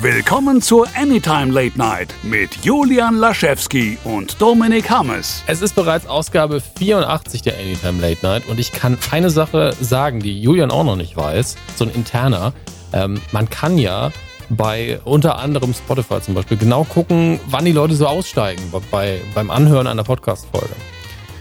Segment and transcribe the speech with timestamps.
[0.00, 5.44] Willkommen zur Anytime Late Night mit Julian Laschewski und Dominik Hammes.
[5.46, 10.20] Es ist bereits Ausgabe 84 der Anytime Late Night und ich kann eine Sache sagen,
[10.20, 12.52] die Julian auch noch nicht weiß, so ein interner.
[12.92, 14.10] Ähm, man kann ja
[14.48, 19.50] bei unter anderem Spotify zum Beispiel genau gucken, wann die Leute so aussteigen bei, beim
[19.50, 20.74] Anhören einer Podcast-Folge.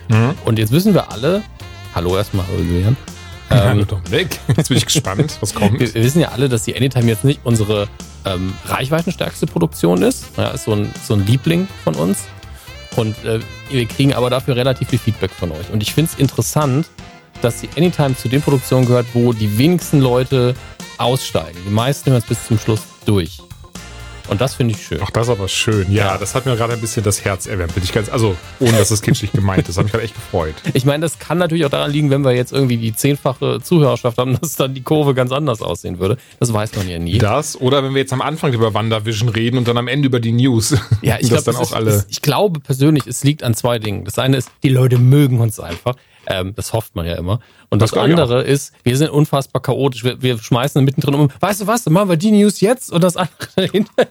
[0.10, 0.36] Mhm.
[0.46, 1.42] Und jetzt wissen wir alle,
[1.96, 2.96] hallo erstmal, hallo
[3.52, 5.80] Ähm, Dominik, jetzt bin ich gespannt, was kommt.
[5.80, 7.88] Wir, wir, wissen ja alle, dass die Anytime jetzt nicht unsere
[8.26, 10.26] ähm, reichweitenstärkste Produktion ist.
[10.38, 12.20] Ja, ist so ein, so ein Liebling von uns.
[12.96, 13.40] Und äh,
[13.70, 15.70] wir kriegen aber dafür relativ viel Feedback von euch.
[15.72, 16.88] Und ich finde es interessant,
[17.42, 20.56] dass die Anytime zu den Produktionen gehört, wo die wenigsten Leute
[20.98, 21.58] aussteigen.
[21.66, 23.42] Die meisten hören es bis zum Schluss durch.
[24.28, 25.00] Und das finde ich schön.
[25.04, 25.92] Ach, das ist aber schön.
[25.92, 26.18] Ja, ja.
[26.18, 27.74] das hat mir gerade ein bisschen das Herz erwärmt.
[27.76, 30.56] Bin ich ganz, also ohne dass das kitschig gemeint ist, habe ich gerade echt gefreut.
[30.74, 34.18] Ich meine, das kann natürlich auch daran liegen, wenn wir jetzt irgendwie die zehnfache Zuhörerschaft
[34.18, 36.18] haben, dass dann die Kurve ganz anders aussehen würde.
[36.40, 37.18] Das weiß man ja nie.
[37.18, 40.20] Das oder wenn wir jetzt am Anfang über WandaVision reden und dann am Ende über
[40.20, 40.76] die News.
[41.02, 44.06] Ja, ich, glaub, dann auch ist, alle ich glaube persönlich, es liegt an zwei Dingen.
[44.06, 45.96] Das eine ist, die Leute mögen uns einfach.
[46.28, 47.40] Ähm, das hofft man ja immer.
[47.74, 50.04] Und das, das andere ist, wir sind unfassbar chaotisch.
[50.04, 53.02] Wir, wir schmeißen mittendrin um, weißt du was, dann machen wir die News jetzt und
[53.02, 54.08] das andere dahinter.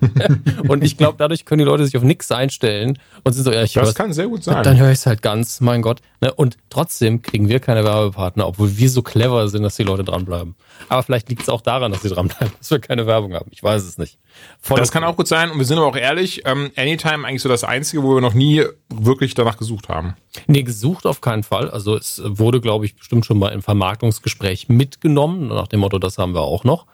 [0.66, 3.62] und ich glaube, dadurch können die Leute sich auf nichts einstellen und sind so, ja,
[3.62, 4.64] ich Das kann sehr gut sein.
[4.64, 6.00] Dann höre ich es halt ganz, mein Gott.
[6.22, 6.32] Ne?
[6.32, 10.54] Und trotzdem kriegen wir keine Werbepartner, obwohl wir so clever sind, dass die Leute dranbleiben.
[10.88, 13.50] Aber vielleicht liegt es auch daran, dass sie dranbleiben, dass wir keine Werbung haben.
[13.52, 14.18] Ich weiß es nicht.
[14.60, 15.50] Voll das kann auch gut sein.
[15.50, 18.34] Und wir sind aber auch ehrlich, ähm, Anytime eigentlich so das Einzige, wo wir noch
[18.34, 20.14] nie wirklich danach gesucht haben.
[20.46, 21.70] Nee, gesucht auf keinen Fall.
[21.70, 26.18] Also es wurde, glaube ich, bestimmt schon mal im Vermarktungsgespräch mitgenommen, nach dem Motto, das
[26.18, 26.86] haben wir auch noch,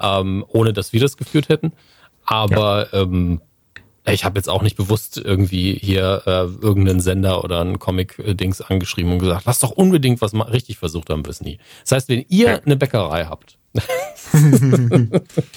[0.00, 1.72] ähm, ohne dass wir das geführt hätten.
[2.24, 3.02] Aber ja.
[3.02, 3.40] ähm,
[4.06, 6.30] ich habe jetzt auch nicht bewusst irgendwie hier äh,
[6.64, 11.10] irgendeinen Sender oder ein Comic-Dings angeschrieben und gesagt, lass doch unbedingt was mal richtig versucht
[11.10, 11.58] haben wir es nie.
[11.82, 12.60] Das heißt, wenn ihr ja.
[12.64, 13.58] eine Bäckerei habt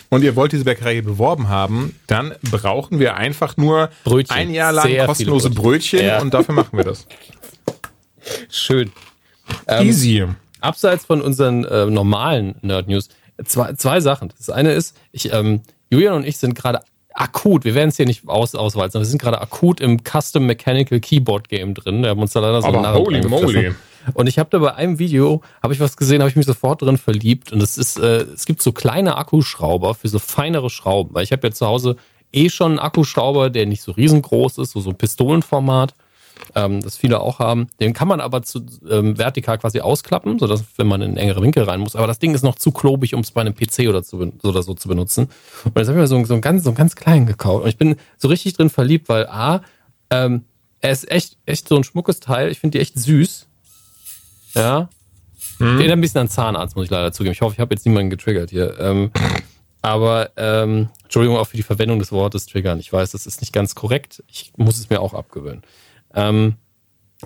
[0.09, 4.35] und ihr wollt diese Bäckerei beworben haben, dann brauchen wir einfach nur Brötchen.
[4.35, 6.21] ein Jahr lang Sehr kostenlose Brötchen, Brötchen ja.
[6.21, 7.07] und dafür machen wir das.
[8.49, 8.91] Schön.
[9.67, 10.19] Ähm, Easy.
[10.19, 13.09] Ähm, abseits von unseren äh, normalen Nerd News,
[13.45, 14.33] zwei, zwei Sachen.
[14.37, 16.81] Das eine ist, ich, ähm, Julian und ich sind gerade
[17.13, 20.99] akut, wir werden es hier nicht aus, auswalzen, wir sind gerade akut im Custom Mechanical
[20.99, 22.01] Keyboard Game drin.
[22.01, 23.71] Wir haben uns da leider so Aber holy moly.
[24.13, 26.81] Und ich habe da bei einem Video, habe ich was gesehen, habe ich mich sofort
[26.81, 27.53] drin verliebt.
[27.53, 31.13] Und es ist, äh, es gibt so kleine Akkuschrauber für so feinere Schrauben.
[31.13, 31.95] Weil ich habe ja zu Hause
[32.33, 35.93] eh schon einen Akkuschrauber, der nicht so riesengroß ist, so so ein Pistolenformat,
[36.55, 37.67] ähm, das viele auch haben.
[37.79, 41.63] Den kann man aber zu ähm, vertikal quasi ausklappen, sodass wenn man in engeren Winkel
[41.63, 41.95] rein muss.
[41.95, 44.63] Aber das Ding ist noch zu klobig, um es bei einem PC oder, zu, oder
[44.63, 45.29] so zu benutzen.
[45.63, 47.63] Und jetzt habe ich mir so, so, einen ganz, so einen ganz kleinen gekauft.
[47.63, 49.61] Und ich bin so richtig drin verliebt, weil A,
[50.09, 50.45] ähm,
[50.81, 52.51] er ist echt, echt so ein schmuckes Teil.
[52.51, 53.47] Ich finde die echt süß.
[54.55, 54.89] Ja.
[55.57, 55.77] Hm.
[55.77, 57.33] Erinnert ein bisschen an Zahnarzt, muss ich leider zugeben.
[57.33, 58.77] Ich hoffe, ich habe jetzt niemanden getriggert hier.
[58.79, 59.11] Ähm,
[59.81, 62.79] aber ähm, Entschuldigung auch für die Verwendung des Wortes triggern.
[62.79, 64.23] Ich weiß, das ist nicht ganz korrekt.
[64.27, 65.61] Ich muss es mir auch abgewöhnen.
[66.13, 66.55] Ähm,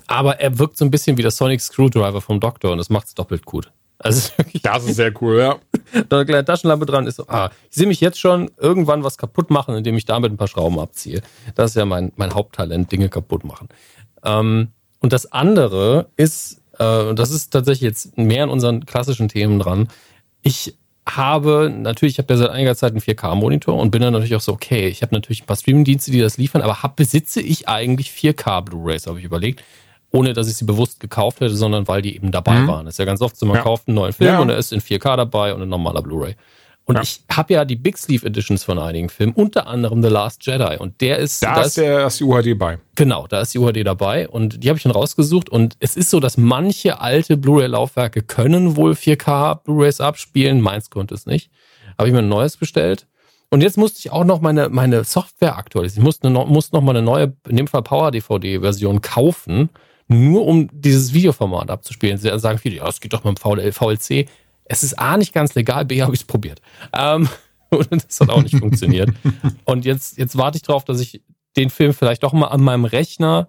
[0.06, 3.08] aber er wirkt so ein bisschen wie der Sonic Screwdriver vom Doktor und das macht
[3.08, 3.70] es doppelt gut.
[3.98, 4.30] Also
[4.62, 5.56] das ist sehr cool, ja.
[6.08, 9.18] Da eine kleine Taschenlampe dran ist so, ah, ich sehe mich jetzt schon irgendwann was
[9.18, 11.20] kaputt machen, indem ich damit ein paar Schrauben abziehe.
[11.56, 13.68] Das ist ja mein, mein Haupttalent, Dinge kaputt machen.
[14.24, 14.68] Ähm,
[15.00, 19.58] und das andere ist äh, und das ist tatsächlich jetzt mehr an unseren klassischen Themen
[19.58, 19.88] dran.
[20.42, 20.76] Ich
[21.16, 24.40] habe natürlich, ich habe ja seit einiger Zeit einen 4K-Monitor und bin dann natürlich auch
[24.40, 27.68] so, okay, ich habe natürlich ein paar Streaming-Dienste, die das liefern, aber hab, besitze ich
[27.68, 29.62] eigentlich 4K Blu-rays, habe ich überlegt,
[30.10, 32.68] ohne dass ich sie bewusst gekauft hätte, sondern weil die eben dabei mhm.
[32.68, 32.84] waren.
[32.86, 33.62] Das ist ja ganz oft so, man ja.
[33.62, 34.38] kauft einen neuen Film ja.
[34.40, 36.36] und er ist in 4K dabei und ein normaler Blu-ray.
[36.88, 37.02] Und ja.
[37.02, 40.78] ich habe ja die Big Sleeve Editions von einigen Filmen, unter anderem The Last Jedi.
[40.78, 41.42] Und der ist.
[41.42, 42.78] Da, da ist, der, ist die UHD bei.
[42.94, 44.26] Genau, da ist die UHD dabei.
[44.26, 45.50] Und die habe ich dann rausgesucht.
[45.50, 50.62] Und es ist so, dass manche alte Blu-ray-Laufwerke können wohl 4K Blu-rays abspielen.
[50.62, 51.50] Meins konnte es nicht.
[51.98, 53.06] Habe ich mir ein neues bestellt.
[53.50, 56.02] Und jetzt musste ich auch noch meine, meine Software aktualisieren.
[56.02, 59.68] Ich musste, noch, musste noch mal eine neue, in dem Fall Power-DVD-Version kaufen,
[60.06, 62.16] nur um dieses Videoformat abzuspielen.
[62.16, 64.26] Sie sagen viele, ja, es geht doch mit dem VLC.
[64.68, 66.60] Es ist A nicht ganz legal, B habe ich es probiert.
[66.92, 67.28] Ähm,
[67.70, 69.10] und das hat auch nicht funktioniert.
[69.64, 71.22] Und jetzt, jetzt warte ich darauf, dass ich
[71.56, 73.48] den Film vielleicht doch mal an meinem Rechner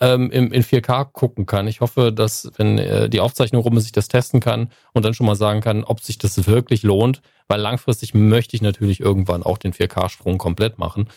[0.00, 1.66] ähm, im, in 4K gucken kann.
[1.66, 5.14] Ich hoffe, dass, wenn äh, die Aufzeichnung rum ist, ich das testen kann und dann
[5.14, 7.22] schon mal sagen kann, ob sich das wirklich lohnt.
[7.48, 11.08] Weil langfristig möchte ich natürlich irgendwann auch den 4K-Sprung komplett machen.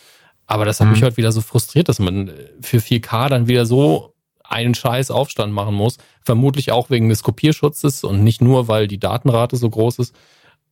[0.46, 0.94] Aber das hat mhm.
[0.94, 4.13] mich heute wieder so frustriert, dass man für 4K dann wieder so
[4.44, 5.96] einen scheiß Aufstand machen muss.
[6.22, 10.14] Vermutlich auch wegen des Kopierschutzes und nicht nur, weil die Datenrate so groß ist.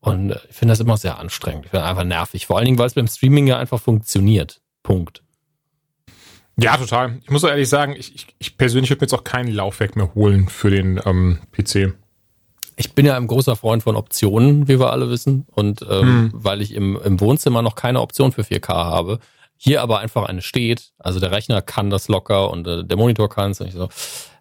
[0.01, 1.65] Und äh, ich finde das immer sehr anstrengend.
[1.65, 2.47] Ich finde einfach nervig.
[2.47, 4.61] Vor allen Dingen, weil es beim Streaming ja einfach funktioniert.
[4.83, 5.23] Punkt.
[6.59, 7.19] Ja, total.
[7.23, 9.97] Ich muss auch ehrlich sagen, ich, ich, ich persönlich würde mir jetzt auch kein Laufwerk
[9.97, 11.95] mehr holen für den ähm, PC.
[12.77, 15.47] ich bin ja ein großer Freund von Optionen, wie wir alle wissen.
[15.51, 16.31] Und ähm, hm.
[16.35, 19.19] weil ich im, im Wohnzimmer noch keine Option für 4K habe,
[19.65, 23.29] hier aber einfach eine steht, also der Rechner kann das locker und äh, der Monitor
[23.29, 23.61] kann es.
[23.61, 23.89] Und ich so,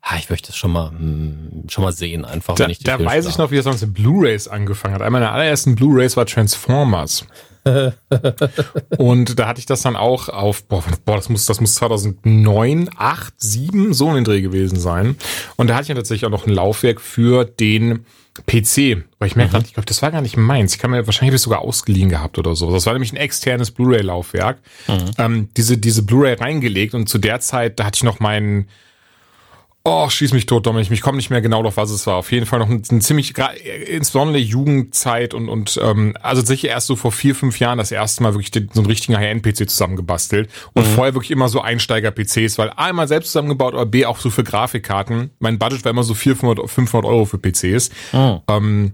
[0.02, 2.80] ah, ich möchte es schon mal, mh, hm, schon mal sehen, einfach da, wenn ich
[2.80, 5.04] die Da weiß ich noch, wie das mit Blu-Rays angefangen hat.
[5.04, 7.28] Einer meiner allerersten Blu-Rays war Transformers.
[8.98, 12.90] und da hatte ich das dann auch auf, boah, boah, das muss, das muss 2009,
[12.98, 15.18] 8, 7, so in den Dreh gewesen sein.
[15.56, 18.08] Und da hatte ich ja tatsächlich auch noch ein Laufwerk für den
[18.46, 19.04] PC.
[19.20, 19.52] Weil ich merke mhm.
[19.52, 20.74] gerade, ich glaube, das war gar nicht meins.
[20.74, 22.72] Ich kann mir wahrscheinlich das sogar ausgeliehen gehabt oder so.
[22.72, 24.58] Das war nämlich ein externes Blu-ray-Laufwerk.
[24.88, 25.12] Mhm.
[25.18, 28.68] Ähm, diese, diese Blu-ray reingelegt und zu der Zeit, da hatte ich noch meinen
[29.84, 30.92] Oh, schieß mich tot, Dominik.
[30.92, 32.16] Ich komme nicht mehr genau auf was es war.
[32.16, 33.34] Auf jeden Fall noch ein, ein ziemlich,
[33.88, 38.22] insbesondere Jugendzeit und, und ähm, also sicher erst so vor vier, fünf Jahren das erste
[38.22, 40.52] Mal wirklich den, so einen richtigen High-End-PC zusammengebastelt.
[40.74, 40.94] Und mhm.
[40.94, 44.44] vorher wirklich immer so Einsteiger-PCs, weil A, immer selbst zusammengebaut, aber B, auch so für
[44.44, 45.32] Grafikkarten.
[45.40, 47.90] Mein Budget war immer so 400, 500 Euro für PCs.
[48.14, 48.40] Mhm.
[48.50, 48.92] Ähm,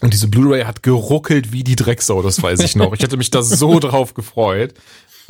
[0.00, 2.92] und diese Blu-ray hat geruckelt wie die Drecksau, das weiß ich noch.
[2.92, 4.74] Ich hätte mich da so drauf gefreut.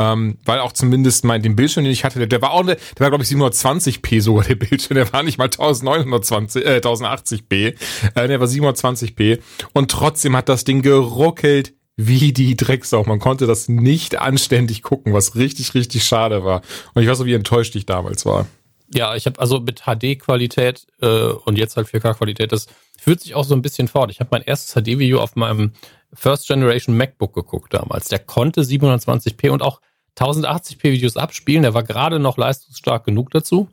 [0.03, 2.77] Ähm, weil auch zumindest mein, den Bildschirm, den ich hatte, der, der war auch, der
[2.99, 7.75] war glaube ich 720p sogar der Bildschirm, der war nicht mal 1920, äh, 1080p,
[8.15, 9.39] äh, der war 720p
[9.73, 13.05] und trotzdem hat das Ding geruckelt wie die Drecksau.
[13.05, 16.63] Man konnte das nicht anständig gucken, was richtig, richtig schade war.
[16.95, 18.47] Und ich weiß auch, wie enttäuscht ich damals war.
[18.95, 22.67] Ja, ich habe also mit HD-Qualität äh, und jetzt halt 4K-Qualität, das
[22.99, 24.11] führt sich auch so ein bisschen fort.
[24.11, 25.73] Ich habe mein erstes HD-Video auf meinem
[26.13, 28.09] First Generation MacBook geguckt damals.
[28.09, 29.81] Der konnte 720p und auch
[30.19, 31.63] 1080p Videos abspielen.
[31.63, 33.69] Der war gerade noch leistungsstark genug dazu.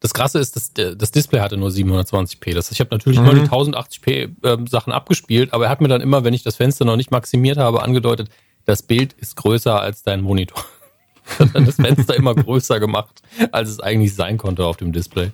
[0.00, 2.54] Das Krasse ist, dass das Display hatte nur 720p.
[2.54, 3.24] Das, ich habe natürlich mhm.
[3.24, 6.56] nur die 1080p äh, Sachen abgespielt, aber er hat mir dann immer, wenn ich das
[6.56, 8.28] Fenster noch nicht maximiert habe, angedeutet,
[8.64, 10.64] das Bild ist größer als dein Monitor.
[11.38, 15.32] hat dann das Fenster immer größer gemacht, als es eigentlich sein konnte auf dem Display.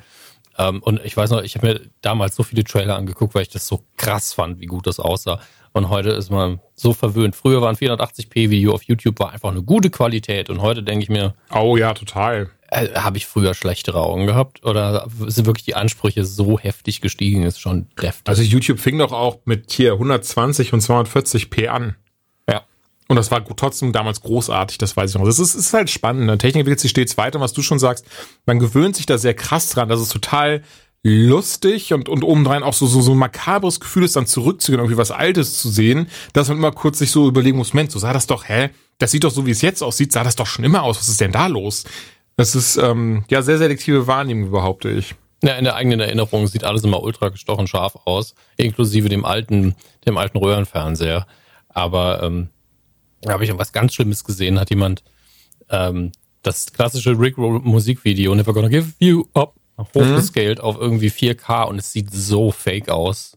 [0.57, 3.49] Ähm, und ich weiß noch, ich habe mir damals so viele Trailer angeguckt, weil ich
[3.49, 5.41] das so krass fand, wie gut das aussah.
[5.75, 7.35] Und heute ist man so verwöhnt.
[7.35, 11.03] Früher war ein 480p Video auf YouTube war einfach eine gute Qualität und heute denke
[11.03, 12.49] ich mir, oh ja, total.
[12.69, 17.43] Äh, habe ich früher schlechtere Augen gehabt oder sind wirklich die Ansprüche so heftig gestiegen?
[17.43, 18.29] Ist schon deftig.
[18.29, 21.97] Also YouTube fing doch auch mit hier 120 und 240p an.
[22.49, 22.63] Ja.
[23.09, 25.27] Und das war trotzdem damals großartig, das weiß ich noch.
[25.27, 26.27] Das ist, ist halt spannend.
[26.27, 26.39] Ne?
[26.39, 28.07] Technik entwickelt sich stets weiter, was du schon sagst.
[28.47, 29.89] Man gewöhnt sich da sehr krass dran.
[29.89, 30.63] Das ist total
[31.07, 34.97] lustig und, und obendrein auch so, so, so ein makabres Gefühl ist, dann zurückzugehen, irgendwie
[34.97, 38.15] was Altes zu sehen, dass man immer kurz sich so überlegen muss, Mensch, so sah
[38.15, 38.71] das doch, hä?
[38.99, 40.99] Das sieht doch so, wie es jetzt aussieht, sah das doch schon immer aus.
[40.99, 41.85] Was ist denn da los?
[42.37, 45.15] Das ist, ähm, ja, sehr selektive Wahrnehmung, behaupte ich.
[45.43, 49.75] Ja, in der eigenen Erinnerung sieht alles immer ultra gestochen scharf aus, inklusive dem alten,
[50.07, 51.27] dem alten Röhrenfernseher.
[51.69, 52.49] Aber ähm,
[53.21, 55.03] da habe ich was ganz Schlimmes gesehen, hat jemand
[55.69, 56.13] ähm,
[56.43, 60.65] das klassische Rick Musikvideo Never Gonna Give You Up hochgescaled mhm.
[60.65, 63.37] auf irgendwie 4K und es sieht so fake aus,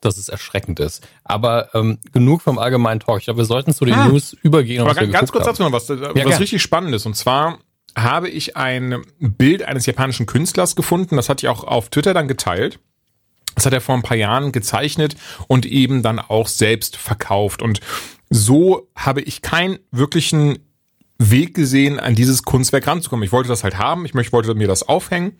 [0.00, 1.06] dass es erschreckend ist.
[1.24, 3.18] Aber ähm, genug vom allgemeinen Talk.
[3.18, 4.08] Ich glaube, wir sollten zu den ah.
[4.08, 4.82] News übergehen.
[4.82, 7.06] Aber ganz, ganz kurz dazu noch was, was ja, richtig spannend ist.
[7.06, 7.58] Und zwar
[7.96, 11.16] habe ich ein Bild eines japanischen Künstlers gefunden.
[11.16, 12.78] Das hatte ich auch auf Twitter dann geteilt.
[13.54, 15.16] Das hat er vor ein paar Jahren gezeichnet
[15.48, 17.62] und eben dann auch selbst verkauft.
[17.62, 17.80] Und
[18.30, 20.69] so habe ich keinen wirklichen
[21.20, 23.24] Weg gesehen, an dieses Kunstwerk ranzukommen.
[23.24, 25.32] Ich wollte das halt haben, ich möchte, wollte mir das aufhängen.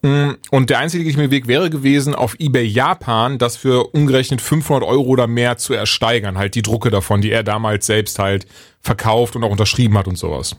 [0.00, 5.02] Mm, und der einzige Weg wäre gewesen, auf eBay Japan das für umgerechnet 500 Euro
[5.02, 6.38] oder mehr zu ersteigern.
[6.38, 8.46] Halt die Drucke davon, die er damals selbst halt
[8.80, 10.52] verkauft und auch unterschrieben hat und sowas.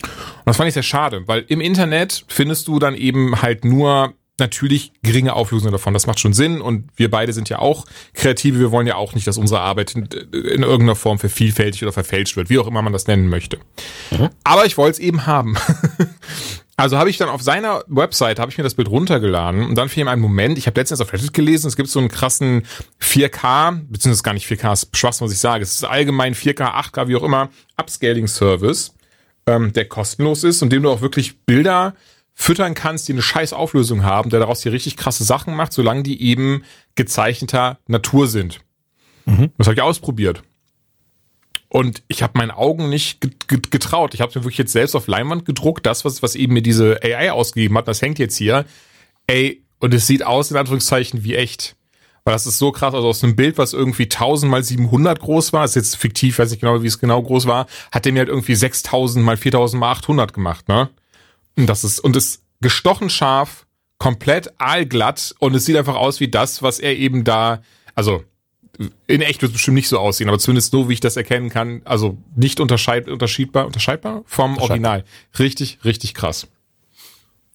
[0.00, 4.14] Und das fand ich sehr schade, weil im Internet findest du dann eben halt nur
[4.40, 5.94] natürlich geringe Auflösung davon.
[5.94, 8.58] Das macht schon Sinn und wir beide sind ja auch Kreative.
[8.58, 12.36] Wir wollen ja auch nicht, dass unsere Arbeit in, in irgendeiner Form vervielfältigt oder verfälscht
[12.36, 13.58] wird, wie auch immer man das nennen möchte.
[14.10, 14.30] Mhm.
[14.44, 15.56] Aber ich wollte es eben haben.
[16.78, 19.88] Also habe ich dann auf seiner Website, habe ich mir das Bild runtergeladen und dann
[19.88, 22.62] fiel mir ein Moment, ich habe letztens auf Reddit gelesen, es gibt so einen krassen
[23.02, 27.08] 4K, beziehungsweise gar nicht 4K, ist Schwachsinn, was ich sage, es ist allgemein 4K, 8K,
[27.08, 28.94] wie auch immer, Upscaling-Service,
[29.46, 31.94] ähm, der kostenlos ist und dem du auch wirklich Bilder
[32.40, 36.04] füttern kannst, die eine scheiß Auflösung haben, der daraus hier richtig krasse Sachen macht, solange
[36.04, 36.62] die eben
[36.94, 38.60] gezeichneter Natur sind.
[39.26, 39.50] Mhm.
[39.58, 40.44] Das habe ich ausprobiert.
[41.68, 44.14] Und ich habe meinen Augen nicht getraut.
[44.14, 47.00] Ich habe mir wirklich jetzt selbst auf Leinwand gedruckt, das, was, was eben mir diese
[47.02, 48.64] AI ausgegeben hat, das hängt jetzt hier.
[49.26, 51.74] Ey, und es sieht aus, in Anführungszeichen, wie echt.
[52.22, 55.52] Weil das ist so krass, also aus einem Bild, was irgendwie 1000 mal 700 groß
[55.52, 58.20] war, ist jetzt fiktiv, weiß nicht genau, wie es genau groß war, hat der mir
[58.20, 60.88] halt irgendwie 6000 mal 4000 mal 800 gemacht, ne?
[61.58, 63.66] Und das ist, und ist gestochen scharf,
[63.98, 67.62] komplett aalglatt und es sieht einfach aus wie das, was er eben da,
[67.96, 68.22] also
[69.08, 71.50] in echt wird es bestimmt nicht so aussehen, aber zumindest so, wie ich das erkennen
[71.50, 75.04] kann, also nicht unterscheid, unterschiedbar, unterscheidbar vom Original.
[75.36, 76.46] Richtig, richtig krass.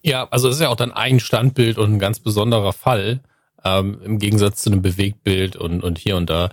[0.01, 3.21] Ja, also es ist ja auch dann ein Standbild und ein ganz besonderer Fall,
[3.63, 6.49] ähm, im Gegensatz zu einem Bewegtbild und, und hier und da.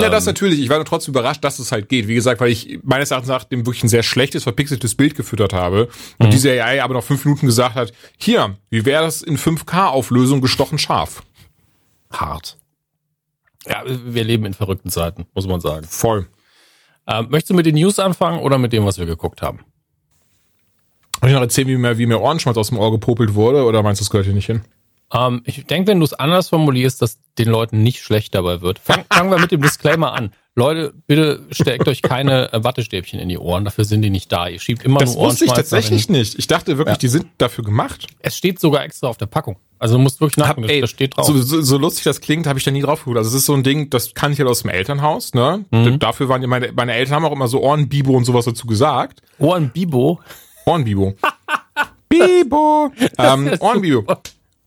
[0.00, 0.60] Ja, das ähm, natürlich.
[0.60, 2.08] Ich war nur trotzdem überrascht, dass es halt geht.
[2.08, 5.52] Wie gesagt, weil ich meines Erachtens nach dem wirklich ein sehr schlechtes, verpixeltes Bild gefüttert
[5.52, 5.88] habe.
[6.18, 6.30] Und mhm.
[6.30, 10.78] diese AI aber nach fünf Minuten gesagt hat, hier, wie wäre das in 5K-Auflösung gestochen
[10.78, 11.22] scharf?
[12.10, 12.56] Hart.
[13.66, 15.86] Ja, wir leben in verrückten Zeiten, muss man sagen.
[15.86, 16.26] Voll.
[17.06, 19.60] Ähm, möchtest du mit den News anfangen oder mit dem, was wir geguckt haben?
[21.20, 23.82] Soll ich noch erzählen, wie mir, wie mir Ohrenschmalz aus dem Ohr gepopelt wurde oder
[23.82, 24.62] meinst du, das gehört hier nicht hin?
[25.12, 28.78] Ähm, ich denke, wenn du es anders formulierst, dass den Leuten nicht schlecht dabei wird.
[28.78, 30.32] Fang, fangen wir mit dem Disclaimer an.
[30.54, 34.48] Leute, bitte steckt euch keine äh, Wattestäbchen in die Ohren, dafür sind die nicht da.
[34.48, 35.38] Ihr schiebt immer das nur Ohrenschmalz.
[35.38, 36.38] Das wusste ich tatsächlich nicht.
[36.38, 36.98] Ich dachte wirklich, ja.
[36.98, 38.06] die sind dafür gemacht.
[38.20, 39.56] Es steht sogar extra auf der Packung.
[39.78, 41.26] Also du musst wirklich nachgucken, das steht drauf.
[41.26, 43.16] So, so, so lustig das klingt, habe ich da nie drauf geguckt.
[43.16, 45.32] Also es ist so ein Ding, das kann ich halt aus dem Elternhaus.
[45.32, 45.64] Ne?
[45.70, 45.98] Mhm.
[45.98, 49.22] Dafür waren meine, meine Eltern haben auch immer so Ohrenbibo und sowas dazu gesagt.
[49.38, 50.20] Ohrenbibo?
[50.66, 51.14] Ohrenbibo.
[52.08, 52.92] Bibo.
[53.18, 54.04] ähm, Ohrenbibo.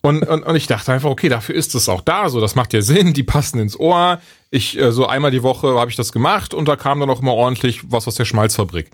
[0.05, 2.29] Und, und, und ich dachte einfach, okay, dafür ist es auch da.
[2.29, 4.21] So, das macht ja Sinn, die passen ins Ohr.
[4.51, 7.23] Ich, äh, so einmal die Woche habe ich das gemacht und da kam dann auch
[7.23, 8.91] immer ordentlich was aus der Schmalzfabrik.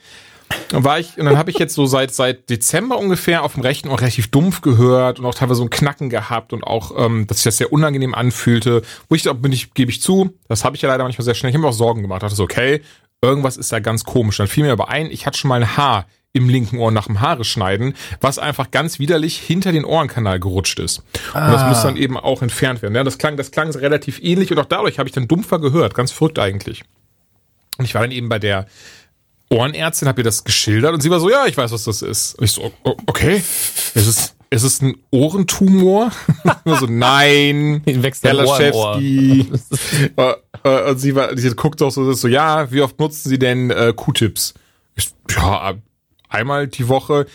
[0.72, 3.62] Und war ich, und dann habe ich jetzt so seit seit Dezember ungefähr auf dem
[3.62, 7.27] rechten Ohr relativ dumpf gehört und auch teilweise so ein Knacken gehabt und auch, ähm,
[7.27, 8.82] dass sich das sehr unangenehm anfühlte.
[9.10, 11.50] Wo ich, bin ich, gebe ich zu, das habe ich ja leider manchmal sehr schnell.
[11.50, 12.24] Ich habe mir auch Sorgen gemacht.
[12.24, 12.82] Dachte so, okay,
[13.22, 14.38] irgendwas ist da ganz komisch.
[14.38, 17.08] Dann fiel mir aber ein, ich hatte schon mal ein Haar im linken Ohr nach
[17.08, 21.04] dem Haare schneiden, was einfach ganz widerlich hinter den Ohrenkanal gerutscht ist.
[21.34, 21.46] Ah.
[21.46, 21.84] Und das muss ah.
[21.88, 22.96] dann eben auch entfernt werden.
[22.96, 25.94] Ja, das klang, das klang relativ ähnlich und auch dadurch habe ich dann dumpfer gehört.
[25.94, 26.84] Ganz verrückt eigentlich.
[27.78, 28.68] Und ich war dann eben bei der
[29.50, 32.36] Ohrenärztin, habe ihr das geschildert und sie war so, ja, ich weiß, was das ist.
[32.36, 36.12] Und ich so, okay, ist es, ist es ein Ohrentumor?
[36.66, 39.52] so, nein, Herr Laschewski.
[40.16, 40.34] Äh,
[40.64, 43.72] äh, und sie war, sie guckt auch so, so, ja, wie oft nutzen Sie denn
[43.72, 44.54] äh, Q-Tips?
[45.30, 45.76] Ja,
[46.32, 47.28] einmal die Woche.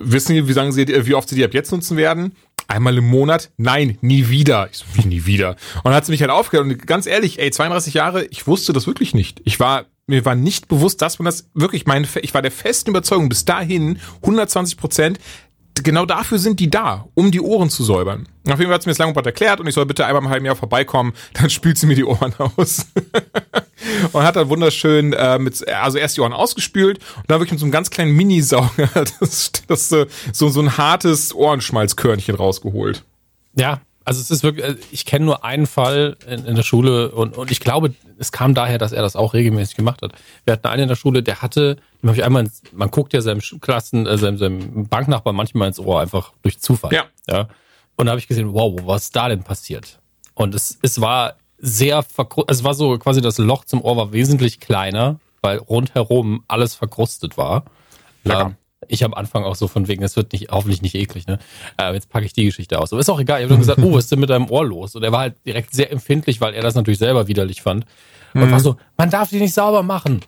[0.00, 2.32] Wissen Sie, wie sagen Sie, wie oft Sie die ab jetzt nutzen werden?
[2.68, 3.50] Einmal im Monat?
[3.56, 4.68] Nein, nie wieder.
[4.70, 5.50] Ich so, wie nie wieder?
[5.76, 6.66] Und dann hat sie mich halt aufgehört.
[6.66, 9.40] Und ganz ehrlich, ey, 32 Jahre, ich wusste das wirklich nicht.
[9.44, 12.90] Ich war, mir war nicht bewusst, dass man das wirklich, mein, ich war der festen
[12.90, 15.20] Überzeugung bis dahin, 120 Prozent,
[15.84, 18.28] genau dafür sind die da, um die Ohren zu säubern.
[18.44, 20.22] Auf jeden Fall hat sie mir das lang und erklärt und ich soll bitte einmal
[20.22, 22.86] im halben Jahr vorbeikommen, dann spült sie mir die Ohren aus.
[24.12, 27.60] und hat dann wunderschön äh, mit, also erst die Ohren ausgespült und dann wirklich mit
[27.60, 28.88] so einem ganz kleinen Minisauger
[29.20, 33.04] das, das, so, so ein hartes Ohrenschmalzkörnchen rausgeholt.
[33.54, 37.10] Ja, also es ist wirklich, äh, ich kenne nur einen Fall in, in der Schule
[37.10, 40.12] und, und ich glaube, es kam daher, dass er das auch regelmäßig gemacht hat.
[40.44, 41.76] Wir hatten einen in der Schule, der hatte,
[42.14, 46.00] ich einmal, ins, man guckt ja seinem Klassen, äh, seinem, seinem Banknachbar manchmal ins Ohr
[46.00, 46.92] einfach durch Zufall.
[46.92, 47.04] Ja.
[47.28, 47.48] ja.
[47.96, 49.98] Und da habe ich gesehen, wow, was ist da denn passiert?
[50.34, 54.12] Und es, es war sehr verkrustet, es war so quasi das Loch zum Ohr war
[54.12, 57.64] wesentlich kleiner, weil rundherum alles verkrustet war.
[58.24, 58.40] Lecker.
[58.42, 58.56] Ähm,
[58.88, 61.38] ich am Anfang auch so von wegen, es wird nicht, hoffentlich nicht eklig, ne?
[61.76, 62.92] Äh, jetzt packe ich die Geschichte aus.
[62.92, 63.40] Aber ist auch egal.
[63.40, 64.94] Ich habe dann gesagt, oh, was ist denn mit deinem Ohr los?
[64.94, 67.86] Und er war halt direkt sehr empfindlich, weil er das natürlich selber widerlich fand.
[68.34, 68.50] Und mhm.
[68.50, 70.20] war so, man darf die nicht sauber machen.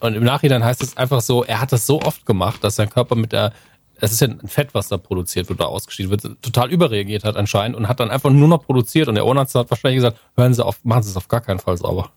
[0.00, 2.90] Und, im Nachhinein heißt es einfach so, er hat das so oft gemacht, dass sein
[2.90, 3.52] Körper mit der,
[4.00, 7.36] es ist ja ein Fett, was da produziert wird oder ausgeschieden wird, total überreagiert hat
[7.36, 9.08] anscheinend und hat dann einfach nur noch produziert.
[9.08, 11.58] Und der Ohrenarzt hat wahrscheinlich gesagt, hören Sie auf, machen Sie es auf gar keinen
[11.58, 12.10] Fall sauber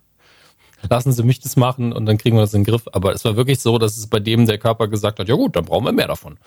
[0.90, 2.84] lassen Sie mich das machen und dann kriegen wir das in den Griff.
[2.92, 5.56] Aber es war wirklich so, dass es bei dem der Körper gesagt hat, ja gut,
[5.56, 6.38] dann brauchen wir mehr davon.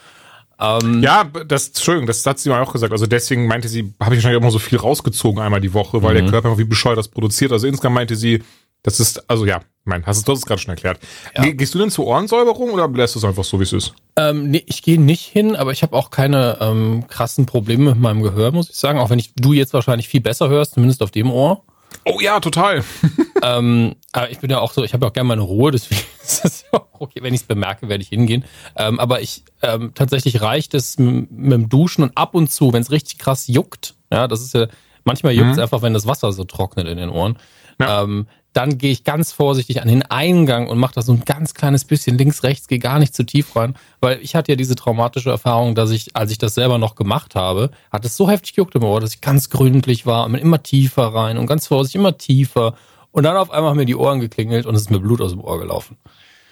[0.60, 2.92] Ähm, ja, das, Entschuldigung, das hat sie mir auch gesagt.
[2.92, 6.14] Also deswegen meinte sie, habe ich wahrscheinlich immer so viel rausgezogen einmal die Woche, weil
[6.14, 6.30] mhm.
[6.30, 7.52] der Körper wie bescheuert das produziert.
[7.52, 8.42] Also insgesamt meinte sie,
[8.84, 11.00] das ist, also ja, mein, hast du das gerade schon erklärt.
[11.36, 11.50] Ja.
[11.50, 13.94] Gehst du denn zur Ohrensäuberung oder lässt du es einfach so, wie es ist?
[14.16, 17.98] Ähm, nee, ich gehe nicht hin, aber ich habe auch keine ähm, krassen Probleme mit
[17.98, 18.98] meinem Gehör, muss ich sagen.
[18.98, 21.64] Auch wenn ich du jetzt wahrscheinlich viel besser hörst, zumindest auf dem Ohr.
[22.04, 22.84] Oh ja, total.
[23.42, 26.02] ähm, aber ich bin ja auch so, ich habe ja auch gerne meine Ruhe, deswegen
[26.22, 28.44] ist es auch okay, wenn ich es bemerke, werde ich hingehen.
[28.76, 32.74] Ähm, aber ich ähm, tatsächlich reicht es mit, mit dem Duschen und ab und zu,
[32.74, 34.66] wenn es richtig krass juckt, ja, das ist ja,
[35.04, 35.62] manchmal juckt es mhm.
[35.62, 37.38] einfach, wenn das Wasser so trocknet in den Ohren.
[37.80, 38.02] Ja.
[38.02, 41.54] Ähm, dann gehe ich ganz vorsichtig an den Eingang und mache da so ein ganz
[41.54, 44.76] kleines bisschen links, rechts, gehe gar nicht zu tief rein, weil ich hatte ja diese
[44.76, 48.54] traumatische Erfahrung, dass ich, als ich das selber noch gemacht habe, hat es so heftig
[48.54, 52.00] gejuckt im Ohr, dass ich ganz gründlich war und immer tiefer rein und ganz vorsichtig
[52.00, 52.74] immer tiefer
[53.10, 55.32] und dann auf einmal haben mir die Ohren geklingelt und es ist mir Blut aus
[55.32, 55.96] dem Ohr gelaufen.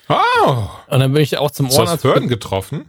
[0.08, 0.68] Oh.
[0.88, 1.86] Und dann bin ich auch zum Ohr.
[1.86, 2.86] Hast du das Hirn getroffen?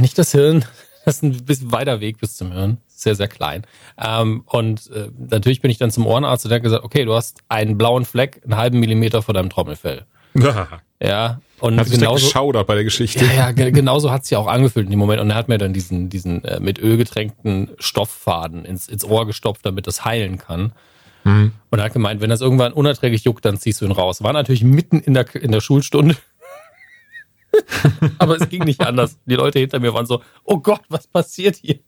[0.00, 0.64] Nicht das Hirn.
[1.04, 3.66] Das ist ein bisschen weiter Weg bis zum Hirn sehr, sehr klein.
[3.98, 7.14] Ähm, und äh, natürlich bin ich dann zum Ohrenarzt und der hat gesagt, okay, du
[7.14, 10.06] hast einen blauen Fleck, einen halben Millimeter vor deinem Trommelfell.
[11.02, 13.24] ja, und hat genauso geschaudert bei der Geschichte.
[13.24, 15.20] Ja, ja genauso hat sich auch angefühlt in dem Moment.
[15.20, 19.26] Und er hat mir dann diesen, diesen äh, mit Öl getränkten Stofffaden ins, ins Ohr
[19.26, 20.72] gestopft, damit das heilen kann.
[21.24, 21.52] Mhm.
[21.70, 24.22] Und er hat gemeint, wenn das irgendwann unerträglich juckt, dann ziehst du ihn raus.
[24.22, 26.16] War natürlich mitten in der, in der Schulstunde.
[28.18, 29.18] Aber es ging nicht anders.
[29.26, 31.78] Die Leute hinter mir waren so, oh Gott, was passiert hier?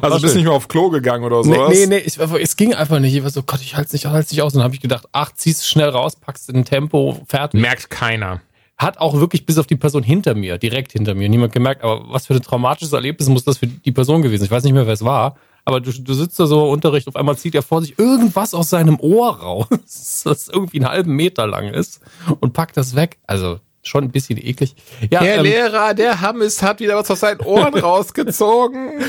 [0.00, 1.68] Also du bist nicht mehr auf Klo gegangen oder sowas?
[1.70, 3.14] Nee, nee, nee ich, es ging einfach nicht.
[3.14, 4.54] Ich war so, Gott, ich halte es nicht, halt's nicht aus.
[4.54, 7.60] Und dann habe ich gedacht, ach, ziehst schnell raus, packst in Tempo, fertig.
[7.60, 8.40] Merkt keiner.
[8.76, 11.82] Hat auch wirklich bis auf die Person hinter mir, direkt hinter mir, niemand gemerkt.
[11.82, 14.46] Aber was für ein traumatisches Erlebnis muss das für die Person gewesen sein?
[14.46, 15.36] Ich weiß nicht mehr, wer es war.
[15.64, 18.54] Aber du, du sitzt da so im Unterricht, auf einmal zieht er vor sich irgendwas
[18.54, 22.00] aus seinem Ohr raus, das irgendwie einen halben Meter lang ist
[22.40, 23.18] und packt das weg.
[23.26, 24.74] Also schon ein bisschen eklig.
[25.10, 29.04] Ja, Herr ähm, Lehrer, der Hammes hat wieder was aus seinen Ohren rausgezogen.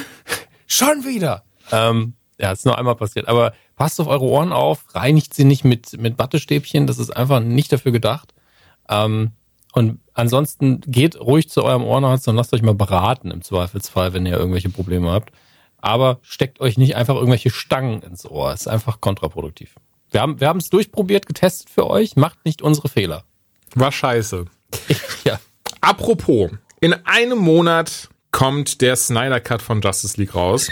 [0.67, 1.43] schon wieder.
[1.71, 3.27] Ähm, ja, ist nur einmal passiert.
[3.27, 7.39] Aber passt auf eure Ohren auf, reinigt sie nicht mit, mit Wattestäbchen, das ist einfach
[7.39, 8.33] nicht dafür gedacht.
[8.89, 9.31] Ähm,
[9.73, 14.25] und ansonsten geht ruhig zu eurem Ohrenarzt und lasst euch mal beraten im Zweifelsfall, wenn
[14.25, 15.31] ihr irgendwelche Probleme habt.
[15.79, 18.51] Aber steckt euch nicht einfach irgendwelche Stangen ins Ohr.
[18.51, 19.75] Ist einfach kontraproduktiv.
[20.09, 22.15] Wir haben wir haben es durchprobiert, getestet für euch.
[22.15, 23.23] Macht nicht unsere Fehler.
[23.75, 24.45] War scheiße.
[25.23, 25.39] ja.
[25.81, 30.69] Apropos, in einem Monat kommt der Snyder Cut von Justice League raus.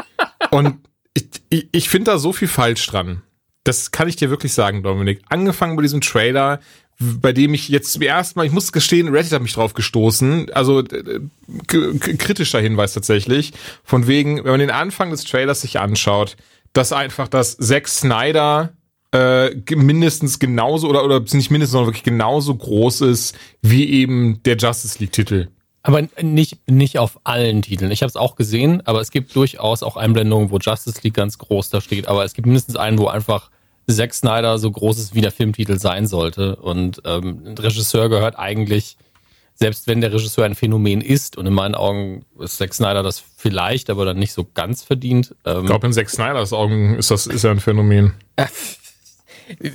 [0.50, 0.78] Und
[1.14, 3.22] ich, ich, ich finde da so viel falsch dran.
[3.64, 5.20] Das kann ich dir wirklich sagen, Dominik.
[5.28, 6.60] Angefangen bei diesem Trailer,
[6.98, 10.50] bei dem ich jetzt zum ersten Mal, ich muss gestehen, Reddit hat mich drauf gestoßen,
[10.52, 13.52] also kritischer Hinweis tatsächlich,
[13.84, 16.36] von wegen, wenn man den Anfang des Trailers sich anschaut,
[16.72, 18.72] dass einfach das Zack Snyder
[19.12, 24.56] äh, mindestens genauso oder oder nicht mindestens, sondern wirklich genauso groß ist wie eben der
[24.56, 25.48] Justice League Titel.
[25.82, 27.90] Aber nicht nicht auf allen Titeln.
[27.90, 31.38] Ich habe es auch gesehen, aber es gibt durchaus auch Einblendungen, wo Justice League ganz
[31.38, 32.08] groß da steht.
[32.08, 33.50] Aber es gibt mindestens einen, wo einfach
[33.90, 36.56] Zack Snyder so groß ist, wie der Filmtitel sein sollte.
[36.56, 38.98] Und ähm, ein Regisseur gehört eigentlich,
[39.54, 43.22] selbst wenn der Regisseur ein Phänomen ist, und in meinen Augen ist Zack Snyder das
[43.36, 45.34] vielleicht, aber dann nicht so ganz verdient.
[45.46, 48.12] Ähm, ich glaube, in Zack Snyders Augen ist das ist er ein Phänomen.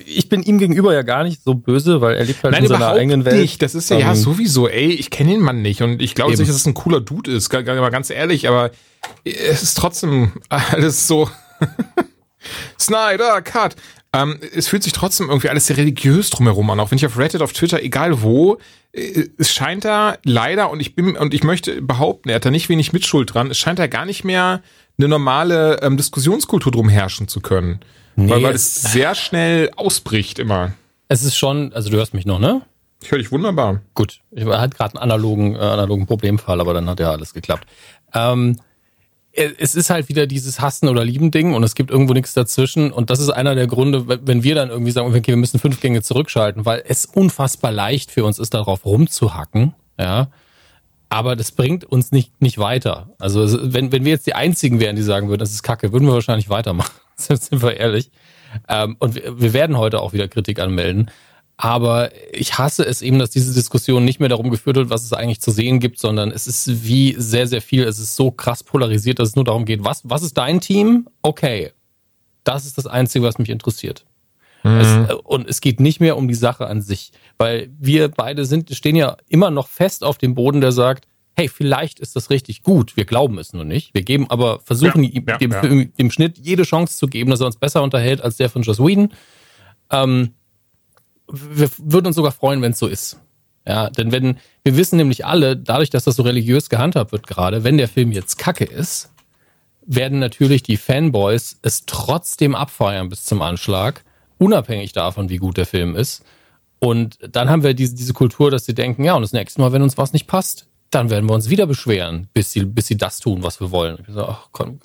[0.05, 2.69] Ich bin ihm gegenüber ja gar nicht so böse, weil er lebt halt Nein, in
[2.69, 3.41] seiner eigenen Welt.
[3.41, 3.61] Nicht.
[3.61, 6.15] Das ist ja, um, ja ähm, sowieso, ey, ich kenne den Mann nicht und ich
[6.15, 8.71] glaube nicht, dass es ein cooler Dude ist, gar, gar mal ganz ehrlich, aber
[9.23, 11.29] es ist trotzdem alles so
[12.79, 13.75] Snyder Cut.
[14.15, 17.17] Ähm, es fühlt sich trotzdem irgendwie alles sehr religiös drumherum an, auch wenn ich auf
[17.17, 18.59] Reddit, auf Twitter, egal wo,
[18.91, 22.51] äh, es scheint da leider und ich bin und ich möchte behaupten, er hat da
[22.51, 23.49] nicht wenig Mitschuld dran.
[23.49, 24.61] Es scheint da gar nicht mehr
[24.99, 27.79] eine normale ähm, Diskussionskultur drum herrschen zu können.
[28.15, 28.29] Nee.
[28.29, 30.73] Weil, weil es sehr schnell ausbricht immer.
[31.07, 32.61] Es ist schon, also du hörst mich noch, ne?
[33.01, 33.81] Ich höre dich wunderbar.
[33.93, 34.21] Gut.
[34.31, 37.67] Ich hatte gerade einen analogen, äh, analogen Problemfall, aber dann hat ja alles geklappt.
[38.13, 38.57] Ähm,
[39.33, 42.91] es ist halt wieder dieses Hassen oder Lieben Ding und es gibt irgendwo nichts dazwischen
[42.91, 45.81] und das ist einer der Gründe, wenn wir dann irgendwie sagen, okay, wir müssen fünf
[45.81, 50.27] Gänge zurückschalten, weil es unfassbar leicht für uns ist, darauf rumzuhacken, ja.
[51.09, 53.09] Aber das bringt uns nicht, nicht weiter.
[53.19, 56.07] Also wenn, wenn wir jetzt die Einzigen wären, die sagen würden, das ist kacke, würden
[56.07, 56.93] wir wahrscheinlich weitermachen.
[57.29, 58.11] sind wir ehrlich.
[58.67, 61.09] Ähm, und wir, wir werden heute auch wieder Kritik anmelden.
[61.55, 65.13] Aber ich hasse es eben, dass diese Diskussion nicht mehr darum geführt wird, was es
[65.13, 68.63] eigentlich zu sehen gibt, sondern es ist wie sehr, sehr viel, es ist so krass
[68.63, 71.07] polarisiert, dass es nur darum geht, was, was ist dein Team?
[71.21, 71.71] Okay.
[72.43, 74.05] Das ist das Einzige, was mich interessiert.
[74.63, 74.79] Mhm.
[74.79, 78.45] Es, äh, und es geht nicht mehr um die Sache an sich, weil wir beide
[78.45, 82.29] sind, stehen ja immer noch fest auf dem Boden, der sagt, hey, vielleicht ist das
[82.29, 82.95] richtig gut.
[82.95, 83.93] Wir glauben es nur nicht.
[83.93, 85.61] Wir geben aber, versuchen ja, ja, dem, ja.
[85.61, 88.79] dem, Schnitt jede Chance zu geben, dass er uns besser unterhält als der von Joss
[88.79, 89.09] Whedon.
[89.89, 90.33] Ähm,
[91.27, 93.19] wir würden uns sogar freuen, wenn es so ist.
[93.65, 97.63] Ja, denn wenn, wir wissen nämlich alle, dadurch, dass das so religiös gehandhabt wird gerade,
[97.63, 99.11] wenn der Film jetzt kacke ist,
[99.85, 104.03] werden natürlich die Fanboys es trotzdem abfeiern bis zum Anschlag,
[104.37, 106.23] unabhängig davon, wie gut der Film ist.
[106.79, 109.71] Und dann haben wir diese, diese Kultur, dass sie denken, ja, und das nächste Mal,
[109.71, 112.97] wenn uns was nicht passt, dann werden wir uns wieder beschweren, bis sie, bis sie
[112.97, 114.05] das tun, was wir wollen.
[114.07, 114.79] So, ach, komm,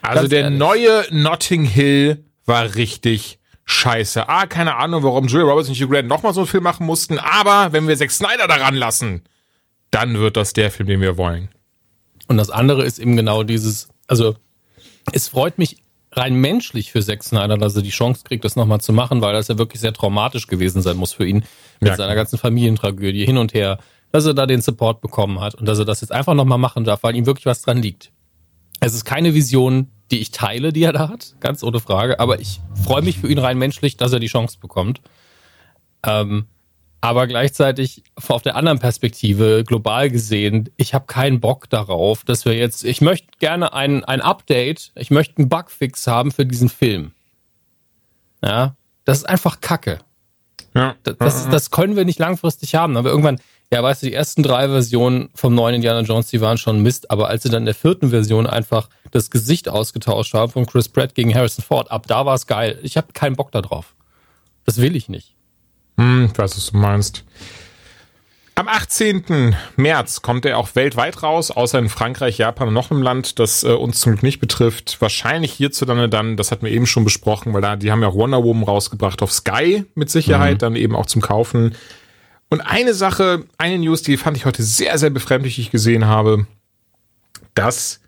[0.00, 0.58] also der ehrlich.
[0.58, 4.28] neue Notting Hill war richtig scheiße.
[4.28, 7.18] Ah, keine Ahnung, warum Julia Roberts und Hugh Grant nochmal so einen Film machen mussten,
[7.18, 9.22] aber wenn wir Zack Snyder daran lassen,
[9.90, 11.48] dann wird das der Film, den wir wollen.
[12.28, 14.36] Und das andere ist eben genau dieses, also
[15.12, 18.80] es freut mich rein menschlich für Zack Snyder, dass er die Chance kriegt, das nochmal
[18.80, 21.44] zu machen, weil das ja wirklich sehr traumatisch gewesen sein muss für ihn
[21.80, 23.78] mit ja, seiner ganzen Familientragödie hin und her,
[24.12, 26.84] dass er da den Support bekommen hat und dass er das jetzt einfach nochmal machen
[26.84, 28.12] darf, weil ihm wirklich was dran liegt.
[28.80, 32.20] Es ist keine Vision, die ich teile, die er da hat, ganz ohne Frage.
[32.20, 35.00] Aber ich freue mich für ihn rein menschlich, dass er die Chance bekommt.
[36.04, 36.46] Ähm,
[37.00, 42.54] aber gleichzeitig auf der anderen Perspektive, global gesehen, ich habe keinen Bock darauf, dass wir
[42.54, 47.12] jetzt, ich möchte gerne ein, ein Update, ich möchte einen Bugfix haben für diesen Film.
[48.44, 49.98] Ja, das ist einfach Kacke.
[50.74, 50.94] Ja.
[51.02, 52.96] Das, das, das können wir nicht langfristig haben.
[52.96, 53.40] Aber irgendwann,
[53.72, 57.10] ja, weißt du, die ersten drei Versionen vom neuen Indiana Jones, die waren schon Mist,
[57.10, 60.90] aber als sie dann in der vierten Version einfach das Gesicht ausgetauscht haben von Chris
[60.90, 62.78] Pratt gegen Harrison Ford, ab da war es geil.
[62.82, 63.94] Ich habe keinen Bock da drauf.
[64.66, 65.34] Das will ich nicht.
[65.96, 67.24] Hm, ich weiß, was du meinst.
[68.54, 69.56] Am 18.
[69.76, 73.64] März kommt er auch weltweit raus, außer in Frankreich, Japan und noch einem Land, das
[73.64, 74.98] äh, uns zum Glück nicht betrifft.
[75.00, 78.14] Wahrscheinlich hierzulande dann, das hatten wir eben schon besprochen, weil da, die haben ja auch
[78.14, 80.58] Wonder Woman rausgebracht auf Sky mit Sicherheit, mhm.
[80.58, 81.74] dann eben auch zum Kaufen.
[82.52, 86.04] Und eine Sache, eine News, die fand ich heute sehr, sehr befremdlich, die ich gesehen
[86.04, 86.46] habe,
[87.54, 88.00] dass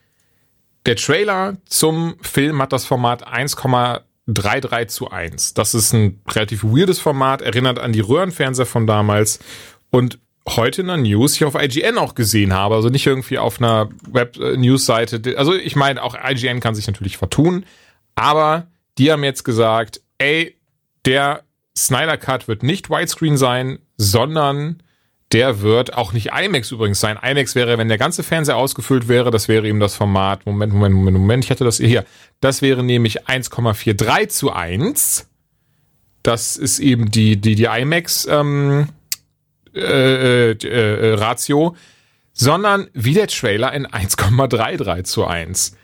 [0.84, 5.54] der Trailer zum Film hat das Format 1,33 zu 1.
[5.54, 9.38] Das ist ein relativ weirdes Format, erinnert an die Röhrenfernseher von damals.
[9.88, 13.62] Und heute in der News ich auf IGN auch gesehen habe, also nicht irgendwie auf
[13.62, 15.38] einer Web-News-Seite.
[15.38, 17.64] Also ich meine, auch IGN kann sich natürlich vertun,
[18.14, 18.66] aber
[18.98, 20.54] die haben jetzt gesagt, ey,
[21.06, 24.82] der Snyder Cut wird nicht Widescreen sein, sondern
[25.32, 27.18] der wird auch nicht IMAX übrigens sein.
[27.20, 30.46] IMAX wäre, wenn der ganze Fernseher ausgefüllt wäre, das wäre eben das Format.
[30.46, 31.44] Moment, Moment, Moment, Moment.
[31.44, 32.04] Ich hatte das hier.
[32.40, 35.28] Das wäre nämlich 1,43 zu 1.
[36.22, 38.88] Das ist eben die, die, die IMAX, ähm,
[39.74, 41.74] äh, äh, äh, Ratio,
[42.32, 45.76] sondern wie der Trailer in 1,33 zu 1.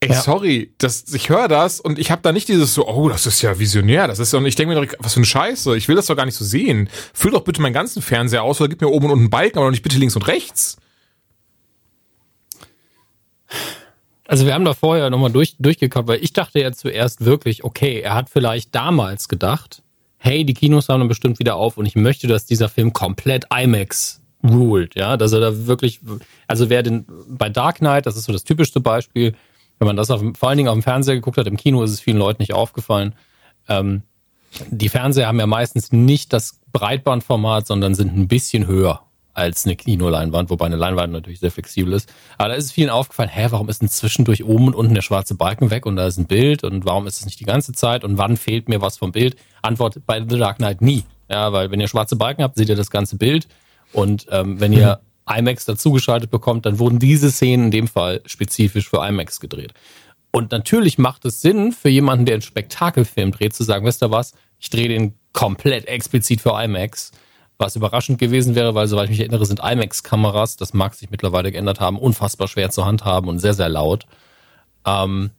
[0.00, 0.20] Ey, ja.
[0.20, 3.40] sorry, das, ich höre das und ich habe da nicht dieses so, oh, das ist
[3.40, 5.96] ja visionär, das ist ja, und ich denke mir was für eine Scheiße, ich will
[5.96, 6.90] das doch gar nicht so sehen.
[7.14, 9.70] Füll doch bitte meinen ganzen Fernseher aus oder gib mir oben und unten Balken, aber
[9.70, 10.76] nicht bitte links und rechts.
[14.26, 18.00] Also wir haben da vorher nochmal durch, durchgekommen, weil ich dachte ja zuerst wirklich, okay,
[18.00, 19.82] er hat vielleicht damals gedacht,
[20.18, 23.46] hey, die Kinos haben dann bestimmt wieder auf und ich möchte, dass dieser Film komplett
[23.54, 26.00] IMAX ruled, ja, dass er da wirklich,
[26.46, 29.34] also wer den, bei Dark Knight, das ist so das typischste Beispiel,
[29.78, 31.90] wenn man das auf, vor allen Dingen auf dem Fernseher geguckt hat, im Kino ist
[31.90, 33.14] es vielen Leuten nicht aufgefallen,
[33.68, 34.02] ähm,
[34.70, 39.02] die Fernseher haben ja meistens nicht das Breitbandformat, sondern sind ein bisschen höher
[39.34, 42.10] als eine Kinoleinwand, wobei eine Leinwand natürlich sehr flexibel ist.
[42.38, 45.02] Aber da ist es vielen aufgefallen, hä, warum ist denn zwischendurch oben und unten der
[45.02, 47.72] schwarze Balken weg und da ist ein Bild und warum ist es nicht die ganze
[47.72, 49.36] Zeit und wann fehlt mir was vom Bild?
[49.60, 51.04] Antwort bei The Dark Knight nie.
[51.28, 53.46] Ja, weil wenn ihr schwarze Balken habt, seht ihr das ganze Bild
[53.92, 55.00] und ähm, wenn ihr.
[55.28, 59.74] IMAX dazugeschaltet bekommt, dann wurden diese Szenen in dem Fall spezifisch für IMAX gedreht.
[60.30, 64.10] Und natürlich macht es Sinn für jemanden, der einen Spektakelfilm dreht, zu sagen, wisst ihr
[64.10, 67.12] was, ich drehe den komplett explizit für IMAX
[67.58, 71.50] was überraschend gewesen wäre, weil soweit ich mich erinnere, sind IMAX-Kameras, das mag sich mittlerweile
[71.50, 74.06] geändert haben, unfassbar schwer zu handhaben und sehr, sehr laut.
[74.84, 75.30] Ähm,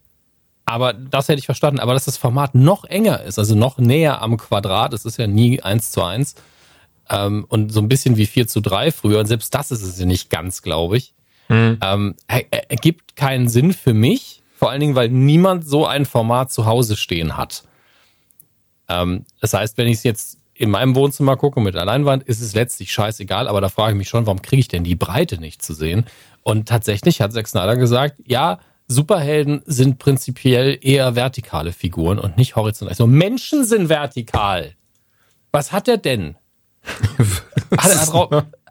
[0.66, 1.80] aber das hätte ich verstanden.
[1.80, 5.28] Aber dass das Format noch enger ist, also noch näher am Quadrat, es ist ja
[5.28, 6.36] nie eins zu eins
[7.10, 10.00] ähm, und so ein bisschen wie 4 zu 3 früher, und selbst das ist es
[10.00, 11.14] ja nicht ganz, glaube ich,
[11.50, 11.78] mhm.
[11.82, 16.66] ähm, ergibt keinen Sinn für mich, vor allen Dingen, weil niemand so ein Format zu
[16.66, 17.64] Hause stehen hat.
[18.90, 22.42] Ähm, das heißt, wenn ich es jetzt in meinem Wohnzimmer gucke mit der Leinwand, ist
[22.42, 25.40] es letztlich scheißegal, aber da frage ich mich schon, warum kriege ich denn die Breite
[25.40, 26.06] nicht zu sehen?
[26.42, 32.56] Und tatsächlich hat Zack Snyder gesagt, ja, Superhelden sind prinzipiell eher vertikale Figuren und nicht
[32.56, 32.94] horizontal.
[32.94, 34.76] Also Menschen sind vertikal.
[35.52, 36.37] Was hat er denn?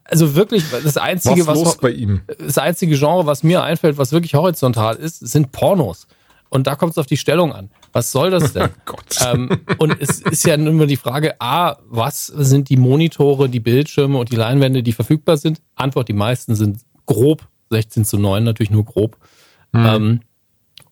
[0.05, 2.23] Also wirklich, das einzige, was, was bei ihm?
[2.39, 6.07] das einzige Genre, was mir einfällt, was wirklich horizontal ist, sind Pornos.
[6.49, 7.71] Und da kommt es auf die Stellung an.
[7.93, 8.71] Was soll das denn?
[8.89, 9.49] Oh ähm,
[9.79, 14.31] und es ist ja immer die Frage, A, was sind die Monitore, die Bildschirme und
[14.31, 15.61] die Leinwände, die verfügbar sind?
[15.75, 19.17] Antwort, die meisten sind grob, 16 zu 9 natürlich nur grob.
[19.73, 19.87] Mhm.
[19.87, 20.21] Ähm,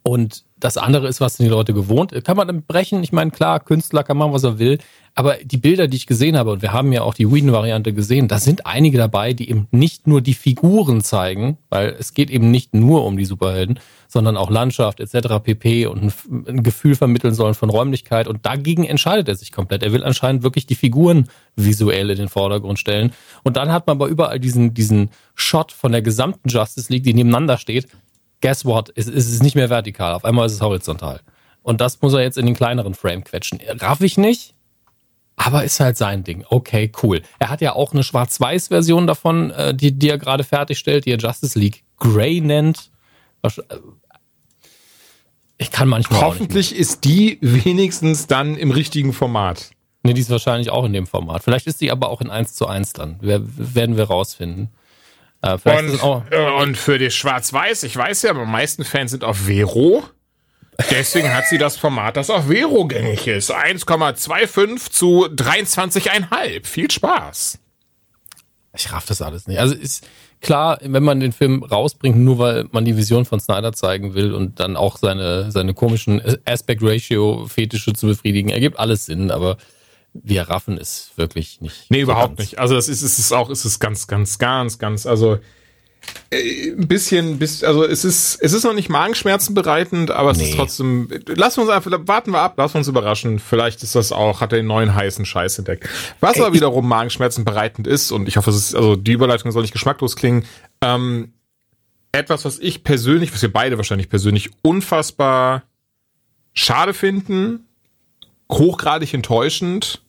[0.03, 2.13] und das andere ist, was sind die Leute gewohnt.
[2.25, 3.03] Kann man dann brechen?
[3.03, 4.79] Ich meine, klar, Künstler kann machen, was er will.
[5.15, 8.29] Aber die Bilder, die ich gesehen habe, und wir haben ja auch die Whedon-Variante gesehen,
[8.29, 12.51] da sind einige dabei, die eben nicht nur die Figuren zeigen, weil es geht eben
[12.51, 15.35] nicht nur um die Superhelden, sondern auch Landschaft etc.
[15.43, 15.85] pp.
[15.87, 16.15] und
[16.49, 18.27] ein, Gefühl vermitteln sollen von Räumlichkeit.
[18.27, 19.83] Und dagegen entscheidet er sich komplett.
[19.83, 23.13] Er will anscheinend wirklich die Figuren visuell in den Vordergrund stellen.
[23.43, 27.13] Und dann hat man aber überall diesen, diesen Shot von der gesamten Justice League, die
[27.13, 27.87] nebeneinander steht.
[28.45, 28.93] Guess what?
[28.95, 30.13] Es, es ist nicht mehr vertikal.
[30.13, 31.21] Auf einmal ist es horizontal.
[31.63, 33.59] Und das muss er jetzt in den kleineren Frame quetschen.
[33.81, 34.53] Raff ich nicht,
[35.37, 36.45] aber ist halt sein Ding.
[36.51, 37.23] Okay, cool.
[37.39, 41.17] Er hat ja auch eine Schwarz-Weiß-Version davon, äh, die, die er gerade fertigstellt, die er
[41.17, 42.91] Justice League Grey nennt.
[43.41, 43.49] Äh,
[45.57, 46.21] ich kann manchmal.
[46.21, 49.71] Hoffentlich ist die wenigstens dann im richtigen Format.
[50.03, 51.43] Nee, die ist wahrscheinlich auch in dem Format.
[51.43, 53.17] Vielleicht ist die aber auch in 1 zu 1 dann.
[53.23, 54.69] Werden wir rausfinden.
[55.45, 60.03] Äh, und, und für die Schwarz-Weiß, ich weiß ja, aber meisten Fans sind auf Vero.
[60.91, 63.55] Deswegen hat sie das Format, das auf Vero gängig ist.
[63.55, 66.67] 1,25 zu 23,5.
[66.67, 67.59] Viel Spaß.
[68.77, 69.61] Ich raff das alles nicht.
[69.61, 70.05] Also ist
[70.41, 74.33] klar, wenn man den Film rausbringt, nur weil man die Vision von Snyder zeigen will
[74.33, 79.59] und dann auch seine, seine komischen Aspect Ratio Fetische zu befriedigen, ergibt alles Sinn, aber
[80.15, 81.91] wir raffen es wirklich nicht.
[81.91, 82.51] Nee, überhaupt ganz.
[82.51, 82.59] nicht.
[82.59, 85.39] Also das ist, ist es auch, ist es ganz, ganz, ganz, ganz, also
[86.31, 90.39] Äh, ein bisschen, bis, also es ist, es ist noch nicht Magenschmerzen bereitend, aber es
[90.39, 90.51] nee.
[90.51, 93.39] ist trotzdem, lassen wir uns einfach, warten wir ab, lassen wir uns überraschen.
[93.39, 95.89] Vielleicht ist das auch, hat er den neuen heißen Scheiß entdeckt.
[96.21, 99.51] Was Ey, aber wiederum Magenschmerzen bereitend ist, und ich hoffe, es ist, also die Überleitung
[99.51, 100.45] soll nicht geschmacklos klingen,
[100.83, 101.33] ähm,
[102.13, 105.65] etwas, was ich persönlich, was wir beide wahrscheinlich persönlich unfassbar
[106.53, 107.67] schade finden,
[108.53, 110.04] hochgradig enttäuschend,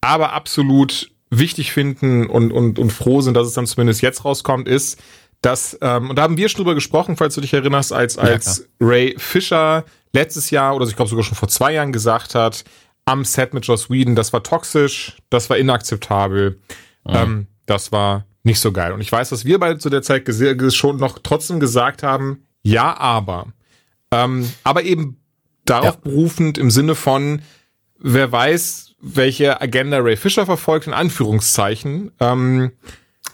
[0.00, 4.66] aber absolut wichtig finden und, und, und froh sind, dass es dann zumindest jetzt rauskommt,
[4.68, 5.00] ist,
[5.42, 8.68] dass, ähm, und da haben wir schon drüber gesprochen, falls du dich erinnerst, als, als
[8.80, 12.64] ja, Ray Fisher letztes Jahr oder ich glaube sogar schon vor zwei Jahren gesagt hat,
[13.04, 16.58] am Set mit Joss Whedon, das war toxisch, das war inakzeptabel,
[17.04, 17.14] mhm.
[17.14, 18.92] ähm, das war nicht so geil.
[18.92, 20.28] Und ich weiß, dass wir beide zu der Zeit
[20.74, 23.46] schon noch trotzdem gesagt haben, ja, aber.
[24.10, 25.20] Ähm, aber eben
[25.64, 26.00] darauf ja.
[26.02, 27.42] berufend im Sinne von,
[27.98, 32.10] wer weiß, welche Agenda Ray Fisher verfolgt, in Anführungszeichen.
[32.20, 32.72] Ähm,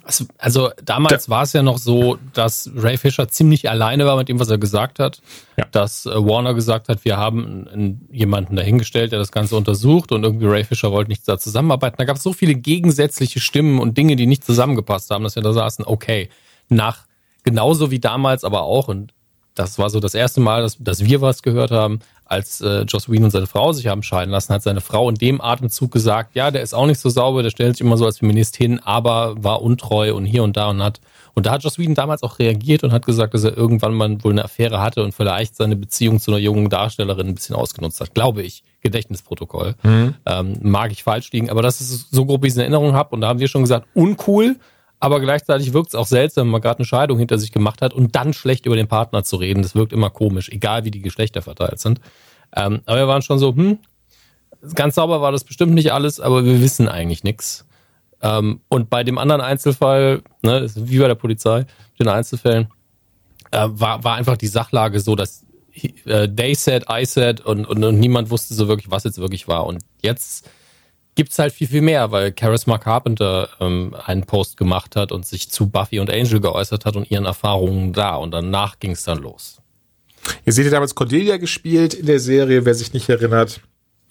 [0.03, 4.17] also, also damals da, war es ja noch so, dass Ray Fisher ziemlich alleine war
[4.17, 5.23] mit dem, was er gesagt hat.
[5.57, 5.65] Ja.
[5.71, 10.23] Dass äh, Warner gesagt hat, wir haben einen, jemanden dahingestellt, der das Ganze untersucht und
[10.25, 11.97] irgendwie Ray Fisher wollte nicht da zusammenarbeiten.
[11.97, 15.43] Da gab es so viele gegensätzliche Stimmen und Dinge, die nicht zusammengepasst haben, dass wir
[15.43, 16.29] da saßen, okay,
[16.69, 17.07] nach
[17.43, 19.14] genauso wie damals aber auch, und
[19.55, 23.11] das war so das erste Mal, dass, dass wir was gehört haben, als äh, Joss
[23.11, 26.35] Whedon und seine Frau sich haben scheiden lassen, hat seine Frau in dem Atemzug gesagt,
[26.35, 28.81] ja, der ist auch nicht so sauber, der stellt sich immer so als Feminist hin,
[28.83, 31.01] aber war untreu und hier und da und hat
[31.35, 34.23] und da hat Joss Whedon damals auch reagiert und hat gesagt, dass er irgendwann mal
[34.23, 38.01] wohl eine Affäre hatte und vielleicht seine Beziehung zu einer jungen Darstellerin ein bisschen ausgenutzt
[38.01, 38.63] hat, glaube ich.
[38.83, 39.75] Gedächtnisprotokoll.
[39.83, 40.15] Mhm.
[40.27, 42.93] Ähm, mag ich falsch liegen, aber das ist so grob, wie ich es in Erinnerung
[42.93, 43.15] habe.
[43.15, 44.57] Und da haben wir schon gesagt, uncool,
[45.05, 47.93] aber gleichzeitig wirkt es auch seltsam, wenn man gerade eine Scheidung hinter sich gemacht hat
[47.93, 49.63] und dann schlecht über den Partner zu reden.
[49.63, 52.01] Das wirkt immer komisch, egal wie die Geschlechter verteilt sind.
[52.57, 53.81] Ähm, aber wir waren schon so, hm,
[54.75, 57.67] ganz sauber war das bestimmt nicht alles, aber wir wissen eigentlich nichts.
[58.23, 61.67] Ähm, und bei dem anderen Einzelfall, ne, wie bei der Polizei,
[62.01, 62.69] den Einzelfällen,
[63.51, 65.45] äh, war, war einfach die Sachlage so, dass
[66.07, 69.49] äh, they said, I said und, und, und niemand wusste so wirklich, was jetzt wirklich
[69.49, 69.67] war.
[69.67, 70.49] Und jetzt
[71.15, 75.51] gibt's halt viel, viel mehr, weil Charisma Carpenter ähm, einen Post gemacht hat und sich
[75.51, 78.17] zu Buffy und Angel geäußert hat und ihren Erfahrungen da.
[78.17, 79.61] Und danach ging's dann los.
[80.45, 83.61] Ihr seht ja damals Cordelia gespielt in der Serie, wer sich nicht erinnert.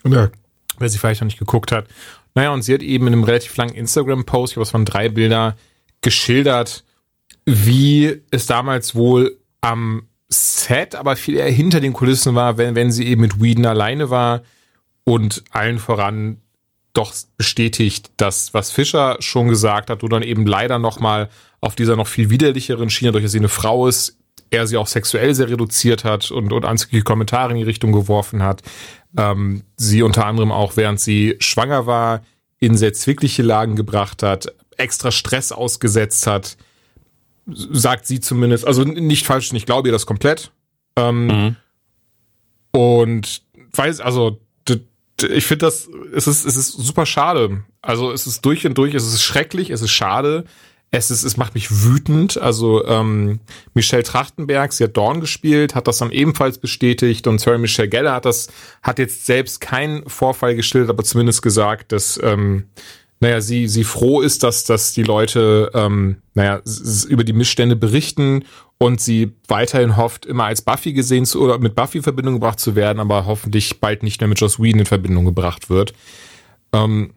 [0.03, 0.31] Oder
[0.79, 1.87] wer sie vielleicht noch nicht geguckt hat.
[2.35, 5.09] Naja, und sie hat eben in einem relativ langen Instagram-Post, ich glaube, es waren drei
[5.09, 5.55] Bilder,
[6.01, 6.83] geschildert,
[7.45, 12.91] wie es damals wohl am Set, aber viel eher hinter den Kulissen war, wenn, wenn
[12.91, 14.41] sie eben mit Whedon alleine war
[15.03, 16.37] und allen voran
[16.93, 21.29] doch bestätigt, dass was Fischer schon gesagt hat, du dann eben leider nochmal
[21.59, 24.17] auf dieser noch viel widerlicheren Schiene, durch dass sie eine Frau ist,
[24.51, 28.43] er sie auch sexuell sehr reduziert hat und, und anzügliche Kommentare in die Richtung geworfen
[28.43, 28.61] hat.
[29.17, 32.21] Ähm, sie unter anderem auch, während sie schwanger war,
[32.59, 36.57] in sehr zwickliche Lagen gebracht hat, extra Stress ausgesetzt hat,
[37.45, 40.51] sagt sie zumindest, also nicht falsch, ich glaube ihr das komplett.
[40.95, 41.55] Ähm, mhm.
[42.71, 43.41] Und
[43.73, 44.39] weiß, also
[45.23, 47.63] ich finde das, es ist, es ist super schade.
[47.81, 50.45] Also es ist durch und durch, es ist schrecklich, es ist schade.
[50.95, 52.37] Es ist, es macht mich wütend.
[52.37, 53.39] Also ähm,
[53.73, 58.13] Michelle Trachtenberg, sie hat Dawn gespielt, hat das dann ebenfalls bestätigt und Sarah Michelle Geller
[58.13, 58.49] hat das,
[58.83, 62.65] hat jetzt selbst keinen Vorfall geschildert, aber zumindest gesagt, dass ähm,
[63.23, 66.61] naja, sie, sie froh ist, dass, dass die Leute, ähm, naja,
[67.07, 68.43] über die Missstände berichten
[68.77, 72.59] und sie weiterhin hofft, immer als Buffy gesehen zu, oder mit Buffy in Verbindung gebracht
[72.59, 75.93] zu werden, aber hoffentlich bald nicht mehr mit Joss Whedon in Verbindung gebracht wird.
[76.73, 77.13] Ähm,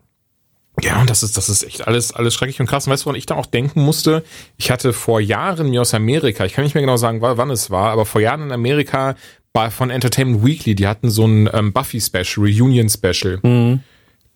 [0.81, 2.87] ja, und das ist, das ist echt alles, alles schrecklich und krass.
[2.87, 4.23] Und weißt du, woran ich da auch denken musste?
[4.59, 7.71] Ich hatte vor Jahren mir aus Amerika, ich kann nicht mehr genau sagen, wann es
[7.73, 9.17] war, aber vor Jahren in Amerika
[9.53, 13.41] war von Entertainment Weekly, die hatten so ein ähm, Buffy-Special, Reunion-Special.
[13.43, 13.81] Mhm.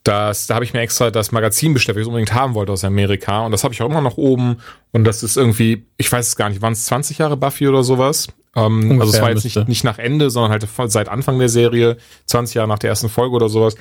[0.03, 2.73] Das, da habe ich mir extra das Magazin bestellt, weil ich es unbedingt haben wollte
[2.73, 3.45] aus Amerika.
[3.45, 4.59] Und das habe ich auch immer noch oben.
[4.93, 7.83] Und das ist irgendwie, ich weiß es gar nicht, waren es 20 Jahre Buffy oder
[7.83, 8.29] sowas?
[8.57, 11.99] Ähm, also es war jetzt nicht, nicht nach Ende, sondern halt seit Anfang der Serie,
[12.27, 13.77] 20 Jahre nach der ersten Folge oder sowas.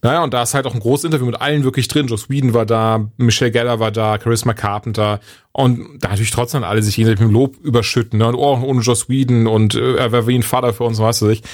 [0.00, 2.08] Naja, und da ist halt auch ein großes Interview mit allen wirklich drin.
[2.08, 5.20] Joss Whedon war da, Michelle Geller war da, Charisma Carpenter.
[5.52, 8.18] Und da natürlich trotzdem alle sich gegenseitig mit dem Lob überschütten.
[8.18, 8.26] Ne?
[8.26, 11.22] Und oh, ohne Joss Whedon und äh, er wäre wie ein Vater für uns, weißt
[11.22, 11.46] du nicht.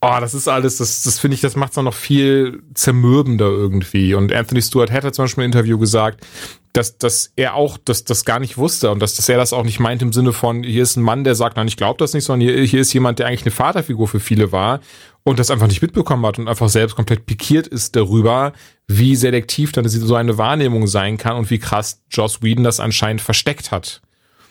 [0.00, 4.14] Oh, das ist alles, das, das finde ich, das macht es noch viel zermürbender irgendwie.
[4.14, 6.24] Und Anthony Stewart hat zum Beispiel im Interview gesagt,
[6.72, 9.64] dass, dass er auch das, das gar nicht wusste und dass, dass er das auch
[9.64, 12.14] nicht meint im Sinne von, hier ist ein Mann, der sagt, nein, ich glaube das
[12.14, 14.78] nicht, sondern hier, hier ist jemand, der eigentlich eine Vaterfigur für viele war
[15.24, 18.52] und das einfach nicht mitbekommen hat und einfach selbst komplett pikiert ist darüber,
[18.86, 23.20] wie selektiv dann so eine Wahrnehmung sein kann und wie krass Joss Whedon das anscheinend
[23.20, 24.00] versteckt hat.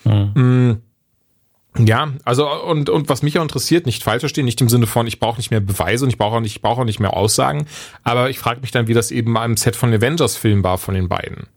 [0.03, 0.31] Mhm.
[0.35, 0.81] Mm.
[1.77, 5.07] Ja, also und und was mich auch interessiert, nicht falsch verstehen, nicht im Sinne von
[5.07, 7.15] ich brauche nicht mehr Beweise und ich brauche auch nicht ich brauche auch nicht mehr
[7.15, 7.67] Aussagen,
[8.03, 10.95] aber ich frage mich dann, wie das eben am Set von Avengers Film war von
[10.95, 11.47] den beiden.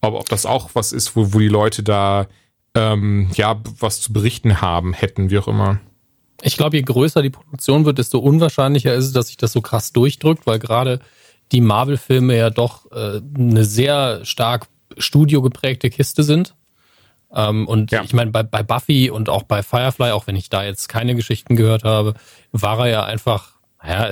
[0.00, 2.26] Ob ob das auch was ist, wo wo die Leute da
[2.74, 5.80] ähm, ja, was zu berichten haben hätten, wie auch immer.
[6.42, 9.60] Ich glaube, je größer die Produktion wird, desto unwahrscheinlicher ist es, dass sich das so
[9.60, 11.00] krass durchdrückt, weil gerade
[11.50, 16.54] die Marvel-Filme ja doch äh, eine sehr stark studiogeprägte Kiste sind.
[17.34, 18.02] Ähm, und ja.
[18.02, 21.14] ich meine, bei, bei Buffy und auch bei Firefly, auch wenn ich da jetzt keine
[21.14, 22.14] Geschichten gehört habe,
[22.52, 23.52] war er ja einfach,
[23.86, 24.10] ja,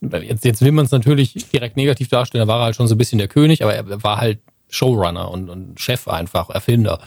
[0.00, 2.94] jetzt, jetzt will man es natürlich direkt negativ darstellen, da war er halt schon so
[2.94, 7.00] ein bisschen der König, aber er war halt Showrunner und, und Chef einfach, Erfinder.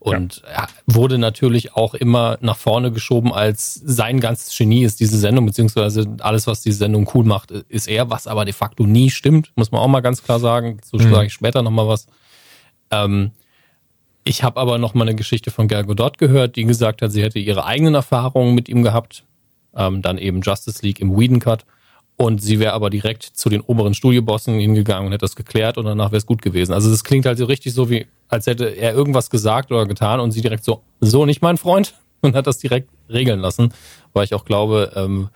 [0.00, 0.66] Und ja.
[0.86, 6.16] wurde natürlich auch immer nach vorne geschoben, als sein ganzes Genie ist diese Sendung, beziehungsweise
[6.18, 9.70] alles, was diese Sendung cool macht, ist er, was aber de facto nie stimmt, muss
[9.70, 10.80] man auch mal ganz klar sagen.
[10.84, 11.12] So mhm.
[11.12, 12.08] sage ich später nochmal was.
[12.90, 13.30] Ähm,
[14.24, 17.22] ich habe aber noch mal eine Geschichte von Gal Gadot gehört, die gesagt hat, sie
[17.22, 19.24] hätte ihre eigenen Erfahrungen mit ihm gehabt.
[19.74, 21.64] Ähm, dann eben Justice League im Whedon Cut.
[22.16, 25.86] Und sie wäre aber direkt zu den oberen Studiobossen hingegangen und hätte das geklärt und
[25.86, 26.72] danach wäre es gut gewesen.
[26.72, 30.20] Also das klingt halt so richtig so, wie als hätte er irgendwas gesagt oder getan
[30.20, 33.72] und sie direkt so, so nicht mein Freund und hat das direkt regeln lassen.
[34.12, 35.30] Weil ich auch glaube, ähm,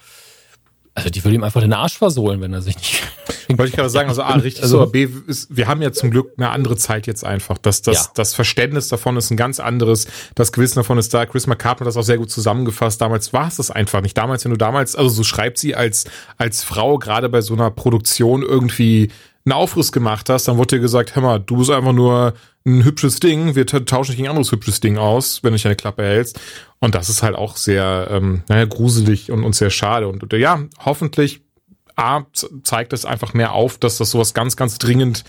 [0.97, 3.03] also die will ihm einfach den Arsch versohlen, wenn er sich nicht.
[3.51, 5.93] Wollte ich gerade sagen, also A, richtig also, so, aber B, ist, wir haben ja
[5.93, 7.59] zum Glück eine andere Zeit jetzt einfach.
[7.59, 8.11] Das, das, ja.
[8.15, 10.07] das Verständnis davon ist ein ganz anderes.
[10.35, 11.27] Das Gewissen davon ist da.
[11.27, 12.99] Chris McCartney hat das auch sehr gut zusammengefasst.
[13.01, 14.17] Damals war es das einfach nicht.
[14.17, 16.07] Damals, wenn du damals, also so schreibt sie als,
[16.39, 19.11] als Frau gerade bei so einer Produktion irgendwie
[19.47, 22.35] einen Aufriss gemacht hast, dann wurde dir gesagt, hör mal, du bist einfach nur
[22.67, 25.67] ein hübsches Ding, wir tauschen dich gegen ein anderes hübsches Ding aus, wenn du dich
[25.67, 26.41] eine Klappe hältst.
[26.81, 30.09] Und das ist halt auch sehr, ähm, naja, gruselig und, und sehr schade.
[30.09, 31.43] Und, ja, hoffentlich
[31.95, 32.25] A,
[32.63, 35.25] zeigt es einfach mehr auf, dass das sowas ganz, ganz dringend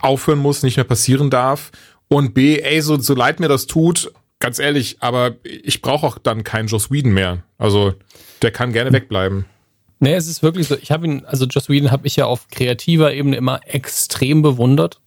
[0.00, 1.72] aufhören muss, nicht mehr passieren darf.
[2.08, 6.18] Und B, ey, so, so leid mir das tut, ganz ehrlich, aber ich brauche auch
[6.18, 7.42] dann keinen Joss Whedon mehr.
[7.58, 7.94] Also
[8.42, 9.46] der kann gerne wegbleiben.
[9.98, 10.76] Nee, es ist wirklich so.
[10.76, 15.00] Ich habe ihn, also Joss Whedon habe ich ja auf kreativer Ebene immer extrem bewundert.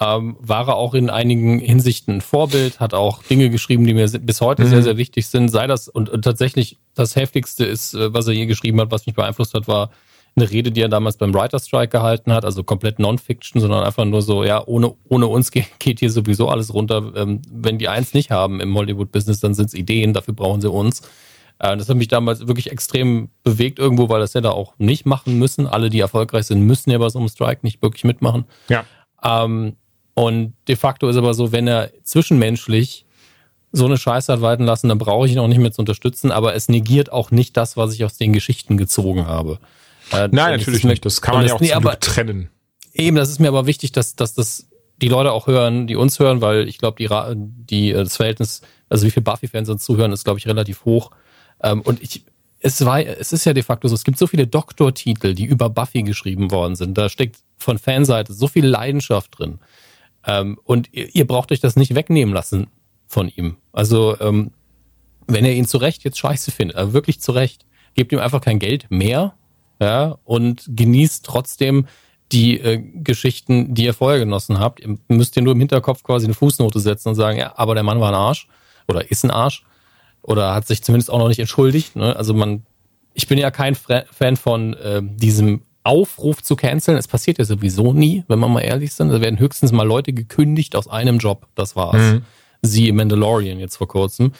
[0.00, 4.08] Ähm, war er auch in einigen Hinsichten ein Vorbild, hat auch Dinge geschrieben, die mir
[4.08, 4.68] bis heute mhm.
[4.68, 5.50] sehr, sehr wichtig sind.
[5.50, 9.06] Sei das, und, und tatsächlich das Heftigste ist, äh, was er je geschrieben hat, was
[9.06, 9.90] mich beeinflusst hat, war
[10.36, 14.04] eine Rede, die er damals beim Writer Strike gehalten hat, also komplett Non-Fiction, sondern einfach
[14.04, 17.12] nur so, ja, ohne, ohne uns geht hier sowieso alles runter.
[17.14, 20.70] Ähm, wenn die eins nicht haben im Hollywood-Business, dann sind es Ideen, dafür brauchen sie
[20.70, 21.02] uns.
[21.58, 25.06] Äh, das hat mich damals wirklich extrem bewegt irgendwo, weil das hätte er auch nicht
[25.06, 25.66] machen müssen.
[25.66, 28.44] Alle, die erfolgreich sind, müssen ja bei so einem Strike nicht wirklich mitmachen.
[28.68, 28.84] Ja.
[29.22, 29.76] Ähm,
[30.14, 33.04] und de facto ist aber so, wenn er zwischenmenschlich
[33.72, 36.30] so eine Scheiße hat walten lassen, dann brauche ich ihn auch nicht mehr zu unterstützen,
[36.30, 39.58] aber es negiert auch nicht das, was ich aus den Geschichten gezogen habe.
[40.12, 41.04] Äh, Nein, natürlich nicht.
[41.04, 42.50] Das kann man ja auch nee, aber, trennen.
[42.92, 44.68] Eben, das ist mir aber wichtig, dass, dass das
[45.02, 48.62] die Leute auch hören, die uns hören, weil ich glaube, die, die, äh, das Verhältnis,
[48.88, 51.10] also wie viele Buffy-Fans uns zuhören, ist, glaube ich, relativ hoch.
[51.64, 52.24] Ähm, und ich,
[52.60, 55.68] es war, es ist ja de facto so, es gibt so viele Doktortitel, die über
[55.68, 56.96] Buffy geschrieben worden sind.
[56.96, 59.58] Da steckt von Fanseite so viel Leidenschaft drin.
[60.26, 62.68] Ähm, und ihr, ihr braucht euch das nicht wegnehmen lassen
[63.06, 63.56] von ihm.
[63.72, 64.52] Also, ähm,
[65.26, 68.42] wenn ihr ihn zu Recht jetzt scheiße findet, also wirklich zu Recht, gebt ihm einfach
[68.42, 69.34] kein Geld mehr,
[69.80, 71.86] ja, und genießt trotzdem
[72.32, 74.80] die äh, Geschichten, die ihr vorher genossen habt.
[74.80, 77.82] Ihr müsst ihr nur im Hinterkopf quasi eine Fußnote setzen und sagen, ja, aber der
[77.82, 78.48] Mann war ein Arsch
[78.88, 79.64] oder ist ein Arsch
[80.24, 81.96] oder hat sich zumindest auch noch nicht entschuldigt.
[81.96, 82.16] Ne?
[82.16, 82.64] Also man,
[83.12, 86.96] ich bin ja kein Fan von äh, diesem Aufruf zu canceln.
[86.96, 89.10] Es passiert ja sowieso nie, wenn man mal ehrlich sind.
[89.10, 91.46] Da werden höchstens mal Leute gekündigt aus einem Job.
[91.54, 92.00] Das war's.
[92.00, 92.22] Mhm.
[92.62, 94.32] Sie im Mandalorian jetzt vor kurzem.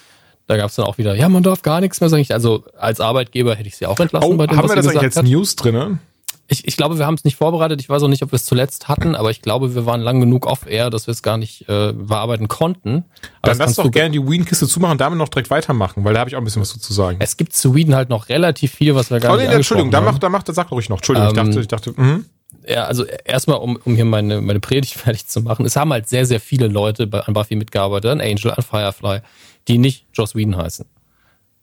[0.46, 2.24] Da gab es dann auch wieder, ja, man darf gar nichts mehr sagen.
[2.30, 4.86] Also als Arbeitgeber hätte ich sie auch entlassen oh, bei dem, haben was wir das
[4.88, 5.24] eigentlich als hat.
[5.26, 5.98] News drinne?
[6.46, 7.80] Ich, ich glaube, wir haben es nicht vorbereitet.
[7.80, 10.20] Ich weiß auch nicht, ob wir es zuletzt hatten, aber ich glaube, wir waren lang
[10.20, 13.04] genug off-air, dass wir es gar nicht äh, bearbeiten konnten.
[13.40, 16.20] Aber Dann lass doch gerne die Wien-Kiste zumachen und damit noch direkt weitermachen, weil da
[16.20, 17.16] habe ich auch ein bisschen was zu sagen.
[17.20, 19.90] Es gibt zu Wien halt noch relativ viel, was wir gar oh, nicht nee, Entschuldigung,
[19.90, 20.98] da macht, da macht, sag ruhig noch.
[20.98, 22.20] Entschuldigung, ähm, ich dachte, ich dachte, mh.
[22.66, 25.66] Ja, also erstmal, um, um hier meine, meine Predigt fertig zu machen.
[25.66, 29.20] Es haben halt sehr, sehr viele Leute bei, an Buffy mitgearbeitet, an Angel, an Firefly,
[29.68, 30.86] die nicht Joss Whedon heißen.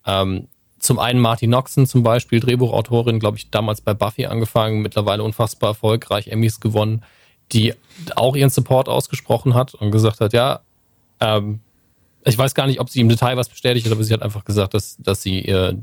[0.06, 0.48] Ähm,
[0.82, 5.72] zum einen Martin Noxon zum Beispiel, Drehbuchautorin, glaube ich, damals bei Buffy angefangen, mittlerweile unfassbar
[5.72, 7.04] erfolgreich, Emmys gewonnen,
[7.52, 7.74] die
[8.15, 10.62] auch ihren Support ausgesprochen hat und gesagt hat, ja,
[11.20, 11.60] ähm,
[12.24, 14.46] ich weiß gar nicht, ob sie im Detail was bestätigt hat, aber sie hat einfach
[14.46, 15.76] gesagt, dass, dass sie äh,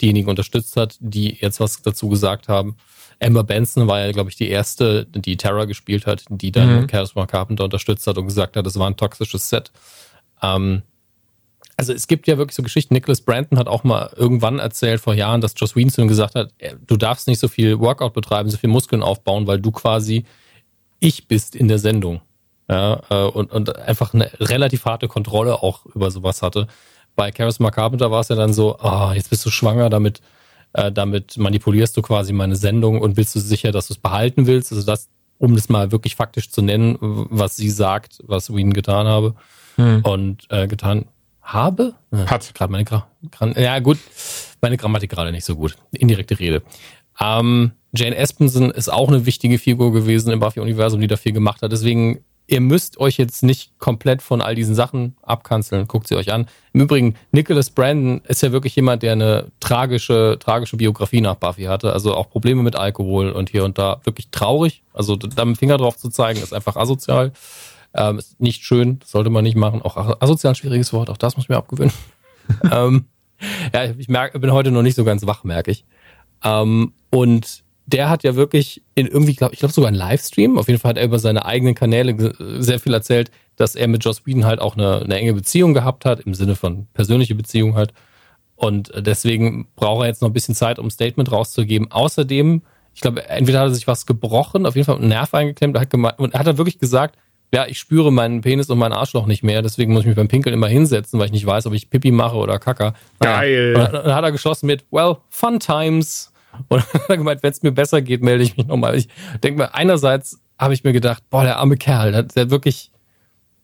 [0.00, 2.76] diejenigen unterstützt hat, die jetzt was dazu gesagt haben.
[3.18, 6.88] Emma Benson war ja, glaube ich, die erste, die Terra gespielt hat, die dann mhm.
[6.88, 9.70] Charisma Carpenter unterstützt hat und gesagt hat, es war ein toxisches Set.
[10.42, 10.82] Ähm,
[11.76, 12.94] also es gibt ja wirklich so Geschichten.
[12.94, 16.52] Nicholas Brandon hat auch mal irgendwann erzählt vor Jahren, dass Joss Whedon gesagt hat,
[16.86, 20.24] du darfst nicht so viel Workout betreiben, so viel Muskeln aufbauen, weil du quasi
[21.00, 22.20] ich bist in der Sendung.
[22.68, 26.68] Ja, äh, und, und einfach eine relativ harte Kontrolle auch über sowas hatte.
[27.16, 30.20] Bei Charisma Carpenter war es ja dann so, ah, oh, jetzt bist du schwanger, damit,
[30.72, 34.46] äh, damit manipulierst du quasi meine Sendung und willst du sicher, dass du es behalten
[34.46, 34.72] willst.
[34.72, 35.08] Also das,
[35.38, 39.34] um das mal wirklich faktisch zu nennen, was sie sagt, was Whedon getan habe.
[39.76, 40.02] hm.
[40.02, 41.06] und äh, getan
[41.42, 41.94] habe.
[42.12, 42.54] Hat.
[42.54, 43.06] Gerade meine Gra
[43.56, 43.98] ja gut,
[44.60, 45.76] meine Grammatik gerade nicht so gut.
[45.92, 46.62] Indirekte Rede.
[47.20, 51.62] Ähm, Jane Espenson ist auch eine wichtige Figur gewesen im Buffy-Universum, die da viel gemacht
[51.62, 51.72] hat.
[51.72, 55.86] Deswegen ihr müsst euch jetzt nicht komplett von all diesen Sachen abkanzeln.
[55.86, 56.46] Guckt sie euch an.
[56.72, 61.64] Im Übrigen, Nicholas Brandon ist ja wirklich jemand, der eine tragische, tragische Biografie nach Buffy
[61.64, 61.92] hatte.
[61.92, 64.00] Also auch Probleme mit Alkohol und hier und da.
[64.04, 64.82] Wirklich traurig.
[64.92, 67.32] Also da mit dem Finger drauf zu zeigen, ist einfach asozial.
[67.94, 69.82] Ähm, ist nicht schön, sollte man nicht machen.
[69.82, 71.92] Auch asozial ein schwieriges Wort, auch das muss ich mir abgewöhnen.
[72.72, 73.06] ähm,
[73.72, 75.84] ja, ich merke, bin heute noch nicht so ganz wach, merke ich.
[76.44, 80.68] Ähm, und der hat ja wirklich in irgendwie, glaub, ich glaube sogar ein Livestream, auf
[80.68, 82.32] jeden Fall hat er über seine eigenen Kanäle
[82.62, 86.04] sehr viel erzählt, dass er mit Joss Whedon halt auch eine, eine enge Beziehung gehabt
[86.04, 87.92] hat, im Sinne von persönliche Beziehung halt.
[88.54, 91.90] Und deswegen braucht er jetzt noch ein bisschen Zeit, um ein Statement rauszugeben.
[91.90, 92.62] Außerdem,
[92.94, 95.90] ich glaube, entweder hat er sich was gebrochen, auf jeden Fall einen Nerv eingeklemmt, hat
[95.90, 97.18] gemeint, und hat er wirklich gesagt,
[97.52, 100.28] ja, ich spüre meinen Penis und meinen Arschloch nicht mehr, deswegen muss ich mich beim
[100.28, 102.94] Pinkeln immer hinsetzen, weil ich nicht weiß, ob ich Pipi mache oder Kacker.
[103.20, 103.76] Geil.
[103.76, 106.32] Und dann hat er geschlossen mit, well, fun times.
[106.68, 108.96] Und dann hat er gemeint, wenn es mir besser geht, melde ich mich nochmal.
[108.96, 109.08] Ich
[109.42, 112.90] denke mir, einerseits habe ich mir gedacht, boah, der arme Kerl, der, der hat wirklich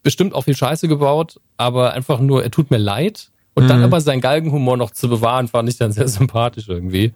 [0.03, 3.31] bestimmt auch viel Scheiße gebaut, aber einfach nur, er tut mir leid.
[3.55, 3.69] Und mhm.
[3.69, 7.15] dann aber seinen Galgenhumor noch zu bewahren, fand ich dann sehr sympathisch irgendwie.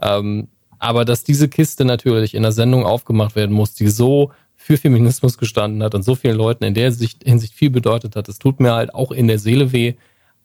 [0.00, 0.48] Ähm,
[0.78, 4.32] aber dass diese Kiste natürlich in der Sendung aufgemacht werden muss, die so
[4.62, 8.28] für Feminismus gestanden hat und so vielen Leuten in der Hinsicht, Hinsicht viel bedeutet hat,
[8.28, 9.94] das tut mir halt auch in der Seele weh.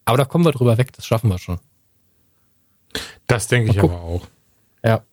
[0.05, 1.59] Aber da kommen wir drüber weg, das schaffen wir schon.
[3.27, 4.27] Das denke ich aber auch.
[4.83, 5.03] Ja.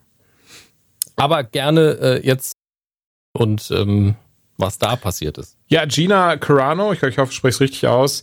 [1.17, 2.55] Aber gerne äh, jetzt
[3.33, 4.15] und ähm,
[4.57, 5.57] was da passiert ist.
[5.69, 8.23] Ja, Gina Carano, ich, ich hoffe, ich spreche es richtig aus.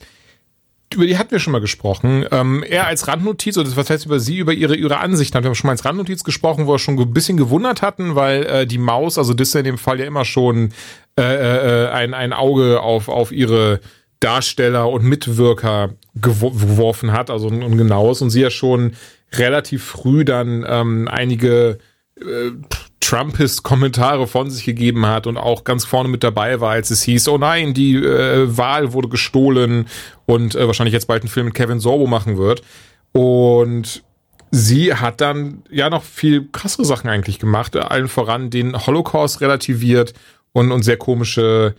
[0.94, 2.26] Über die hatten wir schon mal gesprochen.
[2.32, 5.56] Ähm, er als Randnotiz, oder was heißt über sie, über ihre, ihre Ansichten, haben wir
[5.56, 8.78] schon mal als Randnotiz gesprochen, wo wir schon ein bisschen gewundert hatten, weil äh, die
[8.78, 10.74] Maus, also Disney in dem Fall ja immer schon
[11.18, 13.80] äh, äh, ein, ein Auge auf, auf ihre
[14.20, 18.94] Darsteller und Mitwirker geworfen hat, also ein, ein genaues, und sie ja schon
[19.34, 21.80] relativ früh dann ähm, einige
[22.20, 22.52] äh,
[23.02, 27.28] Trumpist-Kommentare von sich gegeben hat und auch ganz vorne mit dabei war, als es hieß,
[27.28, 29.88] oh nein, die äh, Wahl wurde gestohlen
[30.26, 32.62] und äh, wahrscheinlich jetzt bald einen Film mit Kevin Sorbo machen wird.
[33.12, 34.04] Und
[34.52, 40.14] sie hat dann ja noch viel krassere Sachen eigentlich gemacht, allen voran den Holocaust relativiert
[40.54, 41.76] und, und sehr komische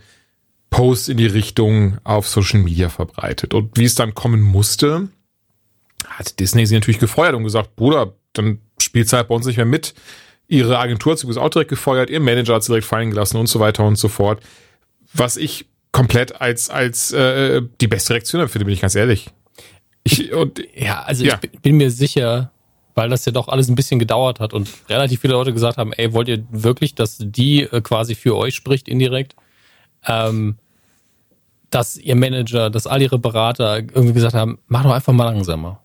[0.69, 3.53] Posts in die Richtung auf Social Media verbreitet.
[3.53, 5.07] Und wie es dann kommen musste,
[6.07, 9.65] hat Disney sie natürlich gefeuert und gesagt, Bruder, dann spielt halt bei uns nicht mehr
[9.65, 9.93] mit.
[10.47, 13.47] Ihre Agentur hat sie auch direkt gefeuert, ihr Manager hat sie direkt fallen gelassen und
[13.47, 14.41] so weiter und so fort.
[15.13, 19.29] Was ich komplett als, als äh, die beste Reaktion empfinde, bin ich ganz ehrlich.
[20.03, 21.39] Ich, und, ja, also ja.
[21.41, 22.51] ich bin mir sicher,
[22.95, 25.93] weil das ja doch alles ein bisschen gedauert hat und relativ viele Leute gesagt haben,
[25.93, 29.35] ey, wollt ihr wirklich, dass die äh, quasi für euch spricht indirekt?
[30.05, 30.57] Ähm,
[31.69, 35.79] dass ihr Manager, dass all ihre Berater irgendwie gesagt haben, mach doch einfach mal langsamer.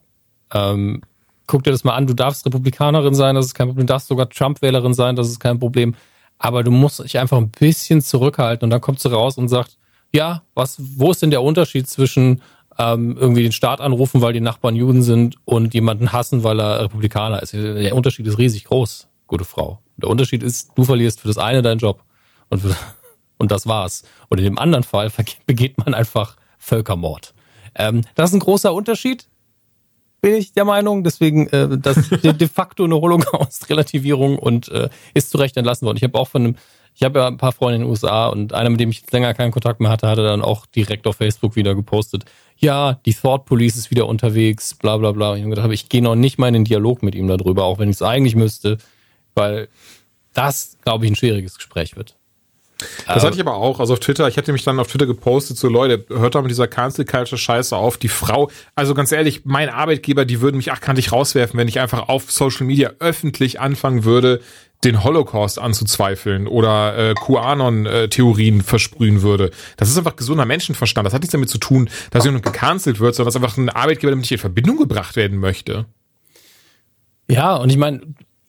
[0.53, 1.03] Ähm,
[1.49, 4.07] guck dir das mal an, du darfst Republikanerin sein, das ist kein Problem, du darfst
[4.07, 5.97] sogar Trump-Wählerin sein, das ist kein Problem.
[6.39, 9.79] Aber du musst dich einfach ein bisschen zurückhalten und dann kommst du raus und sagst,
[10.13, 12.43] ja, was, wo ist denn der Unterschied zwischen
[12.79, 16.85] ähm, irgendwie den Staat anrufen, weil die Nachbarn Juden sind und jemanden hassen, weil er
[16.85, 17.55] Republikaner ist?
[17.55, 19.81] Der Unterschied ist riesig groß, gute Frau.
[19.97, 22.05] Der Unterschied ist, du verlierst für das eine deinen Job
[22.51, 22.77] und, für,
[23.39, 24.05] und das war's.
[24.29, 25.11] Und in dem anderen Fall
[25.47, 27.35] begeht man einfach Völkermord.
[27.75, 29.29] Ähm, das ist ein großer Unterschied
[30.21, 31.05] bin ich der Meinung.
[31.05, 35.97] Deswegen äh, das de facto eine Holocaust-Relativierung und äh, ist zu Recht entlassen worden.
[35.97, 36.57] Ich habe auch von einem,
[36.95, 39.13] ich habe ja ein paar Freunde in den USA und einer, mit dem ich jetzt
[39.13, 42.25] länger keinen Kontakt mehr hatte, hatte dann auch direkt auf Facebook wieder gepostet,
[42.57, 45.31] ja, die Thought Police ist wieder unterwegs, bla bla bla.
[45.31, 47.65] Und ich habe gedacht, ich gehe noch nicht mal in den Dialog mit ihm darüber,
[47.65, 48.79] auch wenn ich es eigentlich müsste,
[49.35, 49.69] weil
[50.35, 52.18] das, glaube ich, ein schwieriges Gespräch wird.
[53.07, 55.57] Das hatte ich aber auch, also auf Twitter, ich hatte mich dann auf Twitter gepostet,
[55.57, 59.43] so Leute, hört doch mit dieser Cancel Culture Scheiße auf, die Frau, also ganz ehrlich,
[59.45, 64.05] mein Arbeitgeber, die würden mich achkantig rauswerfen, wenn ich einfach auf Social Media öffentlich anfangen
[64.05, 64.41] würde,
[64.85, 69.51] den Holocaust anzuzweifeln oder äh, QAnon-Theorien versprühen würde.
[69.77, 71.05] Das ist einfach gesunder Menschenverstand.
[71.05, 74.11] Das hat nichts damit zu tun, dass jemand gecancelt wird, sondern dass einfach ein Arbeitgeber
[74.11, 75.87] damit nicht in Verbindung gebracht werden möchte.
[77.29, 78.03] Ja, und ich meine,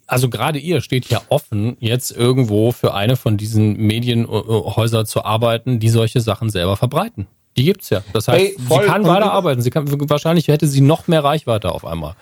[0.10, 5.80] also gerade ihr steht ja offen, jetzt irgendwo für eine von diesen Medienhäusern zu arbeiten,
[5.80, 7.28] die solche Sachen selber verbreiten.
[7.58, 8.02] Die gibt's ja.
[8.14, 9.62] Das heißt, hey, sie kann weiterarbeiten.
[9.62, 12.16] Sie kann, wahrscheinlich hätte sie noch mehr Reichweite auf einmal.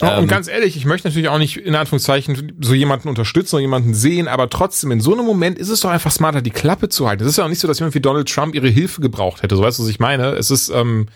[0.00, 3.56] Ja, und ähm, ganz ehrlich, ich möchte natürlich auch nicht in Anführungszeichen so jemanden unterstützen
[3.56, 6.50] oder jemanden sehen, aber trotzdem, in so einem Moment ist es doch einfach smarter, die
[6.50, 7.24] Klappe zu halten.
[7.24, 9.56] Es ist ja auch nicht so, dass jemand wie Donald Trump ihre Hilfe gebraucht hätte.
[9.56, 10.30] So weißt du, was ich meine?
[10.30, 11.06] Es ist, ähm,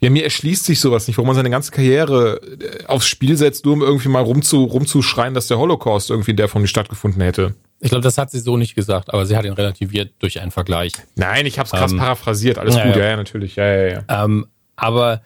[0.00, 3.64] ja, mir erschließt sich sowas nicht, warum man seine ganze Karriere äh, aufs Spiel setzt,
[3.64, 7.22] nur um irgendwie mal rumzu, rumzuschreien, dass der Holocaust irgendwie in der Form nicht stattgefunden
[7.22, 7.54] hätte.
[7.80, 10.50] Ich glaube, das hat sie so nicht gesagt, aber sie hat ihn relativiert durch einen
[10.50, 10.92] Vergleich.
[11.14, 12.58] Nein, ich habe es krass ähm, paraphrasiert.
[12.58, 13.56] Alles ja, gut, ja, ja, natürlich.
[13.56, 14.24] Ja, ja, ja.
[14.24, 15.22] Ähm, aber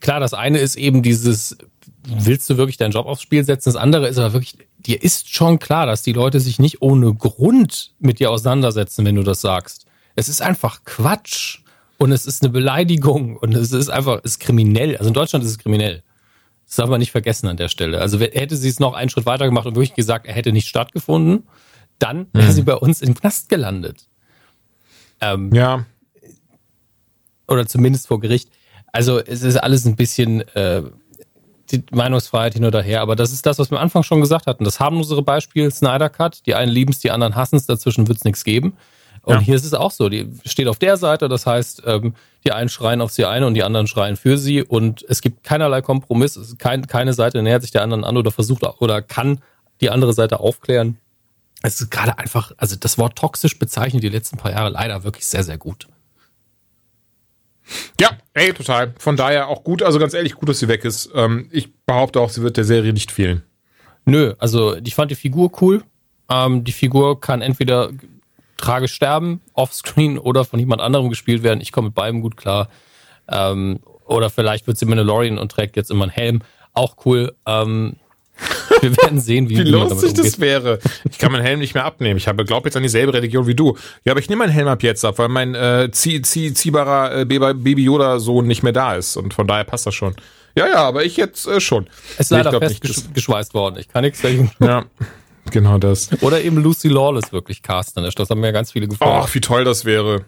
[0.00, 1.56] klar, das eine ist eben dieses,
[2.04, 3.72] willst du wirklich deinen Job aufs Spiel setzen?
[3.72, 7.12] Das andere ist aber wirklich, dir ist schon klar, dass die Leute sich nicht ohne
[7.14, 9.86] Grund mit dir auseinandersetzen, wenn du das sagst.
[10.16, 11.63] Es ist einfach Quatsch
[11.98, 14.96] und es ist eine Beleidigung und es ist einfach, es ist kriminell.
[14.96, 16.02] Also in Deutschland ist es kriminell.
[16.66, 18.00] Das darf man nicht vergessen an der Stelle.
[18.00, 20.68] Also hätte sie es noch einen Schritt weiter gemacht und wirklich gesagt, er hätte nicht
[20.68, 21.46] stattgefunden,
[21.98, 22.52] dann wäre mhm.
[22.52, 24.08] sie bei uns im Knast gelandet.
[25.20, 25.86] Ähm, ja.
[27.46, 28.48] Oder zumindest vor Gericht.
[28.92, 30.82] Also es ist alles ein bisschen äh,
[31.70, 34.46] die Meinungsfreiheit hin oder her, aber das ist das, was wir am Anfang schon gesagt
[34.46, 34.64] hatten.
[34.64, 36.46] Das harmlosere Beispiel, Snyder Cut.
[36.46, 38.76] Die einen lieben es, die anderen hassen es, dazwischen wird es nichts geben.
[39.24, 39.40] Und ja.
[39.40, 40.08] hier ist es auch so.
[40.08, 42.14] Die steht auf der Seite, das heißt, ähm,
[42.44, 45.44] die einen schreien auf sie eine und die anderen schreien für sie und es gibt
[45.44, 46.56] keinerlei Kompromiss.
[46.58, 49.40] Kein, keine Seite nähert sich der anderen an oder versucht oder kann
[49.80, 50.98] die andere Seite aufklären.
[51.62, 55.26] Es ist gerade einfach, also das Wort toxisch bezeichnet die letzten paar Jahre leider wirklich
[55.26, 55.88] sehr, sehr gut.
[57.98, 58.94] Ja, ey, total.
[58.98, 61.10] Von daher auch gut, also ganz ehrlich, gut, dass sie weg ist.
[61.14, 63.42] Ähm, ich behaupte auch, sie wird der Serie nicht fehlen.
[64.04, 65.82] Nö, also ich fand die Figur cool.
[66.28, 67.90] Ähm, die Figur kann entweder
[68.56, 71.60] tragisch sterben, offscreen oder von jemand anderem gespielt werden.
[71.60, 72.68] Ich komme mit beidem gut klar.
[73.28, 76.42] Ähm, oder vielleicht wird sie Mandalorian und trägt jetzt immer einen Helm.
[76.72, 77.34] Auch cool.
[77.46, 77.96] Ähm,
[78.80, 80.80] wir werden sehen, wie, wie lustig das wäre.
[81.08, 82.16] Ich kann meinen Helm nicht mehr abnehmen.
[82.16, 83.76] Ich habe, glaube jetzt an dieselbe Religion wie du.
[84.04, 87.20] Ja, aber ich nehme meinen Helm ab jetzt ab, weil mein äh, zieh, zieh, ziehbarer
[87.20, 90.14] äh, Baby Yoda Sohn nicht mehr da ist und von daher passt das schon.
[90.56, 91.86] Ja, ja, aber ich jetzt äh, schon.
[92.14, 93.76] Es ist leider nee, fest nicht, geschweißt worden.
[93.78, 94.50] Ich kann nichts dagegen.
[94.60, 94.84] Ja.
[95.50, 96.10] Genau das.
[96.22, 98.04] Oder eben Lucy Lawless wirklich casten.
[98.04, 99.22] Das haben mir ganz viele gefallen.
[99.22, 100.24] Ach, wie toll das wäre.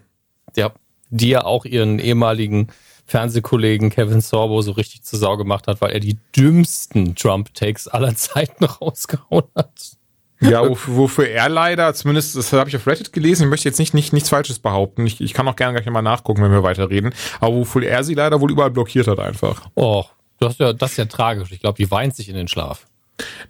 [0.57, 0.73] Ja,
[1.11, 2.69] die ja auch ihren ehemaligen
[3.07, 8.15] Fernsehkollegen Kevin Sorbo so richtig zur Sau gemacht hat, weil er die dümmsten Trump-Takes aller
[8.17, 9.97] Zeiten rausgehauen hat.
[10.41, 13.95] Ja, wofür er leider, zumindest, das habe ich auf Reddit gelesen, ich möchte jetzt nicht,
[13.95, 15.07] nicht nichts Falsches behaupten.
[15.07, 17.15] Ich, ich kann auch gerne gleich mal nachgucken, wenn wir weiterreden.
[17.41, 19.63] Aber wofür er sie leider wohl überall blockiert hat einfach.
[19.77, 20.05] Oh,
[20.39, 21.53] das ist ja, das ist ja tragisch.
[21.53, 22.87] Ich glaube, die weint sich in den Schlaf.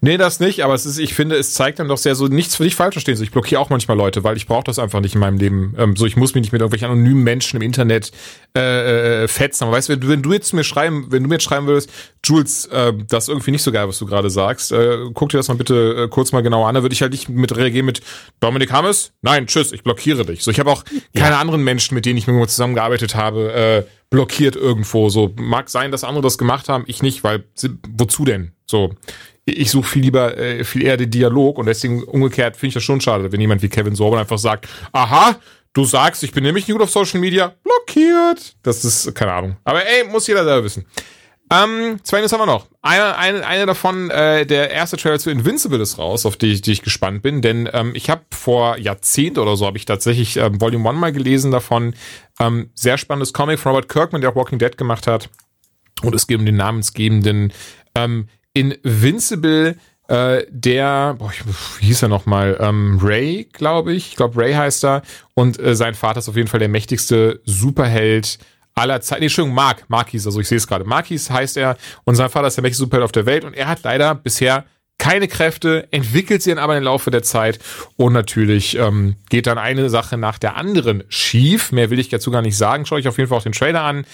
[0.01, 2.55] Nee, das nicht, aber es ist, ich finde, es zeigt dann doch sehr so nichts
[2.55, 3.17] für dich falsch verstehen.
[3.17, 5.75] So, ich blockiere auch manchmal Leute, weil ich brauche das einfach nicht in meinem Leben.
[5.77, 8.12] Ähm, so, ich muss mich nicht mit irgendwelchen anonymen Menschen im Internet
[8.57, 9.64] äh, äh, fetzen.
[9.64, 11.67] Aber weißt du, wenn du, wenn du jetzt mir schreiben, wenn du mir jetzt schreiben
[11.67, 11.91] würdest,
[12.25, 15.39] Jules, äh, das ist irgendwie nicht so geil, was du gerade sagst, äh, guck dir
[15.39, 17.87] das mal bitte äh, kurz mal genauer an, da würde ich halt nicht mit reagieren
[17.87, 18.01] mit
[18.41, 20.45] Dominik Hammes, nein, tschüss, ich blockiere dich.
[20.45, 21.23] So, ich habe auch ja.
[21.23, 25.09] keine anderen Menschen, mit denen ich irgendwo zusammengearbeitet habe, äh, blockiert irgendwo.
[25.09, 27.45] So, mag sein, dass andere das gemacht haben, ich nicht, weil
[27.97, 28.53] wozu denn?
[28.67, 28.95] So,
[29.47, 32.82] ich suche viel lieber, äh, viel eher den Dialog und deswegen umgekehrt finde ich das
[32.82, 35.36] schon schade, wenn jemand wie Kevin Sorban einfach sagt, aha,
[35.72, 38.57] du sagst, ich bin nämlich nicht gut auf Social Media, blockiert.
[38.62, 39.57] Das ist, keine Ahnung.
[39.64, 40.84] Aber ey, muss jeder selber wissen.
[41.49, 42.66] Ähm, zwei News haben wir noch.
[42.82, 46.62] Eine, eine, eine davon, äh, der erste Trailer zu Invincible ist raus, auf die, ich,
[46.62, 50.38] die ich gespannt bin, denn ähm, ich habe vor Jahrzehnt oder so habe ich tatsächlich
[50.38, 51.94] ähm, Volume 1 mal gelesen davon.
[52.40, 55.28] Ähm, sehr spannendes Comic von Robert Kirkman, der auch Walking Dead gemacht hat.
[56.03, 57.53] Und es geht um den namensgebenden
[57.94, 59.77] ähm, Invincible,
[60.09, 61.31] äh, der, boah,
[61.79, 62.57] wie hieß er nochmal?
[62.61, 64.09] Ähm, Ray, glaube ich.
[64.09, 65.03] Ich glaube, Ray heißt er.
[65.35, 68.39] Und äh, sein Vater ist auf jeden Fall der mächtigste Superheld
[68.75, 69.21] aller Zeiten.
[69.21, 69.85] Nee, Entschuldigung, Mark.
[69.89, 70.85] Mark hieß also ich sehe es gerade.
[70.85, 71.77] Mark hieß heißt er.
[72.05, 73.45] Und sein Vater ist der mächtigste Superheld auf der Welt.
[73.45, 74.65] Und er hat leider bisher
[74.99, 77.59] keine Kräfte, entwickelt sie dann aber im Laufe der Zeit
[77.97, 81.71] und natürlich ähm, geht dann eine Sache nach der anderen schief.
[81.71, 82.87] Mehr will ich dazu gar nicht sagen.
[82.87, 84.07] Schaue ich auf jeden Fall auch den Trailer an.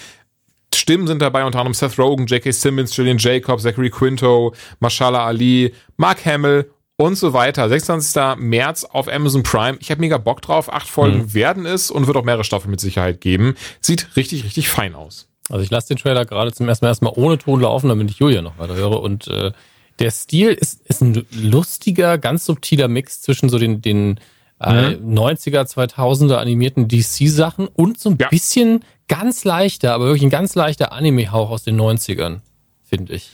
[0.75, 2.51] Stimmen sind dabei, unter anderem Seth Rogen, J.K.
[2.51, 7.67] Simmons, Julian Jacobs, Zachary Quinto, Mashallah Ali, Mark Hamill und so weiter.
[7.67, 8.37] 26.
[8.37, 9.77] März auf Amazon Prime.
[9.79, 10.71] Ich habe mega Bock drauf.
[10.71, 11.33] Acht Folgen mhm.
[11.33, 13.55] werden es und wird auch mehrere Staffeln mit Sicherheit geben.
[13.81, 15.27] Sieht richtig, richtig fein aus.
[15.49, 18.17] Also ich lasse den Trailer gerade zum ersten Mal erstmal ohne Ton laufen, damit ich
[18.17, 19.01] Julia noch weiter höre.
[19.01, 19.51] Und äh,
[19.99, 24.19] der Stil ist, ist ein lustiger, ganz subtiler Mix zwischen so den, den
[24.65, 25.17] mhm.
[25.17, 28.29] 90er, 2000er animierten DC-Sachen und so ein ja.
[28.29, 32.39] bisschen ganz leichter, aber wirklich ein ganz leichter Anime-Hauch aus den 90ern,
[32.83, 33.31] finde ich.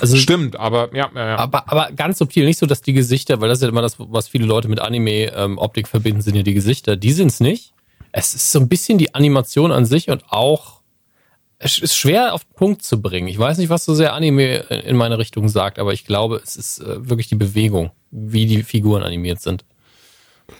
[0.00, 1.38] Also, Stimmt, aber ja, ja, ja.
[1.38, 3.96] Aber, aber ganz subtil, nicht so, dass die Gesichter, weil das ist ja immer das,
[3.98, 6.96] was viele Leute mit Anime-Optik ähm, verbinden, sind ja die Gesichter.
[6.96, 7.72] Die sind es nicht.
[8.10, 10.80] Es ist so ein bisschen die Animation an sich und auch,
[11.58, 13.28] es ist schwer auf den Punkt zu bringen.
[13.28, 16.56] Ich weiß nicht, was so sehr Anime in meine Richtung sagt, aber ich glaube, es
[16.56, 19.64] ist äh, wirklich die Bewegung, wie die Figuren animiert sind.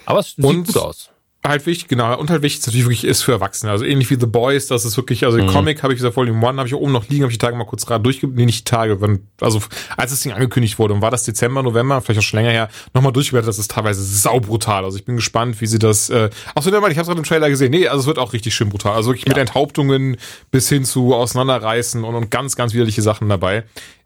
[0.04, 1.12] Aber es sieht und gut aus
[1.44, 3.72] halt wichtig, genau, und halt wichtig ist natürlich wirklich ist für Erwachsene.
[3.72, 5.48] Also ähnlich wie The Boys, das ist wirklich, also mhm.
[5.48, 7.56] Comic habe ich gesagt, Volume One habe ich oben noch liegen, habe ich die Tage
[7.56, 9.60] mal kurz gerade durchgeblättert, nee, nicht die Tage, wenn, also
[9.96, 12.68] als das Ding angekündigt wurde und war das Dezember, November, vielleicht auch schon länger her,
[12.94, 14.84] nochmal durchgeblättert, das ist teilweise saubrutal.
[14.84, 17.24] Also ich bin gespannt, wie sie das, äh, ach so, ich habe es gerade im
[17.24, 18.94] Trailer gesehen, nee, also es wird auch richtig schön brutal.
[18.94, 19.30] Also wirklich ja.
[19.30, 20.18] mit Enthauptungen
[20.52, 23.64] bis hin zu Auseinanderreißen und, und ganz, ganz widerliche Sachen dabei.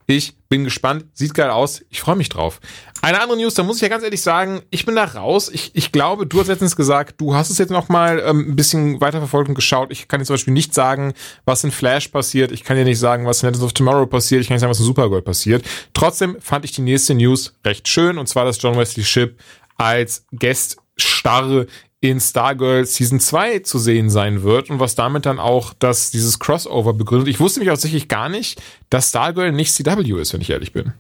[0.09, 2.61] Ich bin gespannt, sieht geil aus, ich freue mich drauf.
[3.03, 5.51] Eine andere News, da muss ich ja ganz ehrlich sagen, ich bin da raus.
[5.53, 8.57] Ich, ich glaube, du hast letztens gesagt, du hast es jetzt noch mal ähm, ein
[8.57, 9.91] bisschen weiterverfolgt und geschaut.
[9.91, 11.13] Ich kann dir zum Beispiel nicht sagen,
[11.45, 12.53] was in Flash passiert.
[12.53, 14.41] Ich kann dir nicht sagen, was in Legends of Tomorrow passiert.
[14.41, 15.65] Ich kann nicht sagen, was in Supergirl passiert.
[15.93, 19.37] Trotzdem fand ich die nächste News recht schön und zwar, dass John Wesley Ship
[19.77, 21.67] als Guest starre
[22.01, 26.39] in Stargirl Season 2 zu sehen sein wird und was damit dann auch dass dieses
[26.39, 27.29] Crossover begründet.
[27.29, 30.73] Ich wusste mich auch tatsächlich gar nicht, dass Stargirl nicht CW ist, wenn ich ehrlich
[30.73, 30.93] bin.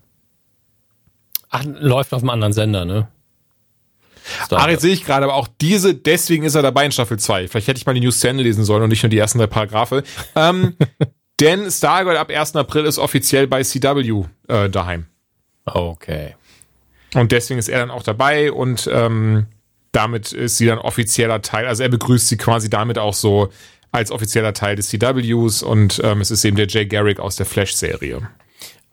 [1.50, 3.08] Ach, läuft auf einem anderen Sender, ne?
[4.50, 7.46] Ach, jetzt sehe ich gerade, aber auch diese, deswegen ist er dabei in Staffel 2.
[7.48, 9.38] Vielleicht hätte ich mal die News zu Ende lesen sollen und nicht nur die ersten
[9.38, 10.02] drei Paragraphe.
[10.34, 10.76] ähm,
[11.40, 12.56] denn Stargirl ab 1.
[12.56, 15.06] April ist offiziell bei CW äh, daheim.
[15.64, 16.34] Okay.
[17.14, 19.46] Und deswegen ist er dann auch dabei und ähm,
[19.96, 23.48] damit ist sie dann offizieller Teil, also er begrüßt sie quasi damit auch so
[23.92, 27.46] als offizieller Teil des CWs und ähm, es ist eben der Jay Garrick aus der
[27.46, 28.16] Flash-Serie.
[28.16, 28.28] Um,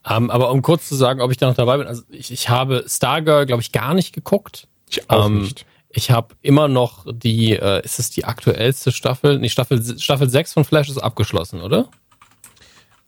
[0.09, 2.47] ähm, aber um kurz zu sagen, ob ich da noch dabei bin, also ich, ich
[2.47, 4.67] habe Stargirl, glaube ich, gar nicht geguckt.
[4.89, 5.65] Ich auch um, ähm, nicht.
[5.89, 9.39] Ich habe immer noch die, äh, ist es die aktuellste Staffel?
[9.39, 11.89] Nee, Staffel, Staffel 6 von Flash ist abgeschlossen, oder?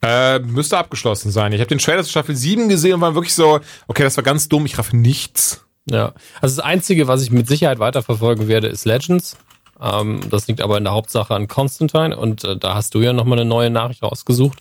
[0.02, 1.52] Äh, müsste abgeschlossen sein.
[1.54, 4.24] Ich habe den Trailer zu Staffel 7 gesehen und war wirklich so, okay, das war
[4.24, 5.65] ganz dumm, ich raff nichts.
[5.90, 9.38] Ja, also das Einzige, was ich mit Sicherheit weiterverfolgen werde, ist Legends.
[9.80, 13.14] Ähm, das liegt aber in der Hauptsache an Constantine und äh, da hast du ja
[13.14, 14.60] nochmal eine neue Nachricht rausgesucht,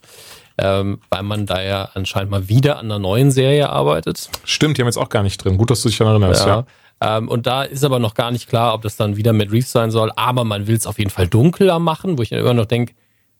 [0.58, 4.28] ähm, weil man da ja anscheinend mal wieder an einer neuen Serie arbeitet.
[4.44, 5.56] Stimmt, die haben jetzt auch gar nicht drin.
[5.56, 6.66] Gut, dass du dich daran erinnerst, ja.
[7.00, 7.18] ja.
[7.18, 9.72] Ähm, und da ist aber noch gar nicht klar, ob das dann wieder mit Reeves
[9.72, 12.54] sein soll, aber man will es auf jeden Fall dunkler machen, wo ich dann immer
[12.54, 12.94] noch denke,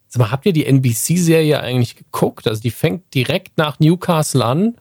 [0.07, 2.47] sag mal, habt ihr die NBC-Serie eigentlich geguckt?
[2.47, 4.77] Also die fängt direkt nach Newcastle an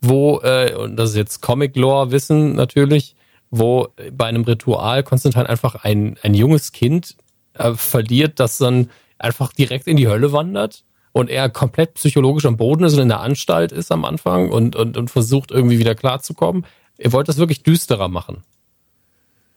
[0.00, 3.16] wo, äh, und das ist jetzt Comic-Lore-Wissen natürlich,
[3.50, 7.16] wo bei einem Ritual Konstantin einfach ein, ein junges Kind
[7.54, 12.56] äh, verliert, das dann einfach direkt in die Hölle wandert und er komplett psychologisch am
[12.56, 15.94] Boden ist und in der Anstalt ist am Anfang und, und, und versucht irgendwie wieder
[15.94, 16.64] klarzukommen.
[16.98, 18.44] Ihr wollt das wirklich düsterer machen.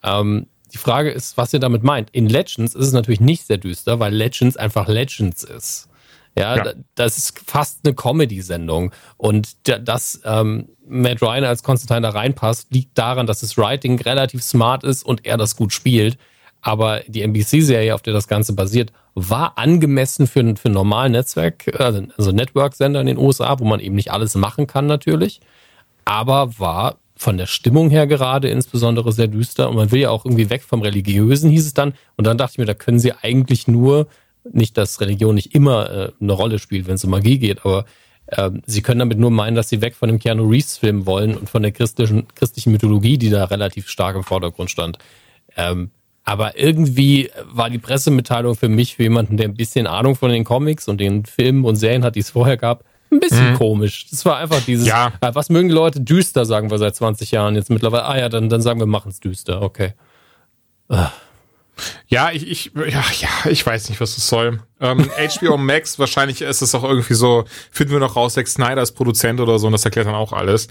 [0.04, 2.10] Ähm, die Frage ist, was ihr damit meint.
[2.12, 5.90] In Legends ist es natürlich nicht sehr düster, weil Legends einfach Legends ist.
[6.38, 6.74] Ja, ja.
[6.96, 8.92] das ist fast eine Comedy-Sendung.
[9.18, 14.42] Und dass ähm, Matt Ryan als Konstantin da reinpasst, liegt daran, dass das Writing relativ
[14.44, 16.18] smart ist und er das gut spielt.
[16.62, 21.80] Aber die NBC-Serie, auf der das Ganze basiert, war angemessen für, für einen normalen Netzwerk,
[21.80, 25.42] also, also Network-Sender in den USA, wo man eben nicht alles machen kann natürlich.
[26.06, 29.70] Aber war von der Stimmung her gerade insbesondere sehr düster.
[29.70, 31.94] Und man will ja auch irgendwie weg vom Religiösen, hieß es dann.
[32.16, 34.08] Und dann dachte ich mir, da können sie eigentlich nur
[34.52, 37.86] nicht, dass Religion nicht immer äh, eine Rolle spielt, wenn es um Magie geht, aber
[38.28, 41.36] äh, sie können damit nur meinen, dass sie weg von dem Keanu Reeves Film wollen
[41.36, 44.98] und von der christlichen, christlichen Mythologie, die da relativ stark im Vordergrund stand.
[45.58, 45.92] Ähm,
[46.24, 50.44] aber irgendwie war die Pressemitteilung für mich, für jemanden, der ein bisschen Ahnung von den
[50.44, 53.58] Comics und den Filmen und Serien hat, die es vorher gab, ein bisschen mhm.
[53.58, 54.08] komisch.
[54.10, 55.12] Das war einfach dieses, ja.
[55.20, 58.06] äh, was mögen die Leute düster, sagen wir seit 20 Jahren jetzt mittlerweile.
[58.06, 59.94] Ah ja, dann, dann sagen wir, machen es düster, okay.
[60.90, 61.08] Uh.
[62.08, 64.60] Ja, ich, ich, ja, ja, ich weiß nicht, was das soll.
[64.80, 65.10] Ähm,
[65.40, 68.94] HBO Max, wahrscheinlich ist es auch irgendwie so, finden wir noch raus, Zack Snyder ist
[68.94, 70.68] Produzent oder so und das erklärt dann auch alles.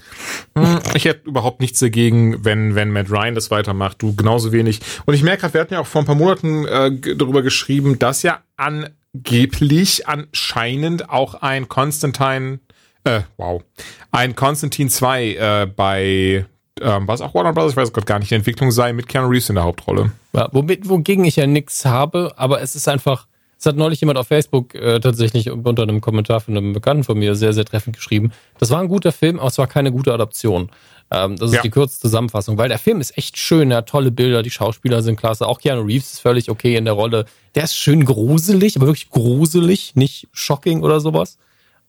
[0.55, 4.81] Hm, ich hätte überhaupt nichts dagegen, wenn, wenn Matt Ryan das weitermacht, du genauso wenig.
[5.05, 7.99] Und ich merke gerade, wir hatten ja auch vor ein paar Monaten äh, darüber geschrieben,
[7.99, 12.59] dass ja angeblich, anscheinend auch ein Constantine,
[13.03, 13.63] äh, wow,
[14.11, 16.45] ein Constantine 2 äh, bei
[16.81, 19.27] ähm, was auch Warner Brothers, ich weiß Gott gar nicht, die Entwicklung sei mit Keanu
[19.27, 20.11] Reeves in der Hauptrolle.
[20.33, 23.27] Ja, womit, wogegen ich ja nichts habe, aber es ist einfach,
[23.57, 27.17] es hat neulich jemand auf Facebook äh, tatsächlich unter einem Kommentar von einem Bekannten von
[27.17, 28.31] mir sehr, sehr treffend geschrieben.
[28.57, 30.69] Das war ein guter Film, aber es war keine gute Adaption.
[31.11, 31.61] Ähm, das ist ja.
[31.61, 35.01] die kurze Zusammenfassung, weil der Film ist echt schön, er hat tolle Bilder, die Schauspieler
[35.01, 37.25] sind klasse, auch Keanu Reeves ist völlig okay in der Rolle.
[37.55, 41.37] Der ist schön gruselig, aber wirklich gruselig, nicht shocking oder sowas.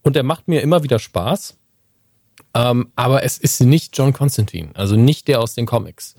[0.02, 1.56] Und der macht mir immer wieder Spaß.
[2.54, 6.14] Ähm, aber es ist nicht John Constantine, also nicht der aus den Comics.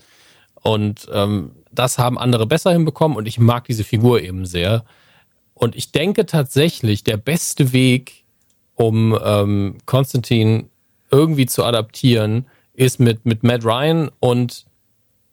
[0.62, 4.86] Und ähm, das haben andere besser hinbekommen und ich mag diese Figur eben sehr.
[5.54, 8.24] Und ich denke tatsächlich, der beste Weg,
[8.76, 10.66] um ähm, Constantine
[11.12, 14.66] irgendwie zu adaptieren, ist mit, mit Matt Ryan und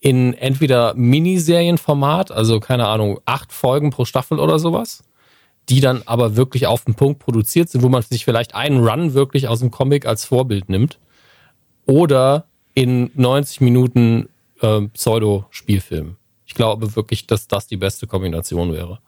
[0.01, 5.03] in entweder Miniserienformat, also keine Ahnung, acht Folgen pro Staffel oder sowas,
[5.69, 9.15] die dann aber wirklich auf den Punkt produziert sind, wo man sich vielleicht einen Run
[9.15, 10.99] wirklich aus dem Comic als Vorbild nimmt.
[11.87, 14.29] Oder in 90 Minuten
[14.61, 16.17] äh, Pseudo-Spielfilm.
[16.47, 18.99] Ich glaube wirklich, dass das die beste Kombination wäre.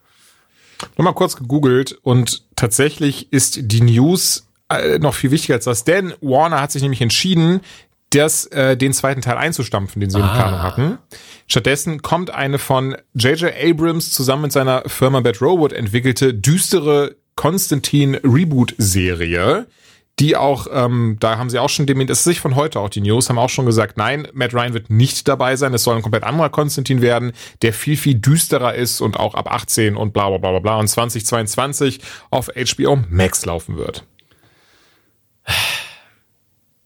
[0.97, 6.15] Nochmal kurz gegoogelt und tatsächlich ist die News äh, noch viel wichtiger als das, denn
[6.21, 7.61] Warner hat sich nämlich entschieden,
[8.15, 10.27] das, äh, den zweiten Teil einzustampfen, den sie ah.
[10.27, 10.99] in Planung hatten.
[11.47, 13.53] Stattdessen kommt eine von J.J.
[13.63, 19.67] Abrams zusammen mit seiner Firma Bad Robot entwickelte düstere Konstantin Reboot-Serie,
[20.19, 22.91] die auch, ähm, da haben sie auch schon dementiert, es ist sich von heute auch
[22.91, 25.97] die News, haben auch schon gesagt, nein, Matt Ryan wird nicht dabei sein, es soll
[25.97, 27.33] ein komplett anderer Konstantin werden,
[27.63, 30.89] der viel, viel düsterer ist und auch ab 18 und bla bla bla bla und
[30.89, 32.01] 2022
[32.31, 34.05] auf HBO Max laufen wird.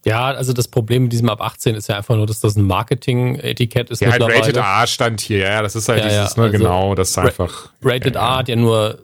[0.06, 2.64] Ja, also das Problem mit diesem ab 18 ist ja einfach nur, dass das ein
[2.64, 4.00] Marketing-Etikett ist.
[4.00, 6.58] Ja, halt Rated R stand hier, ja, das ist halt ja, dieses, ja, ne, also
[6.58, 7.70] genau, das ist einfach.
[7.82, 9.00] Rated ja, R hat ja nur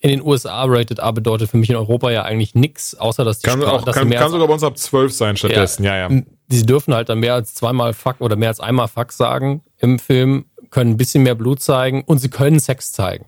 [0.00, 3.38] in den USA Rated R bedeutet für mich in Europa ja eigentlich nichts, außer dass
[3.38, 5.96] die kann Sprache, auch, dass kann, kann sogar bei uns ab 12 sein stattdessen, ja,
[5.96, 6.10] ja.
[6.10, 6.22] ja.
[6.48, 9.98] Sie dürfen halt dann mehr als zweimal Fuck oder mehr als einmal Fuck sagen im
[9.98, 13.24] Film, können ein bisschen mehr Blut zeigen und sie können Sex zeigen.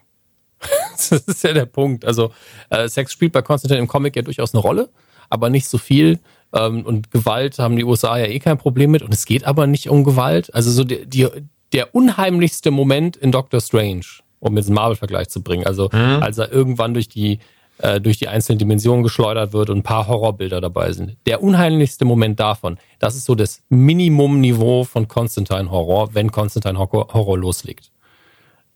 [0.92, 2.04] das ist ja der Punkt.
[2.04, 2.30] Also
[2.68, 4.90] äh, Sex spielt bei Konstantin im Comic ja durchaus eine Rolle,
[5.30, 6.18] aber nicht so viel.
[6.52, 9.02] Ähm, und Gewalt haben die USA ja eh kein Problem mit.
[9.02, 10.52] Und es geht aber nicht um Gewalt.
[10.54, 11.28] Also so die, die,
[11.72, 14.04] der unheimlichste Moment in Doctor Strange
[14.40, 15.66] um jetzt einen Marvel-Vergleich zu bringen.
[15.66, 16.22] Also mhm.
[16.22, 17.38] als er irgendwann durch die
[17.78, 21.16] äh, durch die einzelnen Dimensionen geschleudert wird und ein paar Horrorbilder dabei sind.
[21.26, 27.38] Der unheimlichste Moment davon, das ist so das Minimum-Niveau von Constantine Horror, wenn Constantine Horror
[27.38, 27.90] loslegt.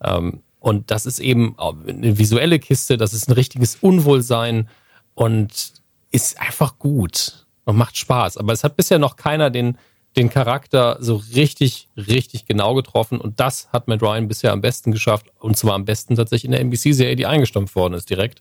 [0.02, 4.68] Ähm, und das ist eben eine visuelle Kiste, das ist ein richtiges Unwohlsein
[5.14, 5.74] und
[6.10, 8.36] ist einfach gut und macht Spaß.
[8.36, 9.78] Aber es hat bisher noch keiner den,
[10.16, 13.20] den Charakter so richtig, richtig genau getroffen.
[13.20, 15.26] Und das hat Matt Ryan bisher am besten geschafft.
[15.38, 18.40] Und zwar am besten tatsächlich in der NBC-Serie, die eingestampft worden ist direkt.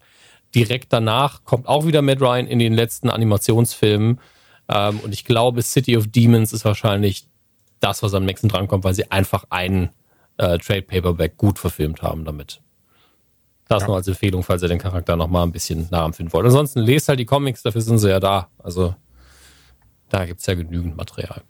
[0.53, 4.19] Direkt danach kommt auch wieder Matt Ryan in den letzten Animationsfilmen.
[4.69, 7.27] Ähm, und ich glaube, City of Demons ist wahrscheinlich
[7.79, 9.89] das, was am nächsten drankommt, weil sie einfach einen
[10.37, 12.61] äh, Trade Paperback gut verfilmt haben damit.
[13.67, 13.87] Das ja.
[13.87, 16.45] noch als Empfehlung, falls ihr den Charakter noch mal ein bisschen nachempfinden wollt.
[16.45, 18.49] Ansonsten lest halt die Comics, dafür sind sie ja da.
[18.59, 18.95] Also
[20.13, 21.43] da gibt's ja genügend Material.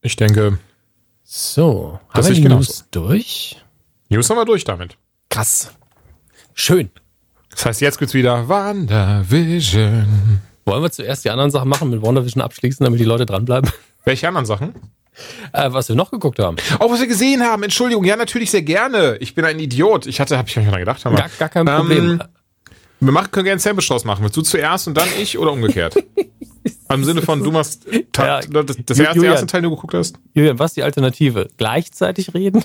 [0.00, 0.58] Ich denke.
[1.24, 3.56] So, haben wir die News durch?
[4.08, 4.96] News haben wir durch damit.
[5.28, 5.72] Krass.
[6.54, 6.90] Schön.
[7.50, 10.40] Das heißt, jetzt gibt's wieder WandaVision.
[10.64, 13.70] Wollen wir zuerst die anderen Sachen machen, mit WandaVision abschließen, damit die Leute dranbleiben?
[14.04, 14.74] Welche anderen Sachen?
[15.52, 16.56] Äh, was wir noch geguckt haben.
[16.78, 17.64] Oh, was wir gesehen haben.
[17.64, 18.04] Entschuldigung.
[18.04, 19.16] Ja, natürlich sehr gerne.
[19.18, 20.06] Ich bin ein Idiot.
[20.06, 21.04] Ich hatte, hab ich mir gedacht.
[21.04, 22.10] Haben gar, gar kein Problem.
[22.10, 22.22] Ähm,
[23.00, 24.22] wir machen, können gerne einen Sandwich machen.
[24.22, 25.96] Willst du zuerst und dann ich oder umgekehrt?
[26.90, 27.86] Im Sinne von, du machst
[28.16, 30.18] ja, das, das erste, Julian, erste Teil, den du geguckt hast?
[30.34, 31.48] Julian, was ist die Alternative?
[31.56, 32.64] Gleichzeitig reden?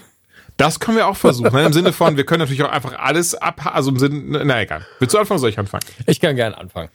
[0.58, 1.52] Das können wir auch versuchen.
[1.54, 1.66] ne?
[1.66, 4.86] Im Sinne von, wir können natürlich auch einfach alles ab, also im Sinne, na egal.
[5.00, 5.84] Willst du anfangen, soll ich anfangen?
[6.06, 6.90] Ich kann gerne anfangen.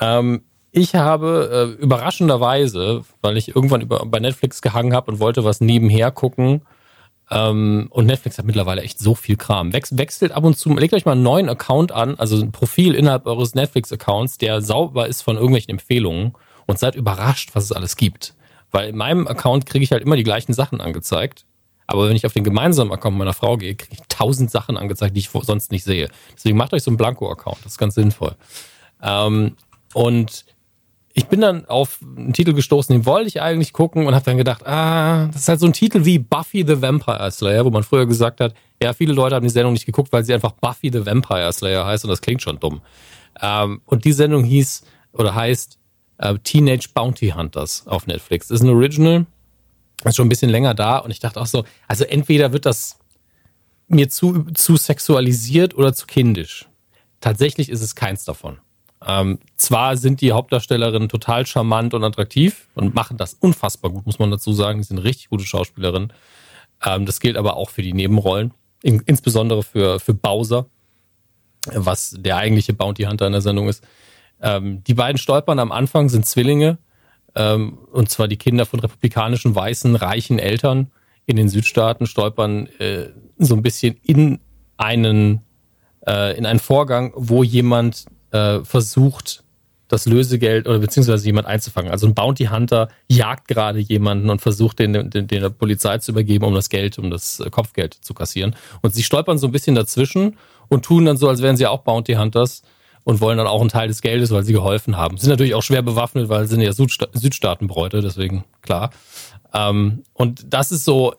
[0.00, 0.42] Ähm,
[0.72, 5.60] ich habe äh, überraschenderweise, weil ich irgendwann über, bei Netflix gehangen habe und wollte was
[5.60, 6.62] nebenher gucken,
[7.30, 9.72] ähm, und Netflix hat mittlerweile echt so viel Kram.
[9.72, 12.94] Wech wechselt ab und zu, legt euch mal einen neuen Account an, also ein Profil
[12.94, 16.34] innerhalb eures Netflix-Accounts, der sauber ist von irgendwelchen Empfehlungen
[16.68, 18.34] und seid überrascht, was es alles gibt.
[18.70, 21.44] Weil in meinem Account kriege ich halt immer die gleichen Sachen angezeigt.
[21.86, 25.16] Aber wenn ich auf den gemeinsamen Account meiner Frau gehe, kriege ich tausend Sachen angezeigt,
[25.16, 26.10] die ich sonst nicht sehe.
[26.36, 27.64] Deswegen macht euch so einen Blanko-Account.
[27.64, 28.36] Das ist ganz sinnvoll.
[29.02, 29.56] Ähm,
[29.94, 30.44] und
[31.14, 34.36] ich bin dann auf einen Titel gestoßen, den wollte ich eigentlich gucken und habe dann
[34.36, 37.82] gedacht, ah, das ist halt so ein Titel wie Buffy the Vampire Slayer, wo man
[37.82, 40.90] früher gesagt hat, ja, viele Leute haben die Sendung nicht geguckt, weil sie einfach Buffy
[40.92, 42.82] the Vampire Slayer heißt und das klingt schon dumm.
[43.40, 45.77] Ähm, und die Sendung hieß oder heißt
[46.18, 48.50] äh, Teenage Bounty Hunters auf Netflix.
[48.50, 49.26] Ist ein Original,
[50.04, 52.98] ist schon ein bisschen länger da und ich dachte auch so, also entweder wird das
[53.88, 56.66] mir zu, zu sexualisiert oder zu kindisch.
[57.20, 58.58] Tatsächlich ist es keins davon.
[59.06, 64.18] Ähm, zwar sind die Hauptdarstellerinnen total charmant und attraktiv und machen das unfassbar gut, muss
[64.18, 64.82] man dazu sagen.
[64.82, 66.12] Sie sind richtig gute Schauspielerinnen.
[66.84, 68.52] Ähm, das gilt aber auch für die Nebenrollen,
[68.82, 70.66] in, insbesondere für, für Bowser,
[71.72, 73.84] was der eigentliche Bounty Hunter in der Sendung ist.
[74.40, 76.78] Ähm, die beiden stolpern am Anfang, sind Zwillinge,
[77.34, 80.90] ähm, und zwar die Kinder von republikanischen, weißen, reichen Eltern
[81.26, 84.40] in den Südstaaten, stolpern äh, so ein bisschen in
[84.76, 85.42] einen,
[86.06, 89.44] äh, in einen Vorgang, wo jemand äh, versucht,
[89.88, 91.90] das Lösegeld oder beziehungsweise jemand einzufangen.
[91.90, 96.12] Also ein Bounty Hunter jagt gerade jemanden und versucht, den, den, den der Polizei zu
[96.12, 98.54] übergeben, um das Geld, um das Kopfgeld zu kassieren.
[98.82, 100.36] Und sie stolpern so ein bisschen dazwischen
[100.68, 102.62] und tun dann so, als wären sie auch Bounty Hunters
[103.08, 105.16] und wollen dann auch einen Teil des Geldes, weil sie geholfen haben.
[105.16, 108.90] Sind natürlich auch schwer bewaffnet, weil sie sind ja Südsta Südstaatenbräute, deswegen klar.
[109.54, 111.14] Ähm, und das ist so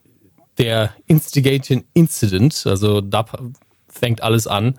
[0.59, 3.25] der Instigating Incident, also da
[3.87, 4.75] fängt alles an.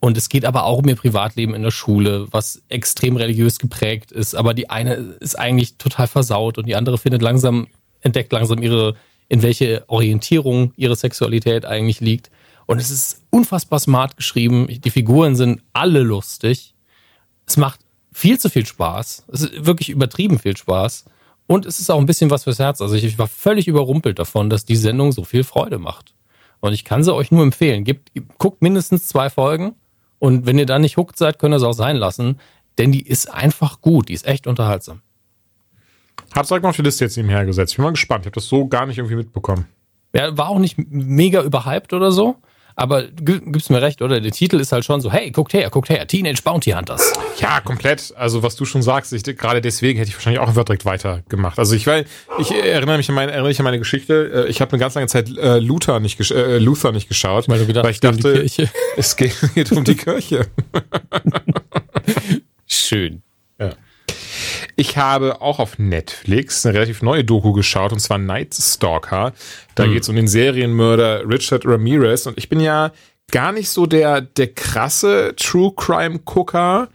[0.00, 4.10] Und es geht aber auch um ihr Privatleben in der Schule, was extrem religiös geprägt
[4.10, 4.34] ist.
[4.34, 7.66] Aber die eine ist eigentlich total versaut und die andere findet langsam,
[8.00, 8.94] entdeckt langsam ihre,
[9.28, 12.30] in welche Orientierung ihre Sexualität eigentlich liegt.
[12.66, 14.68] Und es ist unfassbar smart geschrieben.
[14.68, 16.74] Die Figuren sind alle lustig.
[17.46, 17.80] Es macht
[18.12, 19.24] viel zu viel Spaß.
[19.32, 21.04] Es ist wirklich übertrieben viel Spaß.
[21.46, 22.80] Und es ist auch ein bisschen was fürs Herz.
[22.80, 26.14] Also ich war völlig überrumpelt davon, dass die Sendung so viel Freude macht.
[26.60, 27.84] Und ich kann sie euch nur empfehlen.
[27.84, 29.74] Gebt, guckt mindestens zwei Folgen
[30.18, 32.40] und wenn ihr da nicht hooked seid, könnt ihr es auch sein lassen.
[32.78, 35.02] denn die ist einfach gut, die ist echt unterhaltsam.
[36.34, 37.72] Hab's direkt mal auf die Liste jetzt nebenher gesetzt.
[37.72, 38.22] Ich bin mal gespannt.
[38.22, 39.66] Ich habe das so gar nicht irgendwie mitbekommen.
[40.14, 42.36] Ja, war auch nicht mega überhyped oder so.
[42.76, 44.20] Aber gibst mir recht, oder?
[44.20, 47.12] Der Titel ist halt schon so, hey, guckt her, guckt her, Teenage Bounty Hunters.
[47.38, 48.12] Ja, komplett.
[48.16, 51.58] Also was du schon sagst, ich, gerade deswegen hätte ich wahrscheinlich auch einfach direkt weitergemacht.
[51.58, 52.04] Also ich weil
[52.38, 54.46] ich erinnere mich an meine, erinnere mich an meine Geschichte.
[54.46, 57.60] Äh, ich habe eine ganz lange Zeit äh, Luther nicht äh, Luther nicht geschaut, weil,
[57.60, 58.44] du gedacht, weil ich dachte,
[58.96, 60.46] es geht, geht um die Kirche.
[62.66, 63.22] Schön.
[64.76, 69.32] Ich habe auch auf Netflix eine relativ neue Doku geschaut, und zwar Night Stalker.
[69.74, 69.92] Da hm.
[69.92, 72.26] geht es um den Serienmörder Richard Ramirez.
[72.26, 72.92] Und ich bin ja
[73.30, 76.88] gar nicht so der, der krasse True Crime Gucker.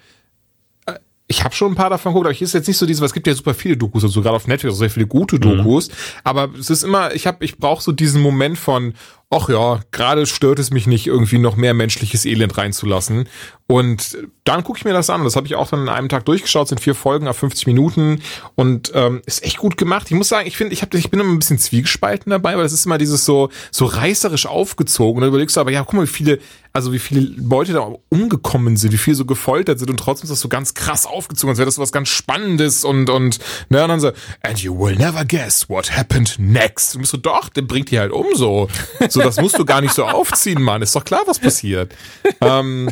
[0.86, 3.04] Äh, ich habe schon ein paar davon geguckt, aber ich ist jetzt nicht so diese,
[3.06, 5.42] es gibt ja super viele Dokus, also gerade auf Netflix, also sehr viele gute mhm.
[5.42, 5.94] Dokus, mhm.
[6.24, 8.94] aber es ist immer, ich habe, ich brauche so diesen Moment von,
[9.32, 13.28] ach ja, gerade stört es mich nicht, irgendwie noch mehr menschliches Elend reinzulassen.
[13.72, 15.24] Und dann gucke ich mir das an.
[15.24, 18.24] Das habe ich auch dann in einem Tag durchgeschaut, sind vier Folgen auf 50 Minuten
[18.56, 20.08] und ähm, ist echt gut gemacht.
[20.10, 22.64] Ich muss sagen, ich finde, ich, hab, ich bin immer ein bisschen zwiegespalten dabei, weil
[22.64, 25.18] das ist immer dieses so so reißerisch aufgezogen.
[25.18, 26.40] Und dann überlegst du aber, ja, guck mal, wie viele,
[26.74, 30.32] also wie viele Leute da umgekommen sind, wie viele so gefoltert sind und trotzdem ist
[30.32, 33.38] das so ganz krass aufgezogen, als wäre das so was ganz Spannendes und und
[33.70, 34.12] ne, und dann so,
[34.42, 36.96] and you will never guess what happened next.
[36.96, 38.68] Und bist so, doch, der bringt die halt um so.
[39.10, 40.82] so so, das musst du gar nicht so aufziehen, Mann.
[40.82, 41.94] Ist doch klar, was passiert.
[42.42, 42.90] Ähm,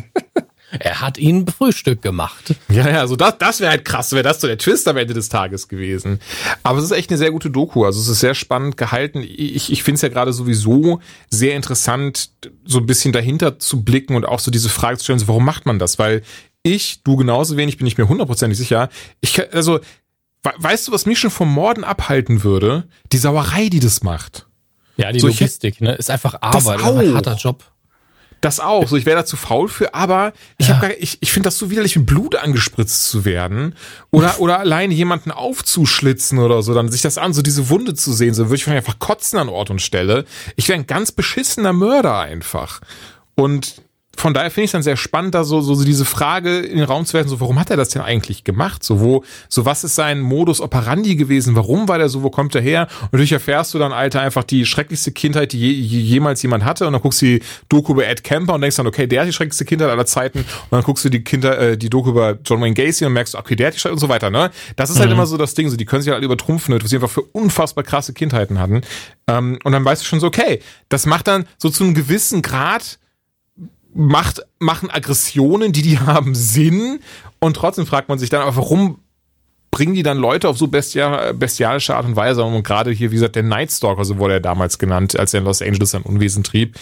[0.70, 2.54] er hat ihn Frühstück gemacht.
[2.68, 5.14] Ja, ja, also das, das wäre halt krass, wäre das so der Twist am Ende
[5.14, 6.20] des Tages gewesen.
[6.62, 7.84] Aber es ist echt eine sehr gute Doku.
[7.84, 9.22] Also es ist sehr spannend gehalten.
[9.22, 11.00] Ich, ich finde es ja gerade sowieso
[11.30, 12.30] sehr interessant,
[12.66, 15.44] so ein bisschen dahinter zu blicken und auch so diese Frage zu stellen, so, warum
[15.44, 15.98] macht man das?
[15.98, 16.22] Weil
[16.62, 18.90] ich, du genauso wenig, bin ich mir hundertprozentig sicher.
[19.20, 19.80] Ich, also,
[20.42, 22.88] weißt du, was mich schon vom Morden abhalten würde?
[23.12, 24.47] Die Sauerei, die das macht.
[24.98, 25.94] Ja, die so, Logistik, ne?
[25.94, 27.64] Ist einfach Arbeit, ist ein harter Job.
[28.40, 28.86] Das auch.
[28.86, 30.76] So, ich wäre da zu faul für, aber ich ja.
[30.76, 33.74] habe ich, ich finde das so widerlich, mit Blut angespritzt zu werden.
[34.10, 38.12] Oder, oder allein jemanden aufzuschlitzen oder so, dann sich das an, so diese Wunde zu
[38.12, 40.24] sehen, so würde ich einfach kotzen an Ort und Stelle.
[40.54, 42.80] Ich wäre ein ganz beschissener Mörder einfach.
[43.34, 43.82] Und
[44.18, 46.84] von daher finde ich es dann sehr spannend, da so, so, diese Frage in den
[46.84, 48.82] Raum zu werfen, so warum hat er das denn eigentlich gemacht?
[48.82, 51.54] So wo, so was ist sein Modus operandi gewesen?
[51.54, 52.24] Warum war der so?
[52.24, 52.88] Wo kommt er her?
[53.02, 56.86] Und natürlich erfährst du dann, Alter, einfach die schrecklichste Kindheit, die je, jemals jemand hatte.
[56.86, 59.28] Und dann guckst du die Doku über Ed Kemper und denkst dann, okay, der hat
[59.28, 60.40] die schrecklichste Kindheit aller Zeiten.
[60.40, 63.36] Und dann guckst du die Kinder, äh, die Doku über John Wayne Gacy und merkst,
[63.36, 64.50] okay, der hat die Schreck und so weiter, ne?
[64.74, 65.10] Das ist halt mhm.
[65.10, 67.22] halt immer so das Ding, so die können sich halt übertrumpfen, was sie einfach für
[67.22, 68.82] unfassbar krasse Kindheiten hatten.
[69.28, 72.42] Ähm, und dann weißt du schon so, okay, das macht dann so zu einem gewissen
[72.42, 72.98] Grad
[73.98, 77.00] macht, machen Aggressionen, die die haben, Sinn.
[77.40, 79.00] Und trotzdem fragt man sich dann, aber warum
[79.70, 82.42] bringen die dann Leute auf so bestia bestialische Art und Weise?
[82.42, 85.46] Und gerade hier, wie gesagt, der Nightstalker, so wurde er damals genannt, als er in
[85.46, 86.76] Los Angeles sein Unwesen trieb,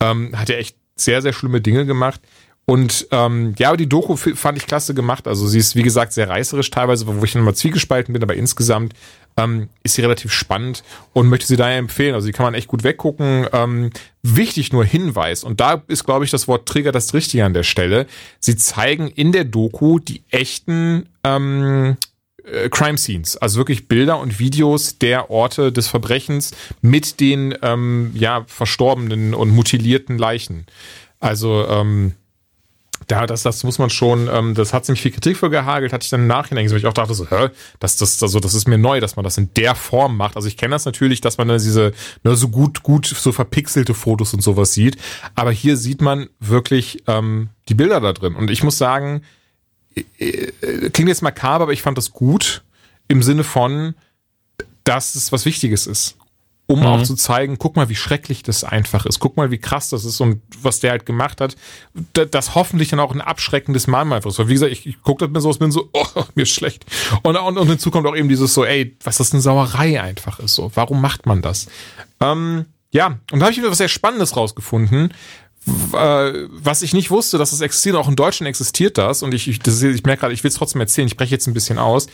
[0.00, 2.20] ähm, hat er echt sehr, sehr schlimme Dinge gemacht.
[2.66, 5.26] Und ähm, ja, aber die Doku fand ich klasse gemacht.
[5.26, 8.36] Also sie ist, wie gesagt, sehr reißerisch teilweise, wo ich dann mal zwiegespalten bin, aber
[8.36, 8.94] insgesamt
[9.36, 12.14] ähm, ist sie relativ spannend und möchte sie daher empfehlen.
[12.14, 13.46] Also die kann man echt gut weggucken.
[13.52, 13.90] Ähm,
[14.22, 17.62] wichtig nur Hinweis, und da ist, glaube ich, das Wort Trigger das Richtige an der
[17.62, 18.06] Stelle.
[18.38, 21.96] Sie zeigen in der Doku die echten ähm,
[22.44, 26.52] äh, Crime Scenes, also wirklich Bilder und Videos der Orte des Verbrechens
[26.82, 30.66] mit den ähm, ja verstorbenen und mutilierten Leichen.
[31.20, 32.14] Also ähm,
[33.06, 36.04] da, das, das muss man schon, ähm, das hat ziemlich viel Kritik für gehagelt, hatte
[36.04, 37.48] ich dann im Nachhinein gesehen, ich auch dachte so, hä,
[37.78, 40.36] das, das, also, das ist mir neu, dass man das in der Form macht.
[40.36, 41.92] Also ich kenne das natürlich, dass man dann diese,
[42.22, 44.96] ne, so gut, gut, so verpixelte Fotos und sowas sieht.
[45.34, 48.34] Aber hier sieht man wirklich ähm, die Bilder da drin.
[48.34, 49.22] Und ich muss sagen,
[49.94, 50.02] äh,
[50.60, 52.62] äh, klingt jetzt makaber, aber ich fand das gut
[53.08, 53.94] im Sinne von,
[54.84, 56.16] dass es was Wichtiges ist
[56.70, 56.86] um mhm.
[56.86, 59.18] auch zu zeigen, guck mal, wie schrecklich das einfach ist.
[59.18, 61.56] Guck mal, wie krass das ist und was der halt gemacht hat.
[62.12, 64.38] Das hoffentlich dann auch ein abschreckendes Mal einfach ist.
[64.38, 66.04] Weil wie gesagt, ich, ich gucke das mir so, ich bin so, oh,
[66.36, 66.86] mir ist schlecht.
[67.24, 70.38] Und, und, und hinzu kommt auch eben dieses so, ey, was das eine Sauerei einfach
[70.38, 70.54] ist.
[70.54, 71.66] So, warum macht man das?
[72.20, 75.12] Ähm, ja, und da habe ich wieder was sehr Spannendes rausgefunden,
[75.66, 79.58] was ich nicht wusste, dass das existiert, auch in Deutschland existiert das und ich, ich,
[79.58, 82.06] das, ich merke gerade, ich will es trotzdem erzählen, ich breche jetzt ein bisschen aus.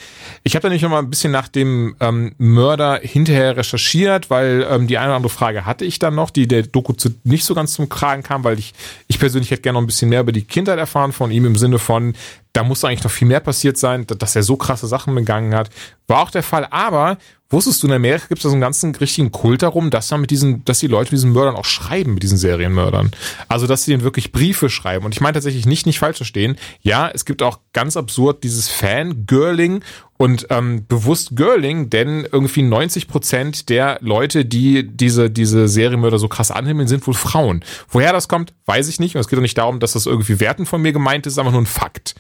[0.43, 4.67] Ich habe da nämlich noch mal ein bisschen nach dem ähm, Mörder hinterher recherchiert, weil
[4.69, 7.45] ähm, die eine oder andere Frage hatte ich dann noch, die der Doku zu, nicht
[7.45, 8.75] so ganz zum Kragen kam, weil ich,
[9.07, 11.57] ich persönlich hätte gerne noch ein bisschen mehr über die Kindheit erfahren von ihm im
[11.57, 12.15] Sinne von,
[12.53, 15.71] da muss eigentlich noch viel mehr passiert sein, dass er so krasse Sachen begangen hat.
[16.09, 17.19] War auch der Fall, aber
[17.49, 20.21] Wusstest du, in Amerika gibt es da so einen ganzen richtigen Kult darum, dass man
[20.21, 23.13] mit diesen, dass die Leute diesen Mördern auch schreiben, mit diesen Serienmördern.
[23.49, 25.05] Also, dass sie denen wirklich Briefe schreiben.
[25.05, 26.57] Und ich meine tatsächlich nicht, nicht falsch verstehen.
[26.83, 29.85] Ja, es gibt auch ganz absurd dieses Fan-Girling
[30.17, 36.27] und ähm, bewusst Girling, denn irgendwie 90 Prozent der Leute, die diese, diese Serienmörder so
[36.27, 37.65] krass anhimmeln, sind wohl Frauen.
[37.89, 39.15] Woher das kommt, weiß ich nicht.
[39.15, 41.53] Und es geht auch nicht darum, dass das irgendwie Werten von mir gemeint ist, aber
[41.53, 42.17] nur ein Fakt.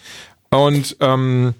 [0.50, 1.54] Und ähm,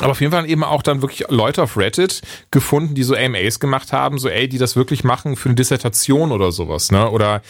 [0.00, 3.60] aber auf jeden Fall eben auch dann wirklich Leute auf Reddit gefunden, die so AMAs
[3.60, 7.10] gemacht haben, so ey, die das wirklich machen für eine Dissertation oder sowas, ne?
[7.10, 7.42] Oder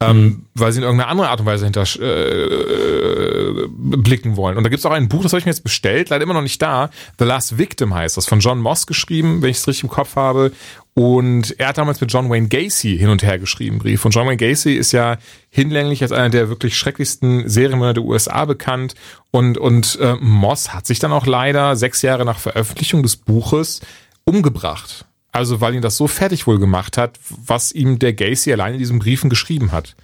[0.00, 0.46] ähm, mhm.
[0.54, 4.58] weil sie in irgendeiner anderen Art und Weise hinter äh, blicken wollen.
[4.58, 6.34] Und da gibt es auch ein Buch, das habe ich mir jetzt bestellt, leider immer
[6.34, 6.90] noch nicht da.
[7.18, 10.16] The Last Victim heißt das, von John Moss geschrieben, wenn ich es richtig im Kopf
[10.16, 10.52] habe.
[10.92, 14.04] Und er hat damals mit John Wayne Gacy hin und her geschrieben, Brief.
[14.04, 15.16] Und John Wayne Gacy ist ja
[15.50, 18.94] hinlänglich als einer der wirklich schrecklichsten Serienmörder der USA bekannt.
[19.30, 23.80] Und, und äh, Moss hat sich dann auch leider sechs Jahre nach Veröffentlichung des Buches
[24.24, 25.06] umgebracht.
[25.36, 28.78] Also weil ihn das so fertig wohl gemacht hat, was ihm der Gacy allein in
[28.78, 29.94] diesen Briefen geschrieben hat.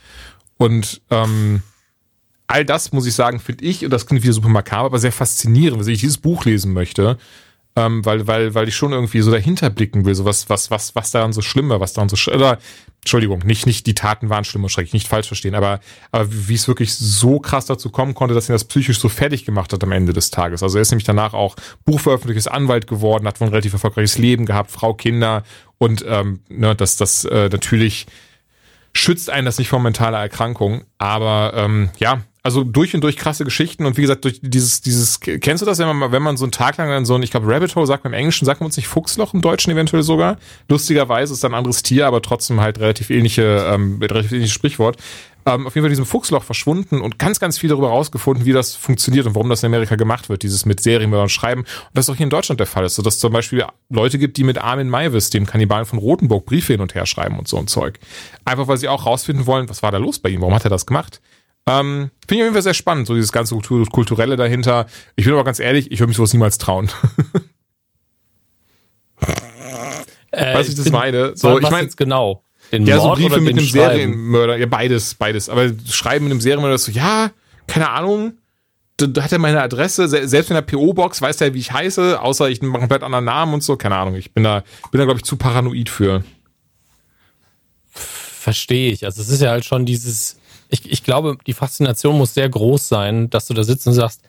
[0.59, 1.63] Und ähm,
[2.49, 5.11] all das, muss ich sagen, finde ich, und das klingt wieder super makaber, aber sehr
[5.11, 7.17] faszinierend, wenn ich dieses Buch lesen möchte,
[7.77, 10.95] ähm, weil, weil, weil ich schon irgendwie so dahinter blicken will, so was, was, was,
[10.95, 12.59] was daran so schlimm war, was daran so, oder
[13.01, 15.81] Entschuldigung, nicht, nicht die Taten waren schlimm und schrecklich, nicht falsch verstehen, aber,
[16.13, 19.45] aber wie es wirklich so krass dazu kommen konnte, dass ihn das psychisch so fertig
[19.45, 20.63] gemacht hat am Ende des Tages.
[20.63, 24.47] Also er ist nämlich danach auch Buchveröffentlichtes Anwalt geworden, hat wohl ein relativ erfolgreiches Leben
[24.47, 25.43] gehabt, Frau, Kinder
[25.79, 28.07] und ähm, ne, das, das äh, natürlich
[28.95, 30.85] schützt einen das nicht vor mentaler Erkrankung.
[30.99, 35.21] Aber ähm, ja, also durch und durch krasse Geschichten und wie gesagt, durch dieses, dieses,
[35.21, 37.31] kennst du das, wenn man, wenn man so einen Tag lang dann so ein, ich
[37.31, 40.03] glaube, Rabbit Hole sagt man im Englischen, sagt man uns nicht Fuchsloch im Deutschen eventuell
[40.03, 40.39] sogar.
[40.69, 44.97] Lustigerweise ist ein anderes Tier, aber trotzdem halt relativ ähnliche, ähm, relativ ähnliches Sprichwort.
[45.45, 48.77] Ähm, auf jeden Fall diesem Fuchsloch verschwunden und ganz, ganz viel darüber rausgefunden, wie das
[48.77, 51.63] funktioniert und warum das in Amerika gemacht wird, dieses mit Serienmördern schreiben.
[51.63, 54.37] Und das auch hier in Deutschland der Fall ist, so dass zum Beispiel Leute gibt,
[54.37, 57.57] die mit Armin Maivis, dem Kannibalen von Rothenburg, Briefe hin und her schreiben und so
[57.57, 57.99] ein Zeug.
[58.45, 60.71] Einfach weil sie auch rausfinden wollen, was war da los bei ihm, warum hat er
[60.71, 61.21] das gemacht?
[61.67, 64.87] Ähm, Finde ich auf jeden Fall sehr spannend, so dieses ganze Kulturelle dahinter.
[65.17, 66.91] Ich bin aber ganz ehrlich, ich würde mich sowas niemals trauen.
[70.33, 71.37] äh, du, ich das bin, meine?
[71.37, 72.43] So, ich meine genau.
[72.73, 73.91] Den ja, Mord so Briefe mit einem Schreiben?
[73.91, 75.49] Serienmörder, ja beides, beides.
[75.49, 77.31] Aber schreiben mit einem Serienmörder so, ja,
[77.67, 78.39] keine Ahnung,
[78.97, 82.49] da hat er meine Adresse, selbst in der PO-Box weiß er, wie ich heiße, außer
[82.51, 84.15] ich mache komplett anderen Namen und so, keine Ahnung.
[84.15, 86.25] Ich bin da, bin da glaube ich zu paranoid für.
[87.91, 89.05] Verstehe ich.
[89.05, 90.37] Also es ist ja halt schon dieses,
[90.73, 94.23] ich, ich glaube, die Faszination muss sehr groß sein, dass du da sitzt und sagst,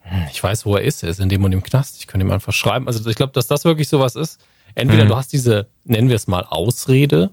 [0.00, 2.26] hm, ich weiß, wo er ist, er ist in dem und dem Knast, ich könnte
[2.26, 2.88] ihm einfach schreiben.
[2.88, 4.40] Also ich glaube, dass das wirklich sowas ist.
[4.74, 5.08] Entweder mhm.
[5.08, 7.30] du hast diese, nennen wir es mal, Ausrede,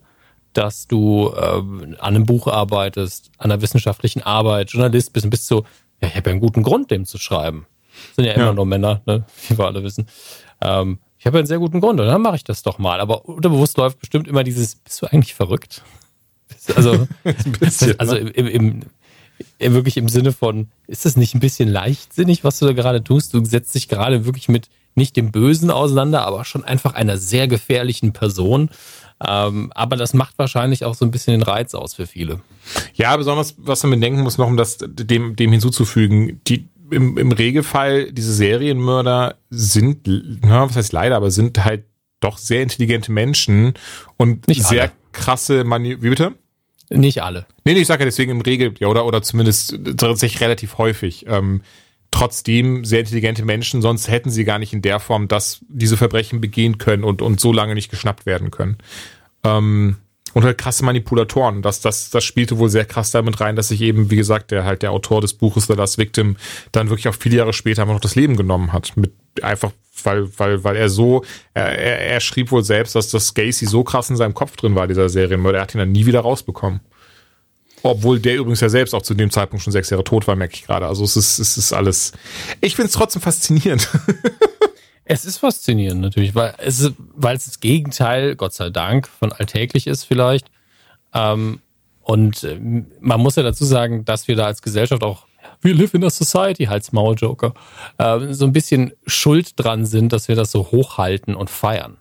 [0.53, 5.47] dass du äh, an einem Buch arbeitest, an einer wissenschaftlichen Arbeit, Journalist bist und bist
[5.47, 5.66] so,
[6.01, 7.66] ja, ich habe ja einen guten Grund, dem zu schreiben.
[8.09, 8.53] Das sind ja immer ja.
[8.53, 9.26] nur Männer, ne?
[9.47, 10.05] wie wir alle wissen.
[10.62, 12.99] Ähm, ich habe ja einen sehr guten Grund und dann mache ich das doch mal.
[12.99, 15.84] Aber unterbewusst läuft bestimmt immer dieses, bist du eigentlich verrückt?
[16.76, 17.08] Also,
[17.60, 18.20] bisschen, also ne?
[18.20, 18.82] im, im,
[19.58, 23.04] im, wirklich im Sinne von, ist das nicht ein bisschen leichtsinnig, was du da gerade
[23.04, 23.34] tust?
[23.34, 27.47] Du setzt dich gerade wirklich mit nicht dem Bösen auseinander, aber schon einfach einer sehr
[27.47, 28.70] gefährlichen Person.
[29.26, 32.41] Ähm, aber das macht wahrscheinlich auch so ein bisschen den Reiz aus für viele.
[32.93, 37.32] Ja, besonders, was man bedenken muss, noch um das dem, dem hinzuzufügen, die, im, im
[37.32, 40.08] Regelfall, diese Serienmörder sind,
[40.43, 41.86] na, was heißt leider, aber sind halt
[42.20, 43.74] doch sehr intelligente Menschen
[44.18, 44.91] und Nicht sehr alle.
[45.12, 46.34] krasse Mani Wie bitte?
[46.94, 47.46] Nicht alle.
[47.64, 51.26] Nee, nee, ich sage ja deswegen im Regel, ja, oder, oder zumindest tatsächlich relativ häufig.
[51.28, 51.62] Ähm,
[52.12, 56.42] trotzdem sehr intelligente Menschen, sonst hätten sie gar nicht in der Form das, diese Verbrechen
[56.42, 58.78] begehen können und, und so lange nicht geschnappt werden können.
[59.44, 59.98] Ähm,
[60.34, 61.62] und halt krasse Manipulatoren.
[61.62, 64.64] Das, das, das spielte wohl sehr krass damit rein, dass sich eben, wie gesagt, der
[64.64, 66.38] halt der Autor des Buches The Last Victim
[66.72, 68.96] dann wirklich auch viele Jahre später einfach noch das Leben genommen hat.
[68.96, 69.72] Mit einfach,
[70.04, 71.24] weil, weil, weil er so,
[71.54, 74.88] er, er, schrieb wohl selbst, dass das Gacy so krass in seinem Kopf drin war,
[74.88, 75.60] dieser Serienmörder.
[75.60, 76.82] Er hat ihn dann nie wieder rausbekommen.
[77.84, 80.54] Obwohl der übrigens ja selbst auch zu dem Zeitpunkt schon sechs Jahre tot war, merke
[80.54, 80.86] ich gerade.
[80.86, 82.12] Also es ist, es ist alles.
[82.62, 83.90] Ich finde es trotzdem faszinierend.
[85.04, 89.86] Es ist faszinierend natürlich, weil es, weil es das Gegenteil, Gott sei Dank, von alltäglich
[89.86, 90.50] ist vielleicht.
[91.14, 91.60] Ähm,
[92.02, 92.58] und äh,
[93.02, 95.26] man muss ja dazu sagen, dass wir da als Gesellschaft auch,
[95.62, 97.53] we live in a society, Hals Maul Joker,
[97.97, 101.97] äh, so ein bisschen schuld dran sind, dass wir das so hochhalten und feiern.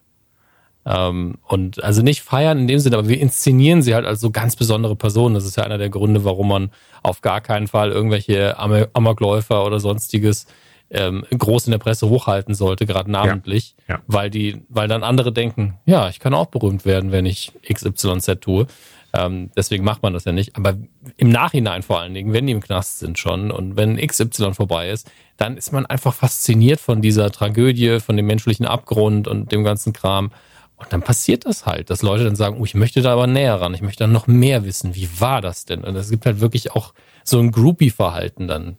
[0.87, 4.31] Ähm, und also nicht feiern in dem Sinne, aber wir inszenieren sie halt als so
[4.31, 5.35] ganz besondere Personen.
[5.35, 6.71] Das ist ja einer der Gründe, warum man
[7.03, 10.47] auf gar keinen Fall irgendwelche Am Amokläufer oder sonstiges
[10.91, 14.03] ähm, groß in der Presse hochhalten sollte, gerade namentlich, ja, ja.
[14.07, 18.41] weil die, weil dann andere denken, ja, ich kann auch berühmt werden, wenn ich XYZ
[18.41, 18.67] tue.
[19.13, 20.57] Ähm, deswegen macht man das ja nicht.
[20.57, 20.77] Aber
[21.17, 24.91] im Nachhinein vor allen Dingen, wenn die im Knast sind schon und wenn XY vorbei
[24.91, 29.65] ist, dann ist man einfach fasziniert von dieser Tragödie, von dem menschlichen Abgrund und dem
[29.65, 30.31] ganzen Kram.
[30.77, 33.61] Und dann passiert das halt, dass Leute dann sagen, oh, ich möchte da aber näher
[33.61, 34.95] ran, ich möchte dann noch mehr wissen.
[34.95, 35.85] Wie war das denn?
[35.85, 36.95] Und es gibt halt wirklich auch
[37.25, 38.77] so ein Groupie-Verhalten dann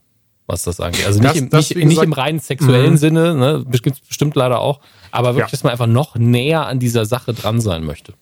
[0.51, 1.05] was das angeht.
[1.05, 2.97] Also nicht, das, im, das, nicht, nicht im rein sexuellen mhm.
[2.97, 5.51] Sinne, ne, bestimmt, bestimmt leider auch, aber wirklich, ja.
[5.51, 8.13] dass man einfach noch näher an dieser Sache dran sein möchte.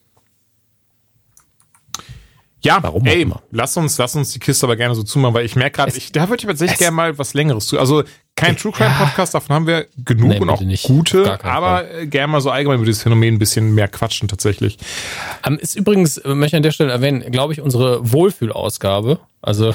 [2.62, 5.55] Ja, Warum ey, lass uns, lass uns die Kiste aber gerne so zumachen, weil ich
[5.55, 7.80] merke gerade, da würde ich tatsächlich gerne mal was Längeres zu.
[7.80, 8.03] Also
[8.36, 10.84] kein True Crime Podcast, davon haben wir genug nee, und auch nicht.
[10.84, 12.07] gute, aber Fall.
[12.07, 14.78] gerne mal so allgemein über dieses Phänomen ein bisschen mehr quatschen tatsächlich.
[15.45, 19.20] Ähm, ist übrigens, äh, möchte ich an der Stelle erwähnen, glaube ich, unsere Wohlfühlausgabe.
[19.41, 19.74] Also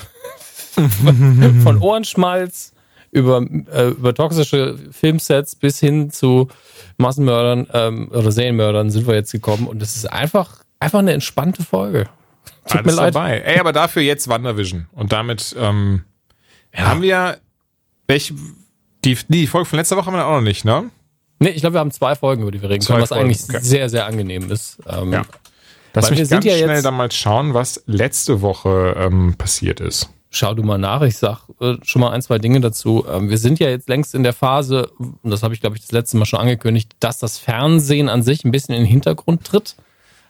[1.63, 2.73] von Ohrenschmalz
[3.11, 6.49] über, äh, über toxische Filmsets bis hin zu
[6.97, 11.63] Massenmördern ähm, oder Serienmördern sind wir jetzt gekommen und es ist einfach, einfach eine entspannte
[11.63, 12.09] Folge.
[12.67, 13.15] Tut Alles mir leid.
[13.15, 13.39] dabei.
[13.41, 14.87] Ey, aber dafür jetzt WandaVision.
[14.93, 16.05] Und damit ähm,
[16.75, 16.87] ja.
[16.87, 17.39] haben wir
[18.07, 18.35] welche,
[19.05, 20.91] die, die Folge von letzter Woche haben wir auch noch nicht, ne?
[21.39, 23.43] Nee, ich glaube, wir haben zwei Folgen, über die wir reden können, was Folgen, eigentlich
[23.45, 23.59] okay.
[23.61, 24.79] sehr, sehr angenehm ist.
[24.89, 25.23] Ähm, ja.
[25.93, 30.11] Lass mich ganz ja schnell dann mal schauen, was letzte Woche ähm, passiert ist.
[30.31, 33.07] Schau du mal nach, ich sag äh, schon mal ein, zwei Dinge dazu.
[33.09, 35.83] Ähm, wir sind ja jetzt längst in der Phase, und das habe ich, glaube ich,
[35.83, 39.45] das letzte Mal schon angekündigt, dass das Fernsehen an sich ein bisschen in den Hintergrund
[39.45, 39.77] tritt,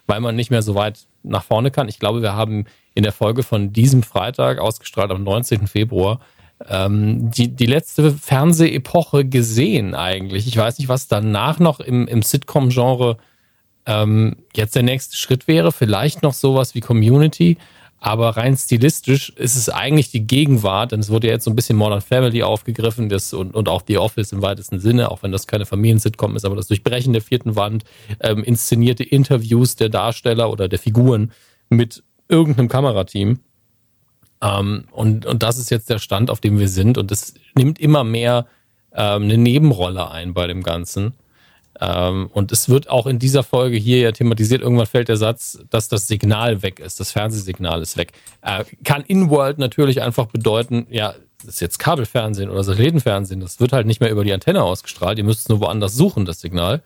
[0.06, 1.88] weil man nicht mehr so weit nach vorne kann.
[1.88, 5.66] Ich glaube, wir haben in der Folge von diesem Freitag, ausgestrahlt am 19.
[5.66, 6.20] Februar,
[6.68, 10.46] ähm, die, die letzte Fernsehepoche gesehen eigentlich.
[10.46, 13.16] Ich weiß nicht, was danach noch im, im Sitcom-Genre
[13.86, 15.72] ähm, jetzt der nächste Schritt wäre.
[15.72, 17.58] Vielleicht noch sowas wie Community.
[18.04, 21.56] Aber rein stilistisch ist es eigentlich die Gegenwart, denn es wurde ja jetzt so ein
[21.56, 25.32] bisschen Modern Family aufgegriffen das und, und auch The Office im weitesten Sinne, auch wenn
[25.32, 27.84] das keine Familiensitcom ist, aber das Durchbrechen der vierten Wand,
[28.20, 31.32] ähm, inszenierte Interviews der Darsteller oder der Figuren
[31.70, 33.38] mit irgendeinem Kamerateam.
[34.42, 36.98] Ähm, und, und das ist jetzt der Stand, auf dem wir sind.
[36.98, 38.44] Und es nimmt immer mehr
[38.92, 41.14] ähm, eine Nebenrolle ein bei dem Ganzen.
[41.80, 44.62] Ähm, und es wird auch in dieser Folge hier ja thematisiert.
[44.62, 48.12] Irgendwann fällt der Satz, dass das Signal weg ist, das Fernsehsignal ist weg.
[48.42, 51.14] Äh, kann in-world natürlich einfach bedeuten, ja,
[51.44, 55.18] das ist jetzt Kabelfernsehen oder Satellitenfernsehen, das wird halt nicht mehr über die Antenne ausgestrahlt.
[55.18, 56.82] Ihr müsst es nur woanders suchen, das Signal.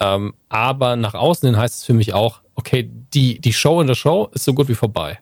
[0.00, 3.86] Ähm, aber nach außen hin heißt es für mich auch, okay, die, die Show in
[3.86, 5.18] der Show ist so gut wie vorbei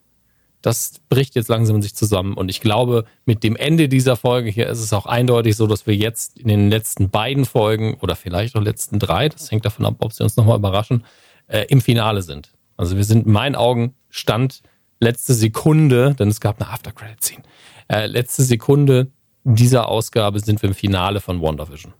[0.63, 2.35] das bricht jetzt langsam in sich zusammen.
[2.35, 5.87] Und ich glaube, mit dem Ende dieser Folge hier ist es auch eindeutig so, dass
[5.87, 9.87] wir jetzt in den letzten beiden Folgen oder vielleicht auch letzten drei, das hängt davon
[9.87, 11.05] ab, ob sie uns nochmal überraschen,
[11.47, 12.53] äh, im Finale sind.
[12.77, 14.63] Also wir sind in meinen Augen Stand
[15.01, 17.43] letzte Sekunde, denn es gab eine After-Credit-Scene,
[17.89, 19.11] äh, letzte Sekunde
[19.45, 21.95] dieser Ausgabe sind wir im Finale von WandaVision.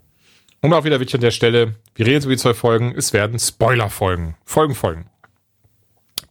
[0.61, 3.39] Und auch wieder wichtig an der Stelle, wir reden über die zwei Folgen, es werden
[3.39, 5.07] Spoiler-Folgen, Folgen folgen.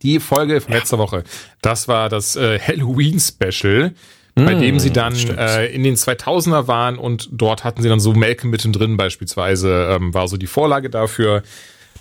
[0.01, 1.23] Die Folge von letzter Woche,
[1.61, 3.93] das war das äh, Halloween-Special,
[4.35, 7.99] bei mm, dem sie dann äh, in den 2000er waren und dort hatten sie dann
[7.99, 11.43] so Malcolm mittendrin beispielsweise, ähm, war so die Vorlage dafür.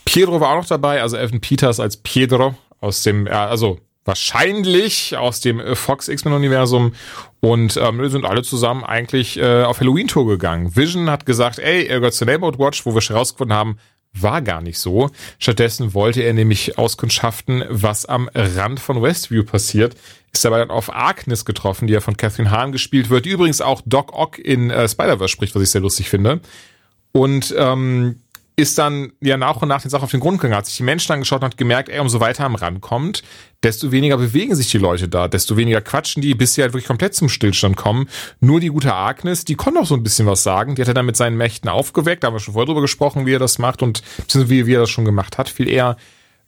[0.05, 3.78] Pietro war auch noch dabei, also Evan Peters als Pietro aus dem, äh, also
[4.09, 6.95] wahrscheinlich aus dem äh, Fox X-Men-Universum
[7.41, 10.74] und ähm, wir sind alle zusammen eigentlich äh, auf Halloween-Tour gegangen.
[10.74, 13.78] Vision hat gesagt, ey, er gehört zur Neighborhood Watch, wo wir schon rausgefunden haben,
[14.22, 15.10] war gar nicht so.
[15.38, 19.96] Stattdessen wollte er nämlich auskundschaften, was am Rand von Westview passiert.
[20.32, 23.60] Ist dabei dann auf Agnes getroffen, die ja von Catherine Hahn gespielt wird, die übrigens
[23.60, 26.40] auch Doc Ock in äh, Spider-Verse spricht, was ich sehr lustig finde.
[27.12, 28.20] Und ähm,
[28.59, 30.82] ist dann ja nach und nach den Sachen auf den Grund gegangen, hat sich die
[30.82, 33.22] Menschen angeschaut und hat gemerkt, ey, umso weiter am Rand kommt,
[33.62, 36.88] desto weniger bewegen sich die Leute da, desto weniger quatschen die, bis sie halt wirklich
[36.88, 38.09] komplett zum Stillstand kommen.
[38.40, 40.94] Nur die gute Agnes, die konnte auch so ein bisschen was sagen, die hat er
[40.94, 43.61] dann mit seinen Mächten aufgeweckt, da haben wir schon vorher drüber gesprochen, wie er das
[43.61, 44.02] macht und
[44.34, 45.96] wie, wie er das schon gemacht hat, viel eher.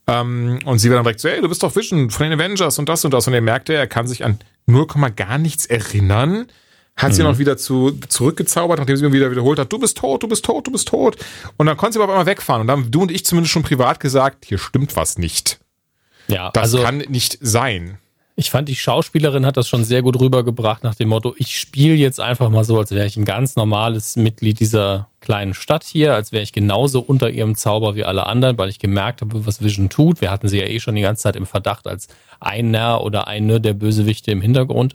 [0.09, 2.81] Ähm, und sie war dann direkt so, ey, du bist doch Vision von den Avengers
[2.81, 3.29] und das und das.
[3.29, 6.49] Und er merkte, er kann sich an 0, gar nichts erinnern
[6.97, 7.31] hat sie mhm.
[7.31, 10.45] noch wieder zu, zurückgezaubert, nachdem sie mir wieder wiederholt hat, du bist tot, du bist
[10.45, 11.17] tot, du bist tot.
[11.57, 12.63] Und dann konnte sie aber auf einmal wegfahren.
[12.63, 15.61] Und dann haben du und ich zumindest schon privat gesagt, hier stimmt was nicht.
[16.29, 17.99] Ja, das also, kann nicht sein.
[18.37, 21.95] Ich fand, die Schauspielerin hat das schon sehr gut rübergebracht nach dem Motto, ich spiele
[21.95, 26.15] jetzt einfach mal so, als wäre ich ein ganz normales Mitglied dieser kleinen Stadt hier,
[26.15, 29.63] als wäre ich genauso unter ihrem Zauber wie alle anderen, weil ich gemerkt habe, was
[29.63, 30.23] Vision tut.
[30.23, 33.61] Wir hatten sie ja eh schon die ganze Zeit im Verdacht als einer oder eine
[33.61, 34.95] der Bösewichte im Hintergrund.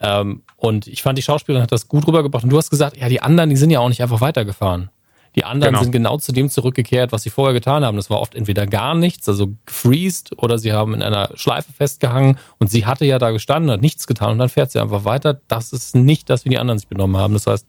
[0.00, 2.44] Ähm, und ich fand, die Schauspielerin hat das gut rübergebracht.
[2.44, 4.90] Und du hast gesagt, ja, die anderen, die sind ja auch nicht einfach weitergefahren.
[5.36, 5.82] Die anderen genau.
[5.82, 7.96] sind genau zu dem zurückgekehrt, was sie vorher getan haben.
[7.98, 12.38] Das war oft entweder gar nichts, also gefreezed, oder sie haben in einer Schleife festgehangen
[12.58, 15.38] und sie hatte ja da gestanden, hat nichts getan und dann fährt sie einfach weiter.
[15.46, 17.34] Das ist nicht das, wie die anderen sich benommen haben.
[17.34, 17.66] Das heißt,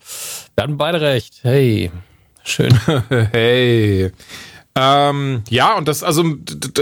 [0.55, 1.39] wir hatten beide recht.
[1.41, 1.91] Hey,
[2.45, 2.73] schön.
[3.31, 4.13] hey.
[4.79, 6.23] Ähm, ja, und das, also,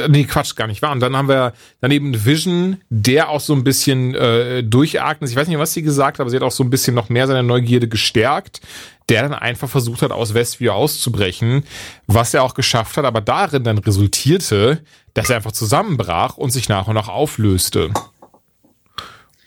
[0.10, 0.92] nee, Quatsch, gar nicht wahr.
[0.92, 5.30] Und dann haben wir daneben Vision, der auch so ein bisschen äh, durchatmet.
[5.30, 7.08] Ich weiß nicht, was sie gesagt hat, aber sie hat auch so ein bisschen noch
[7.08, 8.60] mehr seine Neugierde gestärkt,
[9.08, 11.64] der dann einfach versucht hat, aus Westview auszubrechen,
[12.06, 14.82] was er auch geschafft hat, aber darin dann resultierte,
[15.14, 17.92] dass er einfach zusammenbrach und sich nach und nach auflöste.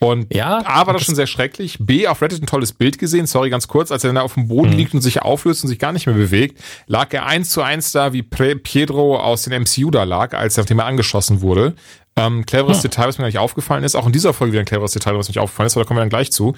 [0.01, 1.79] Und ja, A war das, schon sehr schrecklich.
[1.81, 4.49] B, auf Reddit ein tolles Bild gesehen, sorry, ganz kurz, als er dann auf dem
[4.49, 4.77] Boden mhm.
[4.77, 7.91] liegt und sich auflöst und sich gar nicht mehr bewegt, lag er eins zu eins
[7.91, 11.75] da, wie Pedro aus den MCU da lag, als nachdem er angeschossen wurde.
[12.15, 12.83] Ähm, cleveres hm.
[12.83, 15.16] Detail, was mir gar nicht aufgefallen ist, auch in dieser Folge wieder ein cleveres Detail,
[15.16, 16.55] was mir nicht aufgefallen ist, aber da kommen wir dann gleich zu.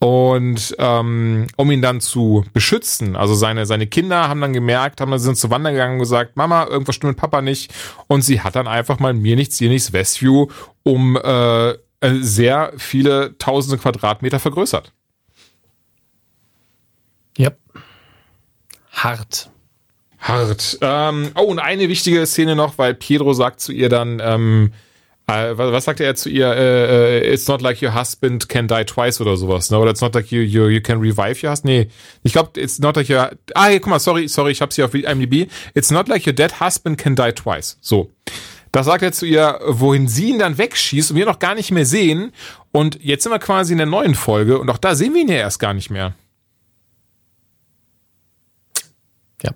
[0.00, 5.10] Und ähm, um ihn dann zu beschützen, also seine, seine Kinder haben dann gemerkt, haben
[5.10, 7.74] dann sind zu Wandern gegangen und gesagt, Mama, irgendwas stimmt mit Papa nicht.
[8.06, 10.46] Und sie hat dann einfach mal mir nichts, dir nichts Westview
[10.84, 14.92] um äh, sehr viele tausende Quadratmeter vergrößert.
[17.36, 17.50] Ja.
[18.92, 19.50] Hart.
[20.18, 20.78] Hart.
[20.80, 24.72] Ähm, oh, und eine wichtige Szene noch, weil Pedro sagt zu ihr dann, ähm,
[25.28, 26.48] äh, was, was sagte er zu ihr?
[26.48, 29.78] Äh, äh, it's not like your husband can die twice oder sowas, ne?
[29.78, 31.64] Oder it's not like you, you, you can revive your husband.
[31.64, 31.88] Nee,
[32.22, 33.30] ich glaube, it's not like your.
[33.54, 35.48] Ah, hier, guck mal, sorry, sorry, ich hab's hier auf IMDb.
[35.74, 37.76] It's not like your dead husband can die twice.
[37.80, 38.10] So.
[38.72, 41.70] Das sagt er zu ihr, wohin sie ihn dann wegschießt und wir noch gar nicht
[41.70, 42.32] mehr sehen.
[42.72, 45.28] Und jetzt sind wir quasi in der neuen Folge und auch da sehen wir ihn
[45.28, 46.14] ja erst gar nicht mehr.
[49.42, 49.52] Ja,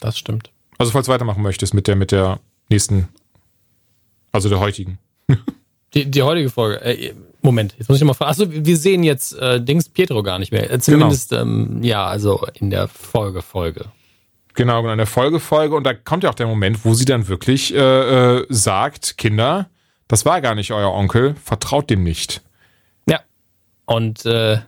[0.00, 0.50] das stimmt.
[0.76, 3.08] Also falls du weitermachen möchtest mit der, mit der nächsten,
[4.32, 4.98] also der heutigen.
[5.94, 6.82] Die, die heutige Folge.
[6.82, 8.30] Äh, Moment, jetzt muss ich mal fragen.
[8.30, 10.70] Achso, wir sehen jetzt äh, Dings Pietro gar nicht mehr.
[10.70, 11.42] Äh, zumindest, genau.
[11.42, 13.86] ähm, ja, also in der Folge-Folge.
[14.58, 15.76] Genau, genau, in der Folgefolge.
[15.76, 19.70] Und da kommt ja auch der Moment, wo sie dann wirklich äh, äh, sagt, Kinder,
[20.08, 22.42] das war gar nicht euer Onkel, vertraut dem nicht.
[23.08, 23.20] Ja.
[23.86, 24.58] Und äh,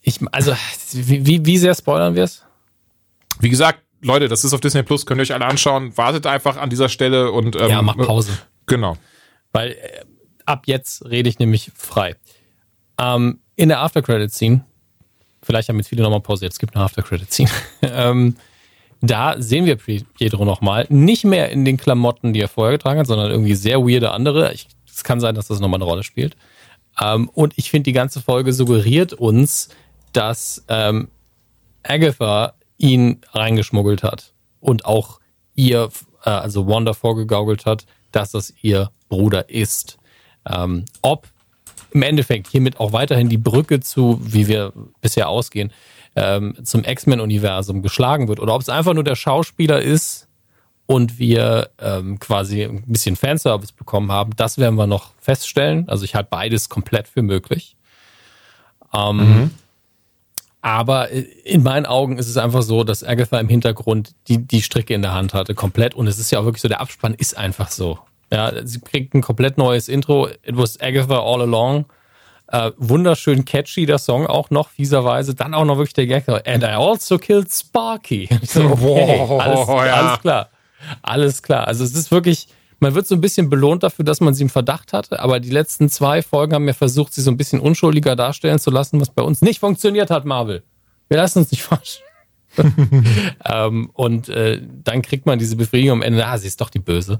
[0.00, 0.56] ich, also,
[0.94, 2.42] wie, wie sehr spoilern wir es?
[3.38, 5.94] Wie gesagt, Leute, das ist auf Disney Plus, könnt ihr euch alle anschauen.
[5.98, 8.32] Wartet einfach an dieser Stelle und ähm, ja, macht Pause.
[8.64, 8.96] Genau.
[9.52, 10.04] Weil äh,
[10.46, 12.16] ab jetzt rede ich nämlich frei.
[12.98, 14.64] Ähm, in der After Credit Scene,
[15.42, 17.50] vielleicht haben jetzt viele nochmal Pause, jetzt gibt eine After Credit Scene.
[17.82, 18.36] ähm,
[19.10, 20.86] da sehen wir Pietro nochmal.
[20.88, 24.52] Nicht mehr in den Klamotten, die er vorher getragen hat, sondern irgendwie sehr weirde andere.
[24.52, 26.36] es kann sein, dass das nochmal eine Rolle spielt.
[27.00, 29.68] Ähm, und ich finde, die ganze Folge suggeriert uns,
[30.12, 31.08] dass ähm,
[31.82, 35.20] Agatha ihn reingeschmuggelt hat und auch
[35.54, 35.90] ihr,
[36.24, 39.98] äh, also Wanda vorgegaukelt hat, dass das ihr Bruder ist.
[40.48, 41.28] Ähm, ob
[41.92, 45.72] im Endeffekt hiermit auch weiterhin die Brücke zu, wie wir bisher ausgehen,
[46.16, 50.26] ähm, zum X-Men-Universum geschlagen wird oder ob es einfach nur der Schauspieler ist
[50.86, 55.88] und wir ähm, quasi ein bisschen Fanservice bekommen haben, das werden wir noch feststellen.
[55.88, 57.76] Also ich halte beides komplett für möglich.
[58.94, 59.50] Ähm, mhm.
[60.62, 64.94] Aber in meinen Augen ist es einfach so, dass Agatha im Hintergrund die, die Stricke
[64.94, 65.94] in der Hand hatte, komplett.
[65.94, 67.98] Und es ist ja auch wirklich so, der Abspann ist einfach so.
[68.32, 70.28] Ja, sie kriegt ein komplett neues Intro.
[70.28, 71.84] It was Agatha all along.
[72.48, 75.34] Äh, wunderschön catchy der Song auch noch, fieserweise.
[75.34, 76.28] Dann auch noch wirklich der Gag.
[76.28, 78.28] And I also killed Sparky.
[78.42, 79.74] so, okay, wow, alles, ja.
[79.74, 80.48] alles klar.
[81.02, 81.66] Alles klar.
[81.66, 82.48] Also es ist wirklich,
[82.78, 85.50] man wird so ein bisschen belohnt dafür, dass man sie im Verdacht hatte, aber die
[85.50, 89.10] letzten zwei Folgen haben ja versucht, sie so ein bisschen unschuldiger darstellen zu lassen, was
[89.10, 90.62] bei uns nicht funktioniert hat, Marvel.
[91.08, 92.00] Wir lassen uns nicht falsch.
[93.44, 96.78] ähm, und äh, dann kriegt man diese Befriedigung am Ende, ah, sie ist doch die
[96.78, 97.18] Böse.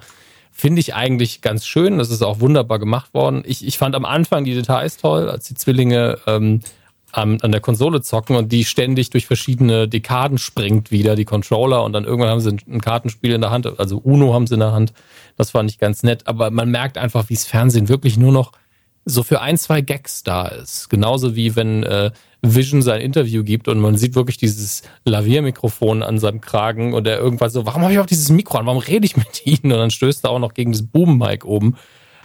[0.59, 1.99] Finde ich eigentlich ganz schön.
[1.99, 3.43] Das ist auch wunderbar gemacht worden.
[3.45, 6.61] Ich, ich fand am Anfang die Details toll, als die Zwillinge ähm,
[7.13, 11.85] an, an der Konsole zocken und die ständig durch verschiedene Dekaden springt wieder, die Controller,
[11.85, 14.61] und dann irgendwann haben sie ein, Kartenspiel in der Hand, also Uno haben sie in
[14.61, 14.95] der Hand.
[15.37, 16.27] Das fand ich ganz nett.
[16.27, 18.53] Aber man merkt einfach, wie das Fernsehen wirklich nur noch
[19.05, 20.89] so für ein, zwei Gags da ist.
[20.89, 22.13] Genauso wie wenn äh,
[22.55, 27.19] Vision sein Interview gibt und man sieht wirklich dieses Laviermikrofon an seinem Kragen und er
[27.19, 28.67] irgendwann so, warum habe ich auch dieses Mikro an?
[28.67, 29.73] Warum rede ich mit Ihnen?
[29.73, 31.77] Und dann stößt er auch noch gegen das Boom-Mic oben.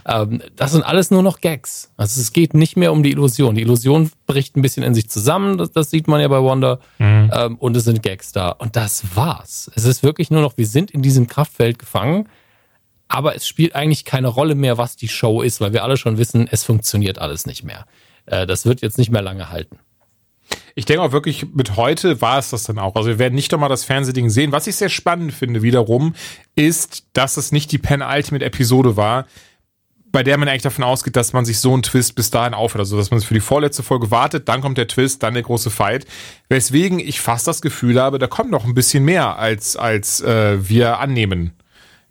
[0.05, 1.91] Ähm, das sind alles nur noch Gags.
[1.97, 3.55] Also es geht nicht mehr um die Illusion.
[3.55, 6.79] Die Illusion bricht ein bisschen in sich zusammen, das, das sieht man ja bei Wonder.
[6.99, 7.31] Mhm.
[7.33, 8.49] Ähm, und es sind Gags da.
[8.49, 9.71] Und das war's.
[9.75, 12.27] Es ist wirklich nur noch, wir sind in diesem Kraftfeld gefangen.
[13.07, 16.17] Aber es spielt eigentlich keine Rolle mehr, was die Show ist, weil wir alle schon
[16.17, 17.85] wissen, es funktioniert alles nicht mehr.
[18.25, 19.79] Äh, das wird jetzt nicht mehr lange halten
[20.75, 22.95] ich denke auch wirklich, mit heute war es das dann auch.
[22.95, 24.51] Also wir werden nicht nochmal das Fernsehding sehen.
[24.51, 26.15] Was ich sehr spannend finde wiederum,
[26.55, 29.25] ist, dass es nicht die Pen Ultimate Episode war,
[30.11, 32.81] bei der man eigentlich davon ausgeht, dass man sich so einen Twist bis dahin aufhört.
[32.81, 35.69] Also dass man für die vorletzte Folge wartet, dann kommt der Twist, dann der große
[35.69, 36.05] Fight.
[36.49, 40.57] Weswegen ich fast das Gefühl habe, da kommt noch ein bisschen mehr, als, als äh,
[40.67, 41.53] wir annehmen.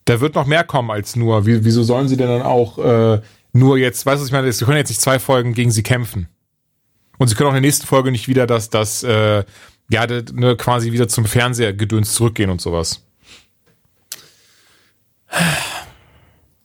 [0.07, 1.47] Da wird noch mehr kommen als nur.
[1.47, 3.21] Wie, wieso sollen sie denn dann auch äh,
[3.53, 5.83] nur jetzt, weißt du, was ich meine, sie können jetzt nicht zwei Folgen gegen sie
[5.83, 6.29] kämpfen.
[7.21, 9.45] Und sie können auch in der nächsten Folge nicht wieder das, das, äh,
[9.91, 13.05] ja, ne, quasi wieder zum Fernsehergedöns zurückgehen und sowas.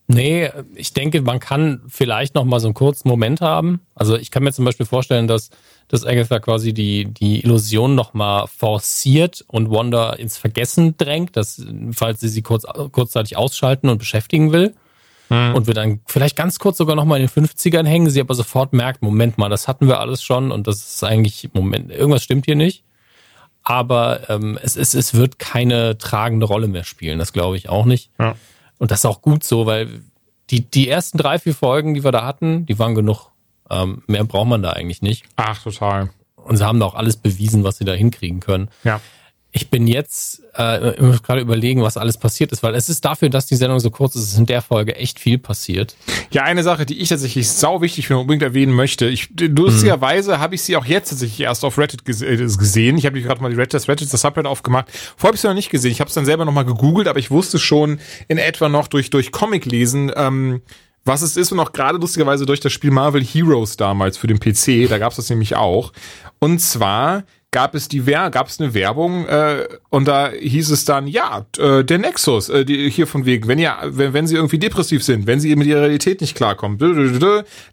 [0.08, 3.82] Nee, ich denke, man kann vielleicht noch mal so einen kurzen Moment haben.
[3.96, 5.50] Also ich kann mir zum Beispiel vorstellen, dass,
[5.90, 11.66] dass Agatha quasi die, die Illusion noch mal forciert und Wanda ins Vergessen drängt, dass,
[11.92, 12.64] falls sie sie kurz,
[12.94, 14.74] kurzzeitig ausschalten und beschäftigen will.
[15.30, 15.56] Mhm.
[15.56, 18.74] Und wir dann vielleicht ganz kurz sogar nochmal in den 50ern hängen, sie aber sofort
[18.74, 22.46] merkt, Moment mal, das hatten wir alles schon und das ist eigentlich, Moment, irgendwas stimmt
[22.46, 22.84] hier nicht.
[23.64, 27.86] Aber ähm, es, es, es wird keine tragende Rolle mehr spielen, das glaube ich auch
[27.86, 28.12] nicht.
[28.20, 28.36] Ja.
[28.78, 30.02] Und das ist auch gut so, weil
[30.52, 33.32] die, die ersten drei, vier Folgen, die wir da hatten, die waren genug.
[33.68, 35.26] Ähm, mehr braucht man da eigentlich nicht.
[35.38, 36.12] Ach, total.
[36.36, 38.70] Und sie haben da auch alles bewiesen, was sie da hinkriegen können.
[38.84, 39.02] Ja
[39.56, 40.92] ich bin jetzt äh,
[41.24, 44.14] gerade überlegen, was alles passiert ist, weil es ist dafür, dass die Sendung so kurz
[44.16, 45.96] ist, ist in der Folge echt viel passiert.
[46.30, 49.08] Ja, eine Sache, die ich tatsächlich sau wichtig finde und unbedingt erwähnen möchte.
[49.08, 50.42] Ich, lustigerweise hm.
[50.42, 52.98] habe ich sie auch jetzt tatsächlich erst auf Reddit äh, gesehen.
[52.98, 54.88] Ich habe gerade mal die Reddit, das Reddit, das Subreddit aufgemacht.
[54.92, 55.92] Vorher habe ich sie noch nicht gesehen.
[55.92, 59.10] Ich habe es dann selber nochmal gegoogelt, aber ich wusste schon in etwa noch durch,
[59.10, 60.64] durch Comic lesen, ähm,
[61.06, 64.40] was es ist und auch gerade lustigerweise durch das Spiel Marvel Heroes damals für den
[64.40, 65.94] PC, da gab es das nämlich auch.
[66.40, 67.24] Und zwar
[67.56, 71.86] gab es die gab es eine Werbung äh, und da hieß es dann ja äh,
[71.86, 75.26] der Nexus äh, die, hier von wegen wenn ihr wenn, wenn sie irgendwie depressiv sind
[75.26, 76.78] wenn sie mit ihrer Realität nicht klarkommen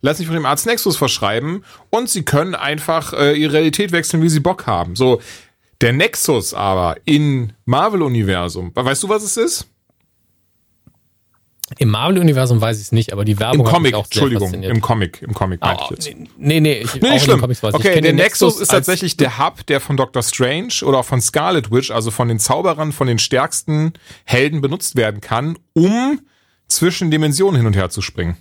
[0.01, 4.23] lassen sich von dem Arzt Nexus verschreiben und sie können einfach äh, ihre Realität wechseln
[4.23, 4.95] wie sie Bock haben.
[4.95, 5.21] So
[5.81, 9.72] der Nexus aber in Marvel Universum weißt du was es ist
[11.79, 15.23] im Marvel-Universum weiß ich es nicht, aber die Werbung Im Comic, auch Entschuldigung, im Comic,
[15.23, 16.17] im Comic meine oh, ich jetzt.
[16.37, 17.41] Nee, nee, ich, nee nicht schlimm.
[17.41, 21.05] Comics weiß okay, der Nexus, ist tatsächlich der Hub, der von Doctor Strange oder auch
[21.05, 23.93] von Scarlet Witch, also von den Zauberern, von den stärksten
[24.25, 26.21] Helden benutzt werden kann, um
[26.69, 28.37] zwischen Dimensionen hin und her zu springen.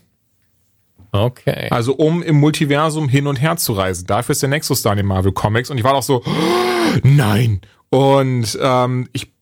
[1.11, 1.67] Okay.
[1.69, 4.07] Also um im Multiversum hin und her zu reisen.
[4.07, 5.69] Dafür ist der Nexus da in den Marvel Comics.
[5.69, 7.61] Und ich war auch so, oh, nein.
[7.89, 9.33] Und ähm, ich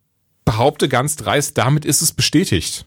[0.45, 2.85] behaupte ganz dreist, damit ist es bestätigt.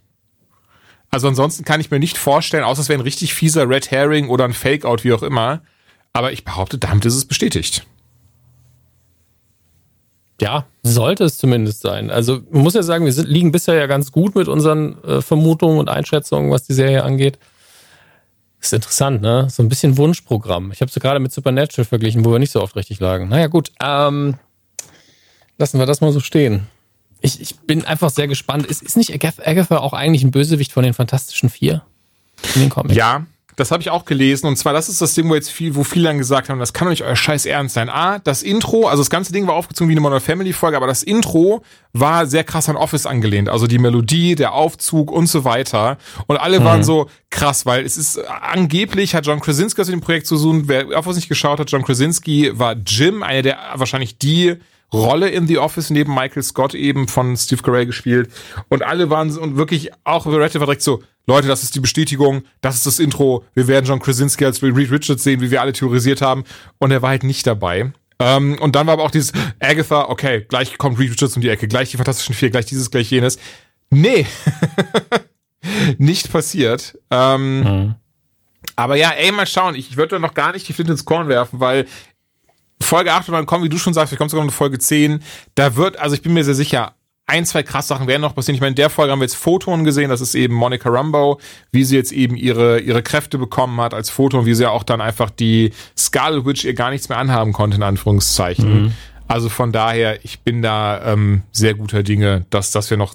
[1.12, 4.28] Also ansonsten kann ich mir nicht vorstellen, außer es wäre ein richtig fieser Red Herring
[4.28, 5.60] oder ein Fake-Out, wie auch immer.
[6.14, 7.86] Aber ich behaupte, damit ist es bestätigt.
[10.40, 12.10] Ja, sollte es zumindest sein.
[12.10, 15.20] Also man muss ja sagen, wir sind, liegen bisher ja ganz gut mit unseren äh,
[15.20, 17.38] Vermutungen und Einschätzungen, was die Serie angeht.
[18.58, 19.48] Ist interessant, ne?
[19.50, 20.72] So ein bisschen Wunschprogramm.
[20.72, 23.28] Ich habe es gerade mit Supernatural verglichen, wo wir nicht so oft richtig lagen.
[23.28, 23.70] Naja, gut.
[23.82, 24.38] Ähm,
[25.58, 26.68] lassen wir das mal so stehen.
[27.22, 28.66] Ich, ich bin einfach sehr gespannt.
[28.66, 31.82] Ist, ist nicht Agatha auch eigentlich ein Bösewicht von den Fantastischen Vier
[32.54, 32.96] in den Comics?
[32.96, 33.26] Ja,
[33.56, 34.46] das habe ich auch gelesen.
[34.46, 36.72] Und zwar, das ist das Ding, wo jetzt viel, wo viele dann gesagt haben, das
[36.72, 37.90] kann doch nicht euer Scheiß ernst sein.
[37.90, 40.86] A, das Intro, also das ganze Ding war aufgezogen wie eine Modern Family Folge, aber
[40.86, 41.62] das Intro
[41.92, 43.48] war sehr krass an Office angelehnt.
[43.48, 45.98] Also die Melodie, der Aufzug und so weiter.
[46.26, 46.64] Und alle mhm.
[46.64, 50.68] waren so krass, weil es ist angeblich hat John Krasinski aus dem Projekt zu suchen.
[50.68, 54.56] Wer auf was nicht geschaut hat, John Krasinski war Jim, einer der wahrscheinlich die
[54.92, 58.30] Rolle in The Office neben Michael Scott eben von Steve Carell gespielt.
[58.68, 62.42] Und alle waren und wirklich auch Reddit war direkt so, Leute, das ist die Bestätigung,
[62.60, 65.72] das ist das Intro, wir werden John Krasinski als Reed Richards sehen, wie wir alle
[65.72, 66.44] theorisiert haben.
[66.78, 67.92] Und er war halt nicht dabei.
[68.18, 71.48] Ähm, und dann war aber auch dieses Agatha, okay, gleich kommt Reed Richards um die
[71.48, 73.38] Ecke, gleich die Fantastischen Vier, gleich dieses, gleich jenes.
[73.90, 74.26] Nee.
[75.98, 76.98] nicht passiert.
[77.10, 77.94] Ähm, mhm.
[78.76, 79.74] Aber ja, ey, mal schauen.
[79.74, 81.86] Ich, ich würde da noch gar nicht die Flinte ins Korn werfen, weil
[82.82, 85.22] Folge 8 und dann kommen, wie du schon sagst, vielleicht kommt sogar noch Folge 10.
[85.54, 86.94] Da wird, also ich bin mir sehr sicher,
[87.26, 88.56] ein, zwei krass Sachen werden noch passieren.
[88.56, 91.40] Ich meine, in der Folge haben wir jetzt Photon gesehen, das ist eben Monica Rambeau,
[91.70, 94.82] wie sie jetzt eben ihre, ihre Kräfte bekommen hat als Photon, wie sie ja auch
[94.82, 98.82] dann einfach die Scarlet Witch ihr gar nichts mehr anhaben konnte, in Anführungszeichen.
[98.82, 98.92] Mhm.
[99.28, 103.14] Also von daher, ich bin da ähm, sehr guter Dinge, dass, dass wir noch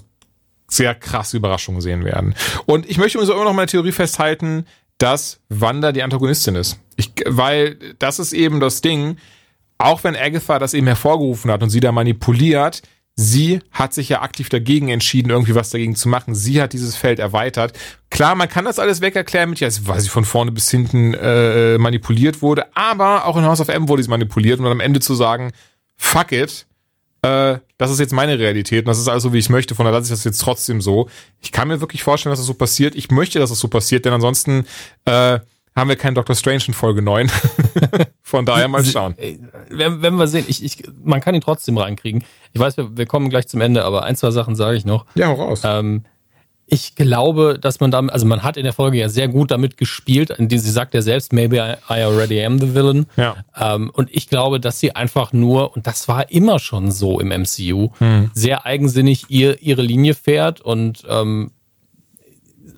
[0.68, 2.34] sehr krasse Überraschungen sehen werden.
[2.66, 4.66] Und ich möchte uns auch immer noch meine Theorie festhalten,
[4.98, 6.80] dass Wanda die Antagonistin ist.
[6.96, 9.18] Ich, weil das ist eben das Ding,
[9.78, 12.82] auch wenn Agatha das eben hervorgerufen hat und sie da manipuliert,
[13.14, 16.34] sie hat sich ja aktiv dagegen entschieden, irgendwie was dagegen zu machen.
[16.34, 17.72] Sie hat dieses Feld erweitert.
[18.10, 21.78] Klar, man kann das alles wegerklären mit, ja, weil sie von vorne bis hinten äh,
[21.78, 25.00] manipuliert wurde, aber auch in House of M wurde sie manipuliert und dann am Ende
[25.00, 25.52] zu sagen,
[25.96, 26.66] fuck it,
[27.22, 29.84] äh, das ist jetzt meine Realität und das ist alles so, wie ich möchte, von
[29.84, 31.08] daher lasse ich das jetzt trotzdem so.
[31.40, 32.94] Ich kann mir wirklich vorstellen, dass das so passiert.
[32.94, 34.66] Ich möchte, dass das so passiert, denn ansonsten
[35.04, 35.40] äh,
[35.74, 37.30] haben wir keinen Doctor Strange in Folge 9.
[38.22, 39.14] Von daher mal schauen.
[39.70, 42.24] Wenn, wenn wir sehen, ich, ich, man kann ihn trotzdem reinkriegen.
[42.52, 45.06] Ich weiß, wir, wir kommen gleich zum Ende, aber ein, zwei Sachen sage ich noch.
[45.14, 45.62] Ja, raus.
[45.64, 46.04] Ähm,
[46.70, 49.78] ich glaube, dass man damit, also man hat in der Folge ja sehr gut damit
[49.78, 53.06] gespielt, indem sie sagt ja selbst, maybe I, I already am the villain.
[53.16, 53.36] Ja.
[53.56, 57.28] Ähm, und ich glaube, dass sie einfach nur, und das war immer schon so im
[57.28, 58.30] MCU, hm.
[58.34, 61.52] sehr eigensinnig ihr, ihre Linie fährt und ähm,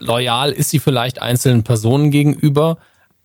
[0.01, 2.79] loyal ist sie vielleicht einzelnen Personen gegenüber,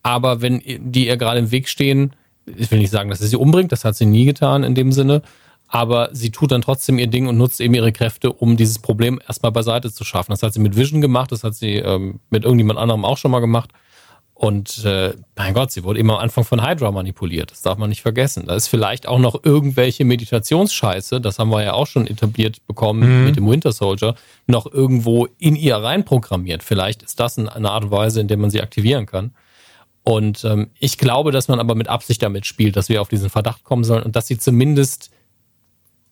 [0.04, 2.14] aber wenn die ihr gerade im Weg stehen,
[2.46, 4.92] ich will nicht sagen, dass sie sie umbringt, das hat sie nie getan in dem
[4.92, 5.24] Sinne,
[5.68, 9.20] aber sie tut dann trotzdem ihr Ding und nutzt eben ihre Kräfte, um dieses Problem
[9.28, 10.32] erstmal beiseite zu schaffen.
[10.32, 13.32] Das hat sie mit Vision gemacht, das hat sie ähm, mit irgendjemand anderem auch schon
[13.32, 13.72] mal gemacht.
[14.46, 17.50] Und äh, mein Gott, sie wurde immer am Anfang von Hydra manipuliert.
[17.50, 18.46] Das darf man nicht vergessen.
[18.46, 23.22] Da ist vielleicht auch noch irgendwelche Meditationsscheiße, das haben wir ja auch schon etabliert bekommen
[23.22, 23.26] mhm.
[23.26, 24.14] mit dem Winter Soldier,
[24.46, 26.62] noch irgendwo in ihr reinprogrammiert.
[26.62, 29.32] Vielleicht ist das eine Art und Weise, in der man sie aktivieren kann.
[30.04, 33.32] Und ähm, ich glaube, dass man aber mit Absicht damit spielt, dass wir auf diesen
[33.32, 35.10] Verdacht kommen sollen und dass sie zumindest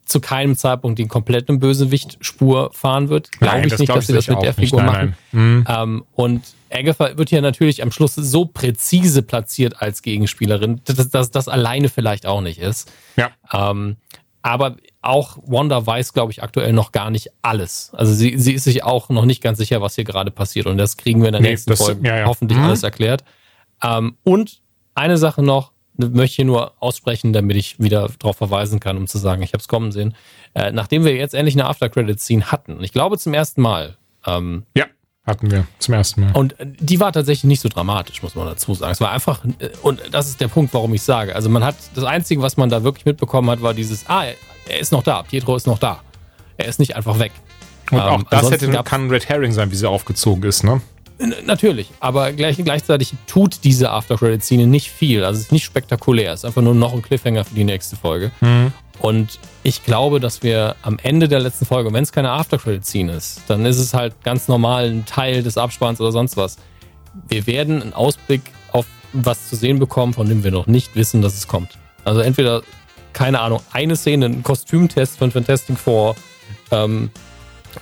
[0.06, 3.32] zu keinem Zeitpunkt den kompletten Bösewicht-Spur fahren wird.
[3.32, 5.16] Glaube ich das nicht, dass sie das mit der Figur nicht, machen.
[5.32, 5.66] Mhm.
[5.68, 11.32] Ähm, und Agatha wird hier natürlich am Schluss so präzise platziert als Gegenspielerin, dass das,
[11.32, 12.92] das alleine vielleicht auch nicht ist.
[13.16, 13.32] Ja.
[13.52, 13.98] Ähm,
[14.42, 17.92] aber auch Wanda weiß, glaube ich, aktuell noch gar nicht alles.
[17.94, 20.66] Also sie, sie ist sich auch noch nicht ganz sicher, was hier gerade passiert.
[20.66, 22.26] Und das kriegen wir in der nee, nächsten das, Folge ja, ja.
[22.26, 22.66] hoffentlich mhm.
[22.66, 23.24] alles erklärt.
[23.82, 24.62] Ähm, und
[24.96, 29.08] eine Sache noch, möchte ich hier nur aussprechen, damit ich wieder darauf verweisen kann, um
[29.08, 30.16] zu sagen, ich habe es kommen sehen.
[30.54, 33.98] Äh, nachdem wir jetzt endlich eine After-Credit-Scene hatten, ich glaube zum ersten Mal.
[34.26, 34.86] Ähm, ja,
[35.26, 36.32] hatten wir zum ersten Mal.
[36.34, 38.92] Und äh, die war tatsächlich nicht so dramatisch, muss man dazu sagen.
[38.92, 41.36] Es war einfach, äh, und das ist der Punkt, warum ich sage.
[41.36, 44.26] Also man hat, das Einzige, was man da wirklich mitbekommen hat, war dieses, ah,
[44.68, 46.02] er ist noch da, Pietro ist noch da.
[46.58, 47.32] Er ist nicht einfach weg.
[47.92, 50.82] Und auch ähm, das hätte, kann Red Herring sein, wie sie aufgezogen ist, ne?
[51.46, 55.24] Natürlich, aber gleich, gleichzeitig tut diese After-Credit-Szene nicht viel.
[55.24, 56.34] Also es ist nicht spektakulär.
[56.34, 58.32] Es ist einfach nur noch ein Cliffhanger für die nächste Folge.
[58.42, 58.74] Mhm.
[59.00, 63.42] Und ich glaube, dass wir am Ende der letzten Folge, wenn es keine After-Credit-Szene ist,
[63.48, 66.58] dann ist es halt ganz normal ein Teil des Abspanns oder sonst was.
[67.28, 68.42] Wir werden einen Ausblick
[68.72, 71.78] auf was zu sehen bekommen, von dem wir noch nicht wissen, dass es kommt.
[72.04, 72.64] Also entweder,
[73.14, 76.16] keine Ahnung, eine Szene, ein Kostümtest von Fantastic Four
[76.72, 77.12] ähm,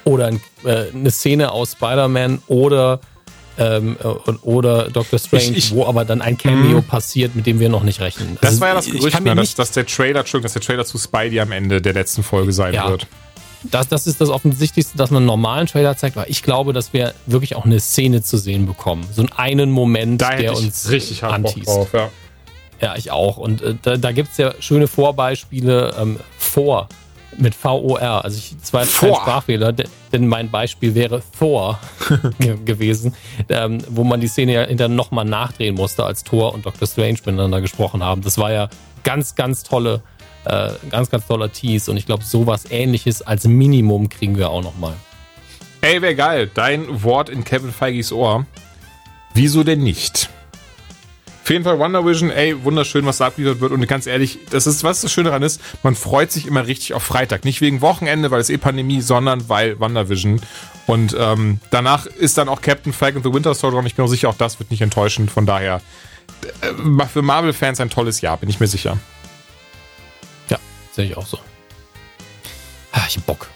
[0.03, 2.99] oder ein, äh, eine Szene aus Spider-Man oder
[3.61, 6.81] ähm, äh, oder Doctor Strange, ich, ich, wo aber dann ein Cameo mh.
[6.81, 8.37] passiert, mit dem wir noch nicht rechnen.
[8.41, 10.97] Das also, war ja das Gerücht, ne, dass, dass, der Trailer, dass der Trailer zu
[10.97, 12.89] Spidey am Ende der letzten Folge sein ja.
[12.89, 13.07] wird.
[13.63, 16.93] Das, das ist das Offensichtlichste, dass man einen normalen Trailer zeigt, aber ich glaube, dass
[16.93, 19.05] wir wirklich auch eine Szene zu sehen bekommen.
[19.13, 21.19] So einen Moment, da der uns richtig.
[21.19, 22.09] Drauf, ja.
[22.81, 22.95] ja.
[22.95, 23.37] ich auch.
[23.37, 26.89] Und äh, da, da gibt es ja schöne Vorbeispiele ähm, vor
[27.37, 28.23] mit V-O-R.
[28.23, 31.79] Also ich, zwei Sprachfehler, denn mein Beispiel wäre Thor
[32.65, 33.13] gewesen,
[33.49, 36.87] ähm, wo man die Szene ja hinterher nochmal nachdrehen musste, als Thor und Dr.
[36.87, 38.21] Strange miteinander gesprochen haben.
[38.21, 38.69] Das war ja
[39.03, 40.01] ganz, ganz tolle,
[40.45, 44.63] äh, ganz, ganz toller Tease und ich glaube, sowas ähnliches als Minimum kriegen wir auch
[44.63, 44.93] nochmal.
[45.81, 46.51] Ey, wäre geil.
[46.53, 48.45] Dein Wort in Kevin Feiges Ohr.
[49.33, 50.29] Wieso denn nicht?
[51.51, 53.73] Jeden Fall Wonder Vision, ey, wunderschön, was da abgeliefert wird.
[53.73, 56.93] Und ganz ehrlich, das ist, was das Schöne daran ist, man freut sich immer richtig
[56.93, 57.43] auf Freitag.
[57.43, 60.41] Nicht wegen Wochenende, weil es eh Pandemie, sondern weil Wonder Vision.
[60.87, 64.09] Und ähm, danach ist dann auch Captain Falcon the Winter Soldier und ich bin auch
[64.09, 65.29] sicher, auch das wird nicht enttäuschend.
[65.29, 65.81] Von daher,
[66.61, 68.97] äh, für Marvel-Fans ein tolles Jahr, bin ich mir sicher.
[70.47, 70.57] Ja,
[70.93, 71.37] sehe ich auch so.
[72.93, 73.49] Ah, ich hab Bock.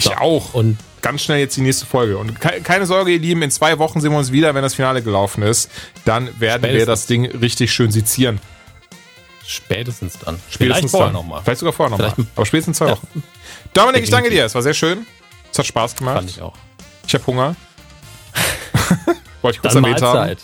[0.00, 0.14] Ich so.
[0.14, 0.54] auch.
[0.54, 2.18] Und ganz schnell jetzt die nächste Folge.
[2.18, 5.02] Und keine Sorge, ihr Lieben, in zwei Wochen sehen wir uns wieder, wenn das Finale
[5.02, 5.70] gelaufen ist.
[6.04, 6.78] Dann werden Spätestens.
[6.78, 8.40] wir das Ding richtig schön sezieren.
[9.46, 10.38] Spätestens dann.
[10.48, 11.42] Spätestens Vielleicht vorher nochmal.
[11.42, 12.14] Vielleicht sogar vorher nochmal.
[12.36, 12.92] Aber spätestens zwei ja.
[12.92, 13.22] Wochen.
[13.74, 14.44] Dominik, ich danke dir.
[14.44, 15.06] Es war sehr schön.
[15.50, 16.16] Es hat Spaß gemacht.
[16.16, 16.54] Fand ich auch.
[17.06, 17.56] Ich habe Hunger.
[19.42, 20.36] Wollte ich kurz erwähnt haben.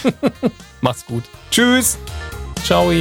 [0.80, 1.24] Mach's gut.
[1.50, 1.98] Tschüss.
[2.64, 2.92] Ciao.